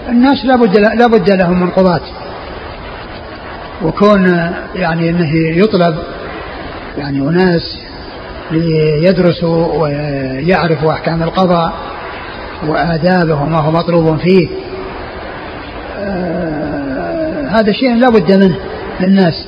الناس 0.09 0.45
لابد 0.45 0.77
لابد 0.77 1.31
لهم 1.31 1.59
من 1.59 1.69
قضاة. 1.69 2.01
وكون 3.83 4.53
يعني 4.75 5.09
إنه 5.09 5.35
يطلب 5.35 5.95
يعني 6.97 7.19
أناس 7.19 7.79
ليدرسوا 8.51 9.81
ويعرفوا 9.81 10.91
أحكام 10.91 11.23
القضاء 11.23 11.73
وآدابه 12.67 13.41
وما 13.41 13.57
هو 13.57 13.71
مطلوب 13.71 14.17
فيه. 14.17 14.47
آه 15.99 17.47
هذا 17.49 17.71
شيء 17.71 17.95
لا 17.95 18.09
بد 18.09 18.31
منه 18.31 18.55
للناس. 18.99 19.45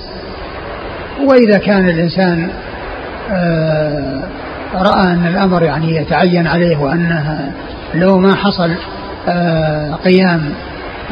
وإذا 1.26 1.58
كان 1.58 1.90
الإنسان 1.90 2.50
آه 3.32 4.20
رأى 4.74 5.14
أن 5.14 5.28
الأمر 5.28 5.64
يعني 5.64 5.96
يتعين 5.96 6.48
عليه 6.48 6.78
وأنه 6.78 7.52
لو 7.96 8.18
ما 8.18 8.36
حصل 8.36 8.72
آه 9.30 9.96
قيام 10.06 10.42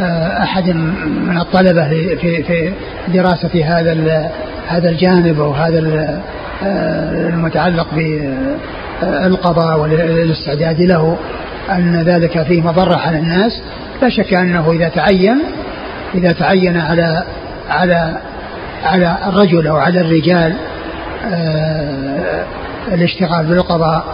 آه 0.01 0.43
أحد 0.43 0.69
من 1.27 1.37
الطلبة 1.37 1.89
في 1.89 2.43
في 2.43 2.73
دراسة 3.07 3.65
هذا 3.65 4.31
هذا 4.67 4.89
الجانب 4.89 5.39
أو 5.41 5.51
هذا 5.51 5.79
آه، 6.63 7.29
المتعلق 7.29 7.87
بالقضاء 9.01 9.79
والاستعداد 9.79 10.81
له 10.81 11.17
أن 11.71 12.01
ذلك 12.01 12.43
فيه 12.43 12.61
مضرة 12.61 12.95
على 12.95 13.19
الناس. 13.19 13.61
لا 14.01 14.09
شك 14.09 14.33
أنه 14.33 14.71
إذا 14.71 14.89
تعين 14.89 15.43
إذا 16.15 16.31
تعين 16.31 16.77
على 16.77 17.23
على 17.69 18.17
على 18.83 19.17
الرجل 19.27 19.67
أو 19.67 19.75
على 19.75 20.01
الرجال 20.01 20.55
آه، 21.25 22.45
الاشتغال 22.91 23.45
بالقضاء 23.45 24.05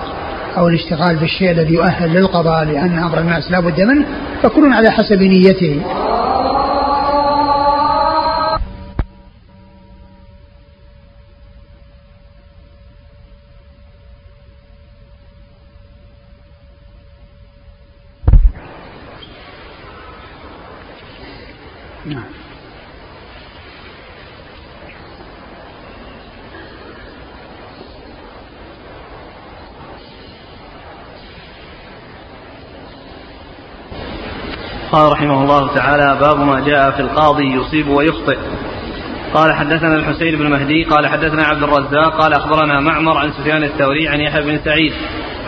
أو 0.57 0.67
الاشتغال 0.67 1.15
بالشيء 1.15 1.51
الذي 1.51 1.73
يؤهل 1.73 2.13
للقضاء 2.13 2.63
لأن 2.65 2.99
أمر 2.99 3.19
الناس 3.19 3.51
لا 3.51 3.59
بد 3.59 3.81
منه 3.81 4.05
فكل 4.41 4.73
على 4.73 4.89
حسب 4.91 5.21
نيته. 5.21 5.81
قال 34.93 35.11
رحمه 35.11 35.43
الله 35.43 35.75
تعالى 35.75 36.17
باب 36.19 36.39
ما 36.39 36.59
جاء 36.59 36.91
في 36.91 36.99
القاضي 36.99 37.43
يصيب 37.43 37.87
ويخطئ. 37.87 38.37
قال 39.33 39.53
حدثنا 39.53 39.95
الحسين 39.95 40.35
بن 40.35 40.49
مهدي 40.49 40.83
قال 40.83 41.07
حدثنا 41.07 41.43
عبد 41.43 41.63
الرزاق 41.63 42.21
قال 42.21 42.33
أخبرنا 42.33 42.79
معمر 42.79 43.17
عن 43.17 43.31
سفيان 43.31 43.63
الثوري 43.63 44.07
عن 44.07 44.21
يحيى 44.21 44.41
بن 44.41 44.59
سعيد 44.65 44.93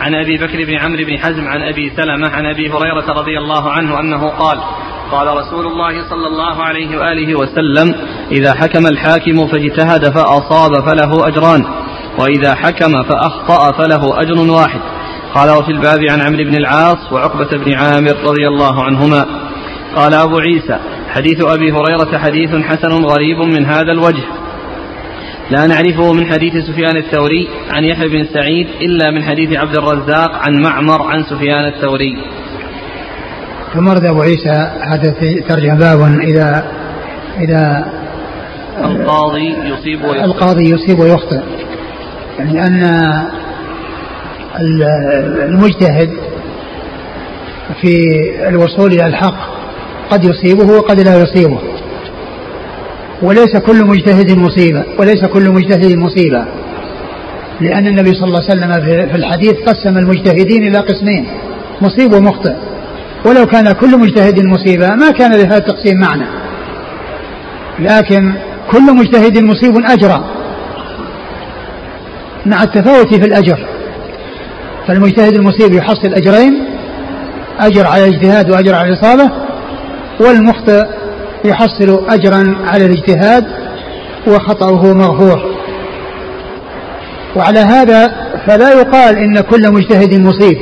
عن 0.00 0.14
أبي 0.14 0.36
بكر 0.36 0.64
بن 0.64 0.76
عمرو 0.76 1.04
بن 1.04 1.18
حزم 1.18 1.48
عن 1.48 1.62
أبي 1.62 1.92
سلمة 1.96 2.30
عن 2.30 2.46
أبي 2.46 2.70
هريرة 2.70 3.12
رضي 3.12 3.38
الله 3.38 3.70
عنه 3.70 4.00
أنه 4.00 4.28
قال 4.28 4.58
قال 5.12 5.36
رسول 5.36 5.66
الله 5.66 6.10
صلى 6.10 6.26
الله 6.26 6.64
عليه 6.64 6.98
وآله 6.98 7.34
وسلم 7.38 7.94
إذا 8.30 8.52
حكم 8.54 8.86
الحاكم 8.86 9.46
فاجتهد 9.46 10.14
فأصاب 10.14 10.74
فله 10.88 11.28
أجران 11.28 11.64
وإذا 12.18 12.54
حكم 12.54 13.02
فأخطأ 13.02 13.72
فله 13.72 14.20
أجر 14.20 14.50
واحد. 14.50 14.95
قال 15.36 15.50
وفي 15.50 15.72
الباب 15.72 15.98
عن 16.10 16.20
عمرو 16.20 16.44
بن 16.44 16.54
العاص 16.54 17.12
وعقبة 17.12 17.64
بن 17.64 17.74
عامر 17.74 18.16
رضي 18.24 18.48
الله 18.48 18.84
عنهما. 18.84 19.26
قال 19.96 20.14
أبو 20.14 20.38
عيسى 20.38 20.78
حديث 21.08 21.44
أبي 21.44 21.72
هريرة 21.72 22.18
حديث 22.18 22.50
حسن 22.50 23.04
غريب 23.04 23.38
من 23.38 23.66
هذا 23.66 23.92
الوجه. 23.92 24.24
لا 25.50 25.66
نعرفه 25.66 26.12
من 26.12 26.26
حديث 26.26 26.52
سفيان 26.66 26.96
الثوري 26.96 27.48
عن 27.70 27.84
يحيى 27.84 28.08
بن 28.08 28.26
سعيد 28.34 28.66
إلا 28.80 29.10
من 29.10 29.22
حديث 29.22 29.56
عبد 29.58 29.76
الرزاق 29.76 30.34
عن 30.34 30.62
معمر 30.62 31.02
عن 31.02 31.22
سفيان 31.22 31.64
الثوري. 31.64 32.18
ثم 33.74 33.88
ورد 33.88 34.04
أبو 34.04 34.22
عيسى 34.22 34.70
هذا 34.90 35.14
ترجم 35.48 35.78
باب 35.78 36.00
إذا 36.20 36.72
إذا 37.40 37.92
القاضي 38.84 39.54
يصيب 39.64 40.04
ويخطئ. 40.04 40.24
القاضي 40.24 40.70
يصيب 40.70 40.98
ويخطئ. 40.98 41.40
يعني 42.38 42.66
أن 42.66 42.82
المجتهد 44.60 46.10
في 47.80 48.04
الوصول 48.48 48.92
إلى 48.92 49.06
الحق 49.06 49.56
قد 50.10 50.24
يصيبه 50.24 50.72
وقد 50.76 51.00
لا 51.00 51.22
يصيبه. 51.22 51.58
وليس 53.22 53.56
كل 53.56 53.84
مجتهد 53.84 54.38
مصيبة 54.38 54.84
وليس 54.98 55.24
كل 55.24 55.50
مجتهد 55.50 55.98
مصيبة. 55.98 56.44
لأن 57.60 57.86
النبي 57.86 58.14
صلى 58.14 58.24
الله 58.24 58.40
عليه 58.40 58.50
وسلم 58.50 58.72
في 59.08 59.16
الحديث 59.16 59.52
قسم 59.52 59.98
المجتهدين 59.98 60.62
إلى 60.62 60.78
قسمين 60.78 61.26
مصيب 61.82 62.12
ومخطئ. 62.12 62.54
ولو 63.24 63.46
كان 63.46 63.72
كل 63.72 63.98
مجتهد 63.98 64.46
مصيبة 64.46 64.94
ما 64.94 65.10
كان 65.10 65.32
لهذا 65.32 65.56
التقسيم 65.56 66.00
معنى. 66.00 66.26
لكن 67.78 68.32
كل 68.70 68.94
مجتهد 68.94 69.38
مصيب 69.38 69.76
أجرى. 69.84 70.24
مع 72.46 72.62
التفاوت 72.62 73.14
في 73.14 73.24
الأجر. 73.24 73.75
فالمجتهد 74.86 75.34
المصيب 75.34 75.72
يحصل 75.72 76.14
أجرين 76.14 76.64
أجر 77.60 77.86
على 77.86 78.08
الاجتهاد 78.08 78.50
وأجر 78.50 78.74
على 78.74 78.88
الإصابة 78.88 79.30
والمخطئ 80.20 80.86
يحصل 81.44 82.06
أجرا 82.08 82.56
على 82.66 82.86
الاجتهاد 82.86 83.44
وخطأه 84.26 84.94
مغفور. 84.94 85.56
وعلى 87.36 87.58
هذا 87.58 88.12
فلا 88.46 88.70
يقال 88.70 89.18
إن 89.18 89.40
كل 89.40 89.72
مجتهد 89.72 90.14
مصيب 90.14 90.58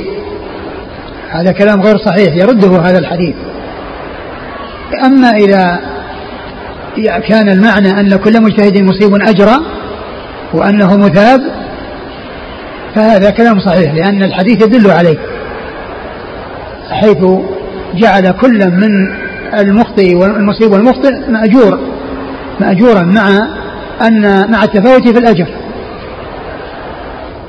هذا 1.31 1.53
كلام 1.53 1.83
غير 1.83 1.97
صحيح 1.99 2.37
يرده 2.37 2.79
هذا 2.81 2.99
الحديث. 2.99 3.35
أما 5.05 5.31
إذا 5.31 5.81
كان 7.29 7.49
المعنى 7.49 8.01
أن 8.01 8.17
كل 8.17 8.43
مجتهد 8.43 8.79
مصيب 8.79 9.15
أجرا 9.15 9.57
وأنه 10.53 10.97
مثاب 10.97 11.41
فهذا 12.95 13.31
كلام 13.31 13.59
صحيح 13.59 13.95
لأن 13.95 14.23
الحديث 14.23 14.63
يدل 14.63 14.91
عليه 14.91 15.19
حيث 16.91 17.25
جعل 17.95 18.31
كل 18.31 18.71
من 18.71 18.91
المخطئ 19.61 20.15
والمصيب 20.15 20.73
والمخطئ 20.73 21.11
مأجور 21.29 21.79
مأجورا 22.61 23.03
مع 23.03 23.29
أن 24.07 24.51
مع 24.53 24.65
التفاوت 24.65 25.09
في 25.09 25.19
الأجر. 25.19 25.49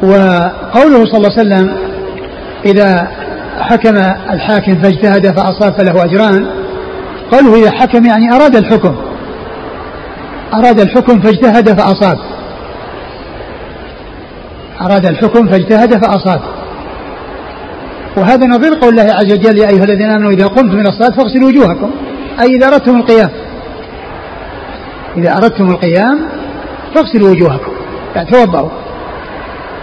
وقوله 0.04 1.06
صلى 1.06 1.18
الله 1.18 1.32
عليه 1.38 1.42
وسلم 1.42 1.76
إذا 2.66 3.08
حكم 3.60 3.96
الحاكم 4.34 4.76
فاجتهد 4.76 5.40
فأصاب 5.40 5.74
فله 5.74 6.04
أجران 6.06 6.48
قوله 7.32 7.56
إذا 7.56 7.72
حكم 7.72 8.06
يعني 8.06 8.36
أراد 8.36 8.56
الحكم 8.56 8.96
أراد 10.54 10.80
الحكم 10.80 11.22
فاجتهد 11.22 11.80
فأصاب. 11.80 12.18
أراد 14.82 15.06
الحكم 15.06 15.48
فاجتهد 15.48 16.06
فأصاب. 16.06 16.42
وهذا 18.18 18.46
نظير 18.46 18.74
قول 18.74 19.00
الله 19.00 19.14
عز 19.14 19.34
وجل 19.34 19.58
يا 19.58 19.70
أيها 19.70 19.84
الذين 19.84 20.10
آمنوا 20.10 20.32
إذا 20.32 20.48
قمتم 20.48 20.76
من 20.76 20.88
الصلاة 20.88 21.10
فاغسلوا 21.10 21.48
وجوهكم. 21.50 21.92
أي 22.42 22.46
إذا 22.46 22.68
أردتم 22.68 22.96
القيام. 22.96 23.30
إذا 25.18 25.38
أردتم 25.38 25.70
القيام 25.70 26.20
فاغسلوا 26.96 27.30
وجوهكم. 27.30 27.72
يعني 28.16 28.32
توضأوا. 28.32 28.70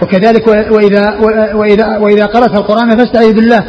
وكذلك 0.01 0.47
وإذا 0.47 1.17
وإذا 1.53 1.97
وإذا 1.97 2.25
قرأت 2.25 2.55
القرآن 2.55 2.97
فاستعذ 2.97 3.33
بالله. 3.33 3.63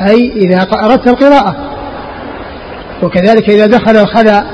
أي 0.00 0.32
إذا 0.36 0.66
أردت 0.72 1.06
القراءة. 1.08 1.56
وكذلك 3.02 3.50
إذا 3.50 3.66
دخل 3.66 3.96
الخلاء. 3.96 4.46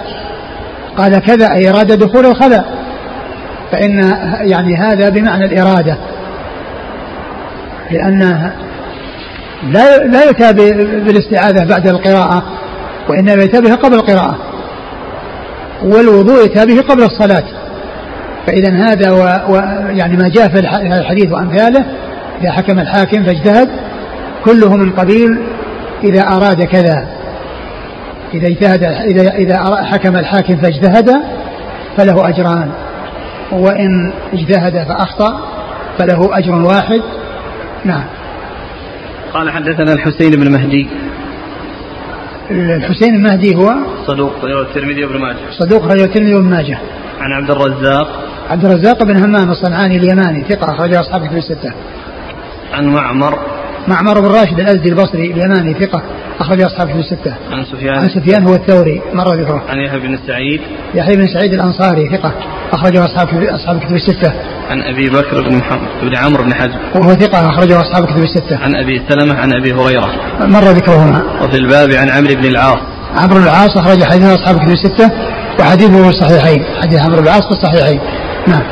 قال 0.98 1.18
كذا 1.18 1.52
أي 1.52 1.70
أراد 1.70 1.92
دخول 1.92 2.26
الخلاء. 2.26 2.75
فإن 3.72 3.98
يعني 4.40 4.76
هذا 4.76 5.08
بمعنى 5.08 5.44
الإرادة. 5.44 5.96
لأنه 7.90 8.52
لا 9.62 9.98
لا 9.98 10.24
يؤتى 10.24 10.52
بالاستعاذة 11.04 11.64
بعد 11.64 11.86
القراءة 11.88 12.42
وإنما 13.08 13.42
يؤتى 13.42 13.60
بها 13.60 13.74
قبل 13.74 13.94
القراءة 13.94 14.38
والوضوء 15.82 16.40
يؤتى 16.42 16.66
به 16.66 16.80
قبل 16.80 17.02
الصلاة. 17.02 17.44
فإذا 18.46 18.72
هذا 18.72 19.10
و... 19.10 19.52
و... 19.52 19.56
يعني 19.90 20.16
ما 20.16 20.28
جاء 20.28 20.48
في 20.48 20.58
الحديث 20.98 21.32
وأمثاله 21.32 21.84
إذا 22.40 22.50
حكم 22.50 22.78
الحاكم 22.78 23.24
فاجتهد 23.24 23.68
كله 24.44 24.76
من 24.76 24.92
قبيل 24.92 25.38
إذا 26.04 26.22
أراد 26.22 26.62
كذا. 26.62 27.06
إذا 28.34 28.46
اجتهد 28.48 28.82
إذا 28.84 29.34
إذا 29.34 29.84
حكم 29.84 30.16
الحاكم 30.16 30.56
فاجتهد 30.56 31.10
فله 31.96 32.28
أجران. 32.28 32.70
وإن 33.52 34.12
اجتهد 34.32 34.84
فأخطأ 34.88 35.40
فله 35.98 36.38
أجر 36.38 36.54
واحد. 36.54 37.02
نعم. 37.84 38.04
قال 39.34 39.50
حدثنا 39.50 39.92
الحسين 39.92 40.30
بن 40.30 40.52
مهدي. 40.52 40.88
الحسين 42.50 43.14
المهدي 43.14 43.56
هو 43.56 43.74
صدوق 44.06 44.44
رواه 44.44 44.62
الترمذي 44.62 45.04
وابن 45.04 45.20
ماجه. 45.20 45.36
صدوق 45.58 45.82
رواه 45.82 46.04
الترمذي 46.04 46.34
وابن 46.34 46.48
ماجه. 46.50 46.78
عن 47.20 47.32
عبد 47.32 47.50
الرزاق. 47.50 48.08
عبد 48.50 48.64
الرزاق 48.64 49.04
بن 49.04 49.16
همام 49.16 49.50
الصنعاني 49.50 49.96
اليماني 49.96 50.44
ثقة 50.48 50.74
أخرجه 50.74 51.00
أصحاب 51.00 51.26
كتب 51.26 51.36
الستة. 51.36 51.72
عن 52.72 52.86
معمر. 52.86 53.38
معمر 53.88 54.20
بن 54.20 54.26
راشد 54.26 54.60
الأزدي 54.60 54.88
البصري 54.88 55.32
اليماني 55.32 55.74
ثقة 55.74 56.02
أخرج 56.40 56.62
أصحاب 56.62 56.88
كتب 56.88 56.98
الستة. 56.98 57.34
عن 57.50 57.64
سفيان. 57.64 57.94
عن 57.94 58.08
سفيان 58.08 58.42
هو 58.42 58.54
الثوري 58.54 59.02
مر 59.14 59.34
ذكره. 59.34 59.62
عن 59.68 59.78
يحيى 59.78 59.98
بن 59.98 60.18
سعيد. 60.26 60.60
يحيى 60.94 61.16
بن 61.16 61.26
سعيد 61.26 61.52
الأنصاري 61.52 62.08
ثقة. 62.08 62.32
أخرجه 62.76 63.04
أصحاب 63.04 63.28
أصحاب 63.42 63.80
كتب 63.80 63.94
الستة. 63.94 64.32
عن 64.70 64.82
أبي 64.82 65.10
بكر 65.10 65.48
بن 65.48 65.56
محمد 65.56 65.88
بن 66.02 66.16
عمرو 66.16 66.44
بن 66.44 66.54
حزم 66.54 66.78
وهو 66.94 67.14
ثقة 67.14 67.50
أخرجه 67.50 67.80
أصحاب 67.80 68.04
كتب 68.06 68.22
الستة. 68.22 68.58
عن 68.62 68.76
أبي 68.76 69.02
سلمة 69.08 69.34
عن 69.34 69.52
أبي 69.52 69.72
هريرة 69.72 70.08
مر 70.40 70.64
ذكرهما. 70.64 71.22
وفي 71.42 71.56
الباب 71.56 71.92
عن 71.92 72.10
عمرو 72.10 72.34
بن 72.34 72.44
العاص 72.44 72.78
عمرو 73.16 73.34
بن 73.34 73.42
العاص 73.42 73.76
أخرج 73.76 74.04
حديثه 74.04 74.34
أصحاب 74.34 74.56
كتب 74.56 74.72
الستة 74.72 75.10
وحديثه 75.60 76.02
في 76.02 76.08
الصحيحين 76.08 76.64
حديث 76.82 77.02
عمرو 77.02 77.20
بن 77.20 77.28
العاص 77.28 77.42
في 77.42 77.50
الصحيحين. 77.50 78.00
نعم. 78.48 78.62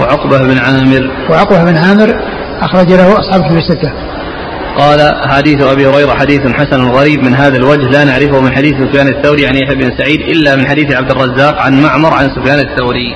وعقبة 0.00 0.38
بن 0.38 0.58
عامر 0.58 1.10
وعقبة 1.30 1.64
بن 1.64 1.76
عامر 1.76 2.20
أخرج 2.60 2.92
له 2.92 3.18
أصحاب 3.20 3.44
كتب 3.44 3.56
الستة. 3.56 3.92
قال 4.78 5.28
حديث 5.28 5.62
أبي 5.62 5.86
هريرة 5.86 6.14
حديث 6.14 6.40
حسن 6.40 6.82
غريب 6.82 7.24
من 7.24 7.34
هذا 7.34 7.56
الوجه 7.56 7.88
لا 7.90 8.04
نعرفه 8.04 8.40
من 8.40 8.52
حديث 8.52 8.74
سفيان 8.74 9.08
الثوري 9.08 9.46
عن 9.46 9.54
يحيى 9.54 9.74
بن 9.74 9.96
سعيد 9.98 10.20
إلا 10.20 10.56
من 10.56 10.66
حديث 10.66 10.96
عبد 10.96 11.10
الرزاق 11.10 11.58
عن 11.58 11.82
معمر 11.82 12.12
عن 12.12 12.30
سفيان 12.36 12.58
الثوري. 12.58 13.14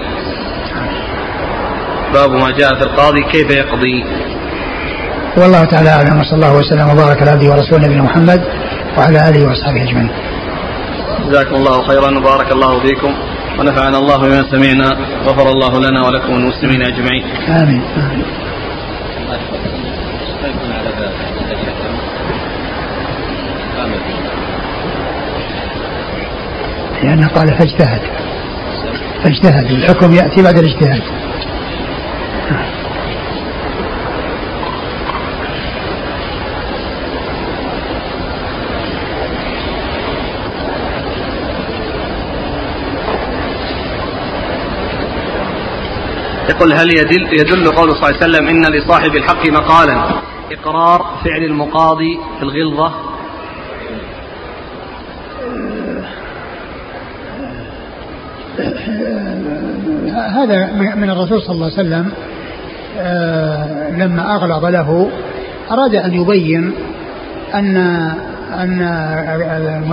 باب 2.14 2.30
ما 2.30 2.50
جاء 2.50 2.74
في 2.74 2.82
القاضي 2.82 3.22
كيف 3.32 3.50
يقضي. 3.50 4.04
والله 5.36 5.64
تعالى 5.64 5.90
أعلم 5.90 6.20
وصلى 6.20 6.34
الله 6.34 6.56
وسلم 6.56 6.90
وبارك 6.90 7.22
على 7.22 7.30
عبده 7.30 7.50
ورسوله 7.50 7.86
نبينا 7.86 8.02
محمد 8.02 8.40
وعلى 8.98 9.28
آله 9.28 9.46
وأصحابه 9.48 9.82
أجمعين. 9.82 10.10
جزاكم 11.28 11.54
الله 11.54 11.86
خيرا 11.88 12.18
وبارك 12.18 12.52
الله 12.52 12.80
فيكم 12.80 13.14
ونفعنا 13.58 13.98
الله 13.98 14.18
بما 14.18 14.44
سمعنا 14.50 14.88
غفر 15.24 15.48
الله 15.48 15.80
لنا 15.80 16.06
ولكم 16.06 16.32
والمسلمين 16.32 16.82
أجمعين. 16.82 17.24
آمين 17.48 17.82
امين. 17.96 18.24
لأنه 27.02 27.28
قال 27.28 27.48
فاجتهد. 27.58 28.00
فاجتهد. 29.24 29.70
الحكم 29.70 30.12
يأتي 30.12 30.42
بعد 30.42 30.58
الاجتهاد. 30.58 31.02
يقول 46.50 46.72
هل 46.72 46.90
يدل, 46.90 47.40
يدل 47.40 47.72
قول 47.72 47.90
صلى 47.90 47.96
الله 47.96 48.06
عليه 48.06 48.16
وسلم 48.16 48.48
إن 48.48 48.64
لصاحب 48.64 49.16
الحق 49.16 49.46
مقالا؟ 49.46 50.04
إقرار 50.52 51.06
فعل 51.24 51.44
المقاضي 51.44 52.18
في 52.38 52.42
الغلظة 52.42 53.09
هذا 60.36 60.72
من 60.96 61.10
الرسول 61.10 61.42
صلى 61.42 61.54
الله 61.54 61.64
عليه 61.64 61.74
وسلم 61.74 62.10
آه، 62.98 63.90
لما 63.90 64.34
أغلظ 64.36 64.64
له 64.64 65.10
أراد 65.70 65.94
أن 65.94 66.14
يبين 66.14 66.72
أن 67.54 67.76
أن 68.54 68.82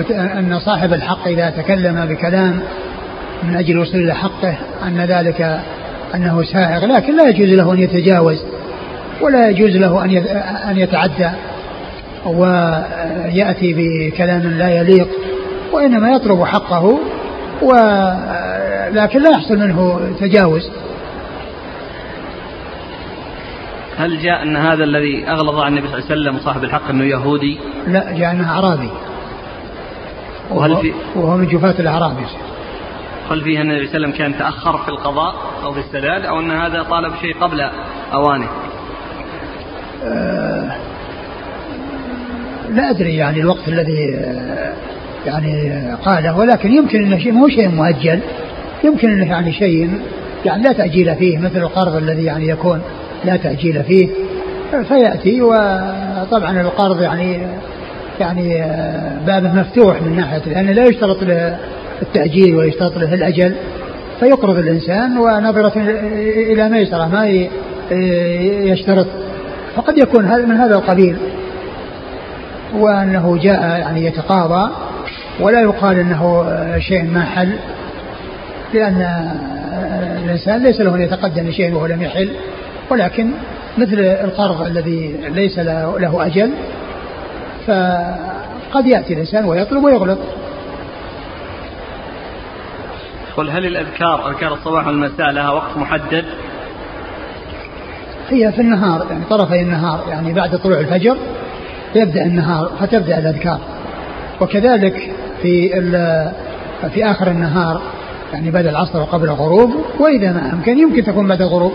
أن 0.10 0.60
صاحب 0.60 0.93
الحق 0.93 1.28
إذا 1.28 1.49
تكلم 1.49 2.05
بكلام 2.05 2.60
من 3.43 3.55
أجل 3.55 3.72
الوصول 3.72 4.01
إلى 4.01 4.16
حقه 4.16 4.55
أن 4.88 5.01
ذلك 5.01 5.60
أنه 6.16 6.43
سائغ 6.43 6.86
لكن 6.86 7.18
لا 7.18 7.30
يجوز 7.30 7.49
له 7.49 7.74
أن 7.74 7.80
يتجاوز 7.80 8.43
ولا 9.22 9.49
يجوز 9.49 9.78
له 9.78 10.05
أن 10.05 10.18
أن 10.70 10.78
يتعدى 10.78 11.30
ويأتي 12.26 13.74
بكلام 13.78 14.41
لا 14.41 14.70
يليق 14.70 15.08
وإنما 15.74 16.12
يطلب 16.12 16.43
حقه 16.43 16.99
و 17.62 17.74
لكن 18.91 19.22
لا 19.22 19.30
يحصل 19.30 19.58
منه 19.58 19.99
تجاوز. 20.20 20.72
هل 23.97 24.20
جاء 24.20 24.43
أن 24.43 24.58
هذا 24.58 24.84
الذي 24.84 25.28
أغلظ 25.30 25.60
عن 25.60 25.72
النبي 25.72 25.88
صلى 25.88 25.97
الله 25.97 26.12
عليه 26.12 26.22
وسلم 26.22 26.39
صاحب 26.45 26.64
الحق 26.64 26.89
أنه 26.89 27.03
يهودي؟ 27.03 27.60
لا 27.88 28.12
جاء 28.12 28.32
أنه 28.32 28.49
أعرابي. 28.49 28.89
وهل 30.49 30.78
في 30.78 30.93
وهو 31.16 31.38
من 31.38 31.47
جفاة 31.47 31.76
الأعراب 31.80 32.14
هل 33.32 33.41
فيها 33.41 33.62
أن 33.62 33.72
النبي 33.72 33.88
صلى 33.88 33.97
الله 33.97 34.08
عليه 34.08 34.16
وسلم 34.16 34.32
كان 34.32 34.39
تأخر 34.39 34.78
في 34.78 34.89
القضاء 34.89 35.36
أو 35.64 35.74
في 35.74 35.80
السداد 35.80 36.26
أو 36.26 36.39
أن 36.39 36.51
هذا 36.51 36.84
طالب 36.84 37.14
شيء 37.22 37.36
قبل 37.39 37.70
أوانه؟ 38.14 38.47
أه 40.05 40.76
لا 42.70 42.89
أدري 42.89 43.16
يعني 43.16 43.39
الوقت 43.39 43.68
الذي 43.68 44.16
آه، 44.16 44.74
يعني 45.28 45.71
قاله 46.05 46.38
ولكن 46.38 46.71
يمكن 46.71 47.03
انه 47.03 47.17
شيء 47.17 47.32
مو 47.32 47.47
شيء 47.47 47.69
مؤجل. 47.69 48.19
يمكن 48.84 49.11
انه 49.11 49.30
يعني 49.30 49.53
شيء 49.53 49.89
يعني 50.45 50.63
لا 50.63 50.71
تأجيل 50.71 51.15
فيه 51.15 51.38
مثل 51.38 51.57
القرض 51.57 51.95
الذي 51.95 52.23
يعني 52.23 52.47
يكون 52.47 52.82
لا 53.25 53.38
تأجيل 53.38 53.84
فيه. 53.84 54.07
فيأتي 54.88 55.41
وطبعا 55.41 56.61
القرض 56.61 57.01
يعني 57.01 57.38
يعني 58.19 58.65
بابه 59.28 59.53
مفتوح 59.53 60.01
من 60.01 60.15
ناحية 60.15 60.41
لأنه 60.45 60.71
لا 60.71 60.84
يشترط 60.86 61.23
له 61.23 61.57
التأجيل 62.01 62.55
ويشترط 62.55 62.97
له 62.97 63.13
الأجل. 63.13 63.55
فيقرض 64.19 64.57
الإنسان 64.57 65.17
ونظرة 65.17 65.73
إلى 66.51 66.69
ميسرة 66.69 67.07
ما 67.07 67.47
يشترط. 68.71 69.07
فقد 69.75 69.97
يكون 69.97 70.25
هذا 70.25 70.45
من 70.45 70.55
هذا 70.57 70.75
القبيل. 70.75 71.17
وأنه 72.75 73.39
جاء 73.41 73.61
يعني 73.61 74.05
يتقاضى. 74.05 74.71
ولا 75.39 75.61
يقال 75.61 75.99
أنه 75.99 76.45
شيء 76.79 77.03
ما 77.03 77.25
حل 77.25 77.57
لأن 78.73 79.31
الإنسان 80.23 80.63
ليس 80.63 80.81
له 80.81 80.95
أن 80.95 81.01
يتقدم 81.01 81.47
لشيء 81.47 81.73
وهو 81.73 81.85
لم 81.85 82.01
يحل 82.01 82.31
ولكن 82.89 83.31
مثل 83.77 83.99
القرض 83.99 84.61
الذي 84.61 85.15
ليس 85.29 85.59
له 85.59 86.25
أجل 86.25 86.51
فقد 87.67 88.88
يأتي 88.88 89.13
الإنسان 89.13 89.45
ويطلب 89.45 89.83
ويغلط. 89.83 90.17
قل 93.38 93.49
هل 93.49 93.65
الأذكار 93.65 94.29
أذكار 94.29 94.53
الصباح 94.53 94.88
والمساء 94.88 95.31
لها 95.31 95.51
وقت 95.51 95.77
محدد؟ 95.77 96.25
هي 98.29 98.51
في 98.51 98.61
النهار 98.61 99.07
يعني 99.09 99.23
طرفي 99.29 99.61
النهار 99.61 100.03
يعني 100.09 100.33
بعد 100.33 100.57
طلوع 100.57 100.79
الفجر 100.79 101.17
يبدأ 101.95 102.25
النهار 102.25 102.71
فتبدأ 102.79 103.17
الأذكار. 103.17 103.59
وكذلك 104.41 105.11
في 105.41 105.69
في 106.93 107.05
آخر 107.05 107.27
النهار 107.27 107.81
يعني 108.33 108.51
بعد 108.51 108.65
العصر 108.65 108.99
وقبل 108.99 109.25
الغروب 109.25 109.85
وإذا 109.99 110.31
ما 110.31 110.53
أمكن 110.53 110.79
يمكن 110.79 111.03
تكون 111.03 111.27
بعد 111.27 111.41
الغروب 111.41 111.73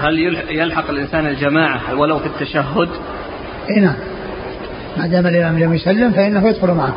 هل 0.00 0.18
يلحق 0.50 0.90
الإنسان 0.90 1.26
الجماعة 1.26 1.98
ولو 1.98 2.18
في 2.18 2.26
التشهد؟ 2.26 2.88
إي 3.70 3.80
نعم 3.80 3.94
ما 4.96 5.06
دام 5.06 5.26
الإمام 5.26 5.58
لم 5.58 5.74
يسلم 5.74 6.12
فإنه 6.12 6.48
يدخل 6.48 6.70
معه 6.70 6.94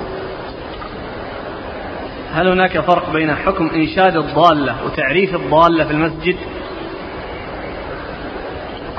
هل 2.34 2.48
هناك 2.48 2.80
فرق 2.80 3.14
بين 3.14 3.36
حكم 3.36 3.70
إنشاد 3.76 4.18
الضالة 4.18 4.76
وتعريف 4.86 5.36
الضالة 5.36 5.86
في 5.86 5.92
المسجد؟ 5.92 6.36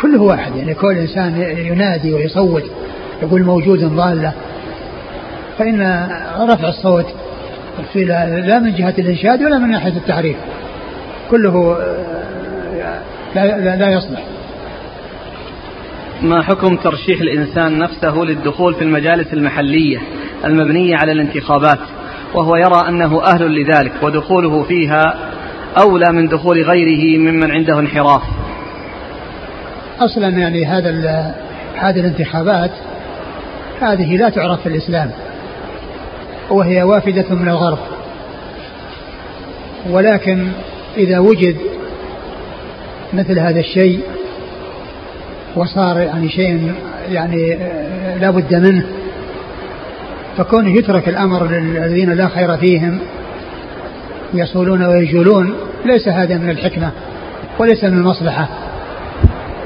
كله 0.00 0.22
واحد 0.22 0.56
يعني 0.56 0.74
كل 0.74 0.98
إنسان 0.98 1.40
ينادي 1.58 2.14
ويصوت 2.14 2.64
يقول 3.22 3.42
موجود 3.42 3.84
ضالة 3.84 4.32
فإن 5.58 6.08
رفع 6.40 6.68
الصوت 6.68 7.06
في 7.92 8.04
لا 8.04 8.58
من 8.58 8.74
جهة 8.74 8.94
الإنشاد 8.98 9.42
ولا 9.42 9.58
من 9.58 9.70
ناحية 9.70 9.96
التعريف 9.96 10.36
كله 11.30 11.78
لا, 13.34 13.60
لا, 13.60 13.76
لا 13.76 13.90
يصلح. 13.90 14.20
ما 16.22 16.42
حكم 16.42 16.76
ترشيح 16.76 17.20
الإنسان 17.20 17.78
نفسه 17.78 18.14
للدخول 18.14 18.74
في 18.74 18.84
المجالس 18.84 19.32
المحلية 19.32 19.98
المبنية 20.44 20.96
على 20.96 21.12
الانتخابات؟ 21.12 21.78
وهو 22.34 22.56
يرى 22.56 22.88
أنه 22.88 23.22
أهل 23.24 23.62
لذلك 23.62 23.92
ودخوله 24.02 24.62
فيها 24.62 25.14
أولى 25.78 26.12
من 26.12 26.28
دخول 26.28 26.62
غيره 26.62 27.18
ممن 27.18 27.50
عنده 27.50 27.80
انحراف. 27.80 28.22
أصلا 30.00 30.28
يعني 30.28 30.66
هذا 30.66 30.90
هذه 31.76 32.00
الانتخابات 32.00 32.70
هذه 33.80 34.16
لا 34.16 34.28
تعرف 34.28 34.60
في 34.60 34.68
الإسلام. 34.68 35.10
وهي 36.50 36.82
وافدة 36.82 37.34
من 37.34 37.48
الغرب. 37.48 37.78
ولكن 39.90 40.48
إذا 40.96 41.18
وجد 41.18 41.56
مثل 43.12 43.38
هذا 43.38 43.60
الشيء 43.60 44.00
وصار 45.56 46.00
يعني 46.00 46.28
شيء 46.28 46.72
يعني 47.10 47.58
لا 48.20 48.30
بد 48.30 48.54
منه 48.54 48.86
فكونه 50.38 50.78
يترك 50.78 51.08
الأمر 51.08 51.46
للذين 51.46 52.10
لا 52.10 52.28
خير 52.28 52.56
فيهم 52.56 52.98
يصولون 54.34 54.84
ويجولون 54.84 55.54
ليس 55.84 56.08
هذا 56.08 56.38
من 56.38 56.50
الحكمة 56.50 56.90
وليس 57.58 57.84
من 57.84 57.98
المصلحة 57.98 58.48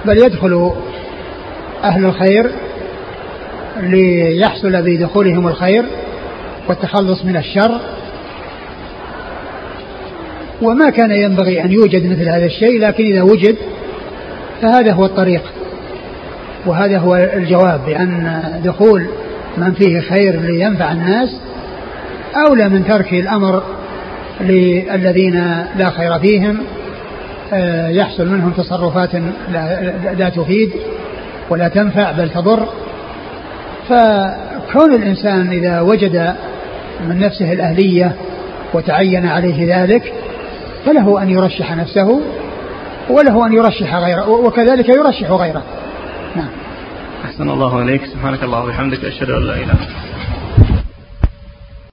بل 0.04 0.18
يدخل 0.18 0.72
أهل 1.84 2.04
الخير 2.04 2.50
ليحصل 3.80 4.82
بدخولهم 4.82 5.48
الخير 5.48 5.84
والتخلص 6.70 7.24
من 7.24 7.36
الشر. 7.36 7.80
وما 10.62 10.90
كان 10.90 11.10
ينبغي 11.10 11.64
أن 11.64 11.72
يوجد 11.72 12.06
مثل 12.06 12.28
هذا 12.28 12.46
الشيء 12.46 12.80
لكن 12.80 13.04
إذا 13.04 13.22
وجد 13.22 13.56
فهذا 14.62 14.92
هو 14.92 15.04
الطريق. 15.04 15.42
وهذا 16.66 16.98
هو 16.98 17.16
الجواب 17.16 17.80
بأن 17.86 18.42
دخول 18.64 19.06
من 19.58 19.72
فيه 19.72 20.00
خير 20.00 20.40
لينفع 20.40 20.92
الناس 20.92 21.36
أولى 22.48 22.68
من 22.68 22.84
ترك 22.84 23.12
الأمر 23.12 23.62
للذين 24.40 25.64
لا 25.76 25.90
خير 25.90 26.18
فيهم. 26.18 26.58
آه، 27.52 27.88
يحصل 27.88 28.28
منهم 28.28 28.50
تصرفات 28.50 29.14
لا, 29.52 29.92
لا 30.18 30.28
تفيد 30.28 30.72
ولا 31.50 31.68
تنفع 31.68 32.12
بل 32.12 32.30
تضر. 32.30 32.68
فكون 33.88 34.94
الإنسان 34.94 35.50
إذا 35.52 35.80
وجد 35.80 36.34
من 37.08 37.18
نفسه 37.18 37.52
الأهلية 37.52 38.16
وتعين 38.74 39.26
عليه 39.26 39.82
ذلك 39.82 40.12
فله 40.86 41.22
أن 41.22 41.30
يرشح 41.30 41.76
نفسه 41.76 42.20
وله 43.10 43.46
أن 43.46 43.52
يرشح 43.52 43.94
غيره 43.94 44.28
وكذلك 44.28 44.88
يرشح 44.88 45.30
غيره. 45.30 45.62
نعم. 46.36 46.48
أحسن 47.24 47.50
الله 47.50 47.82
إليك. 47.82 48.06
سبحانك 48.06 48.42
الله 48.42 48.64
وبحمدك 48.64 49.04
أشهد 49.04 49.30
أن 49.30 49.42
لا 49.42 49.54
إله 49.54 49.62
إلا 49.62 49.72
أنت. 49.72 50.09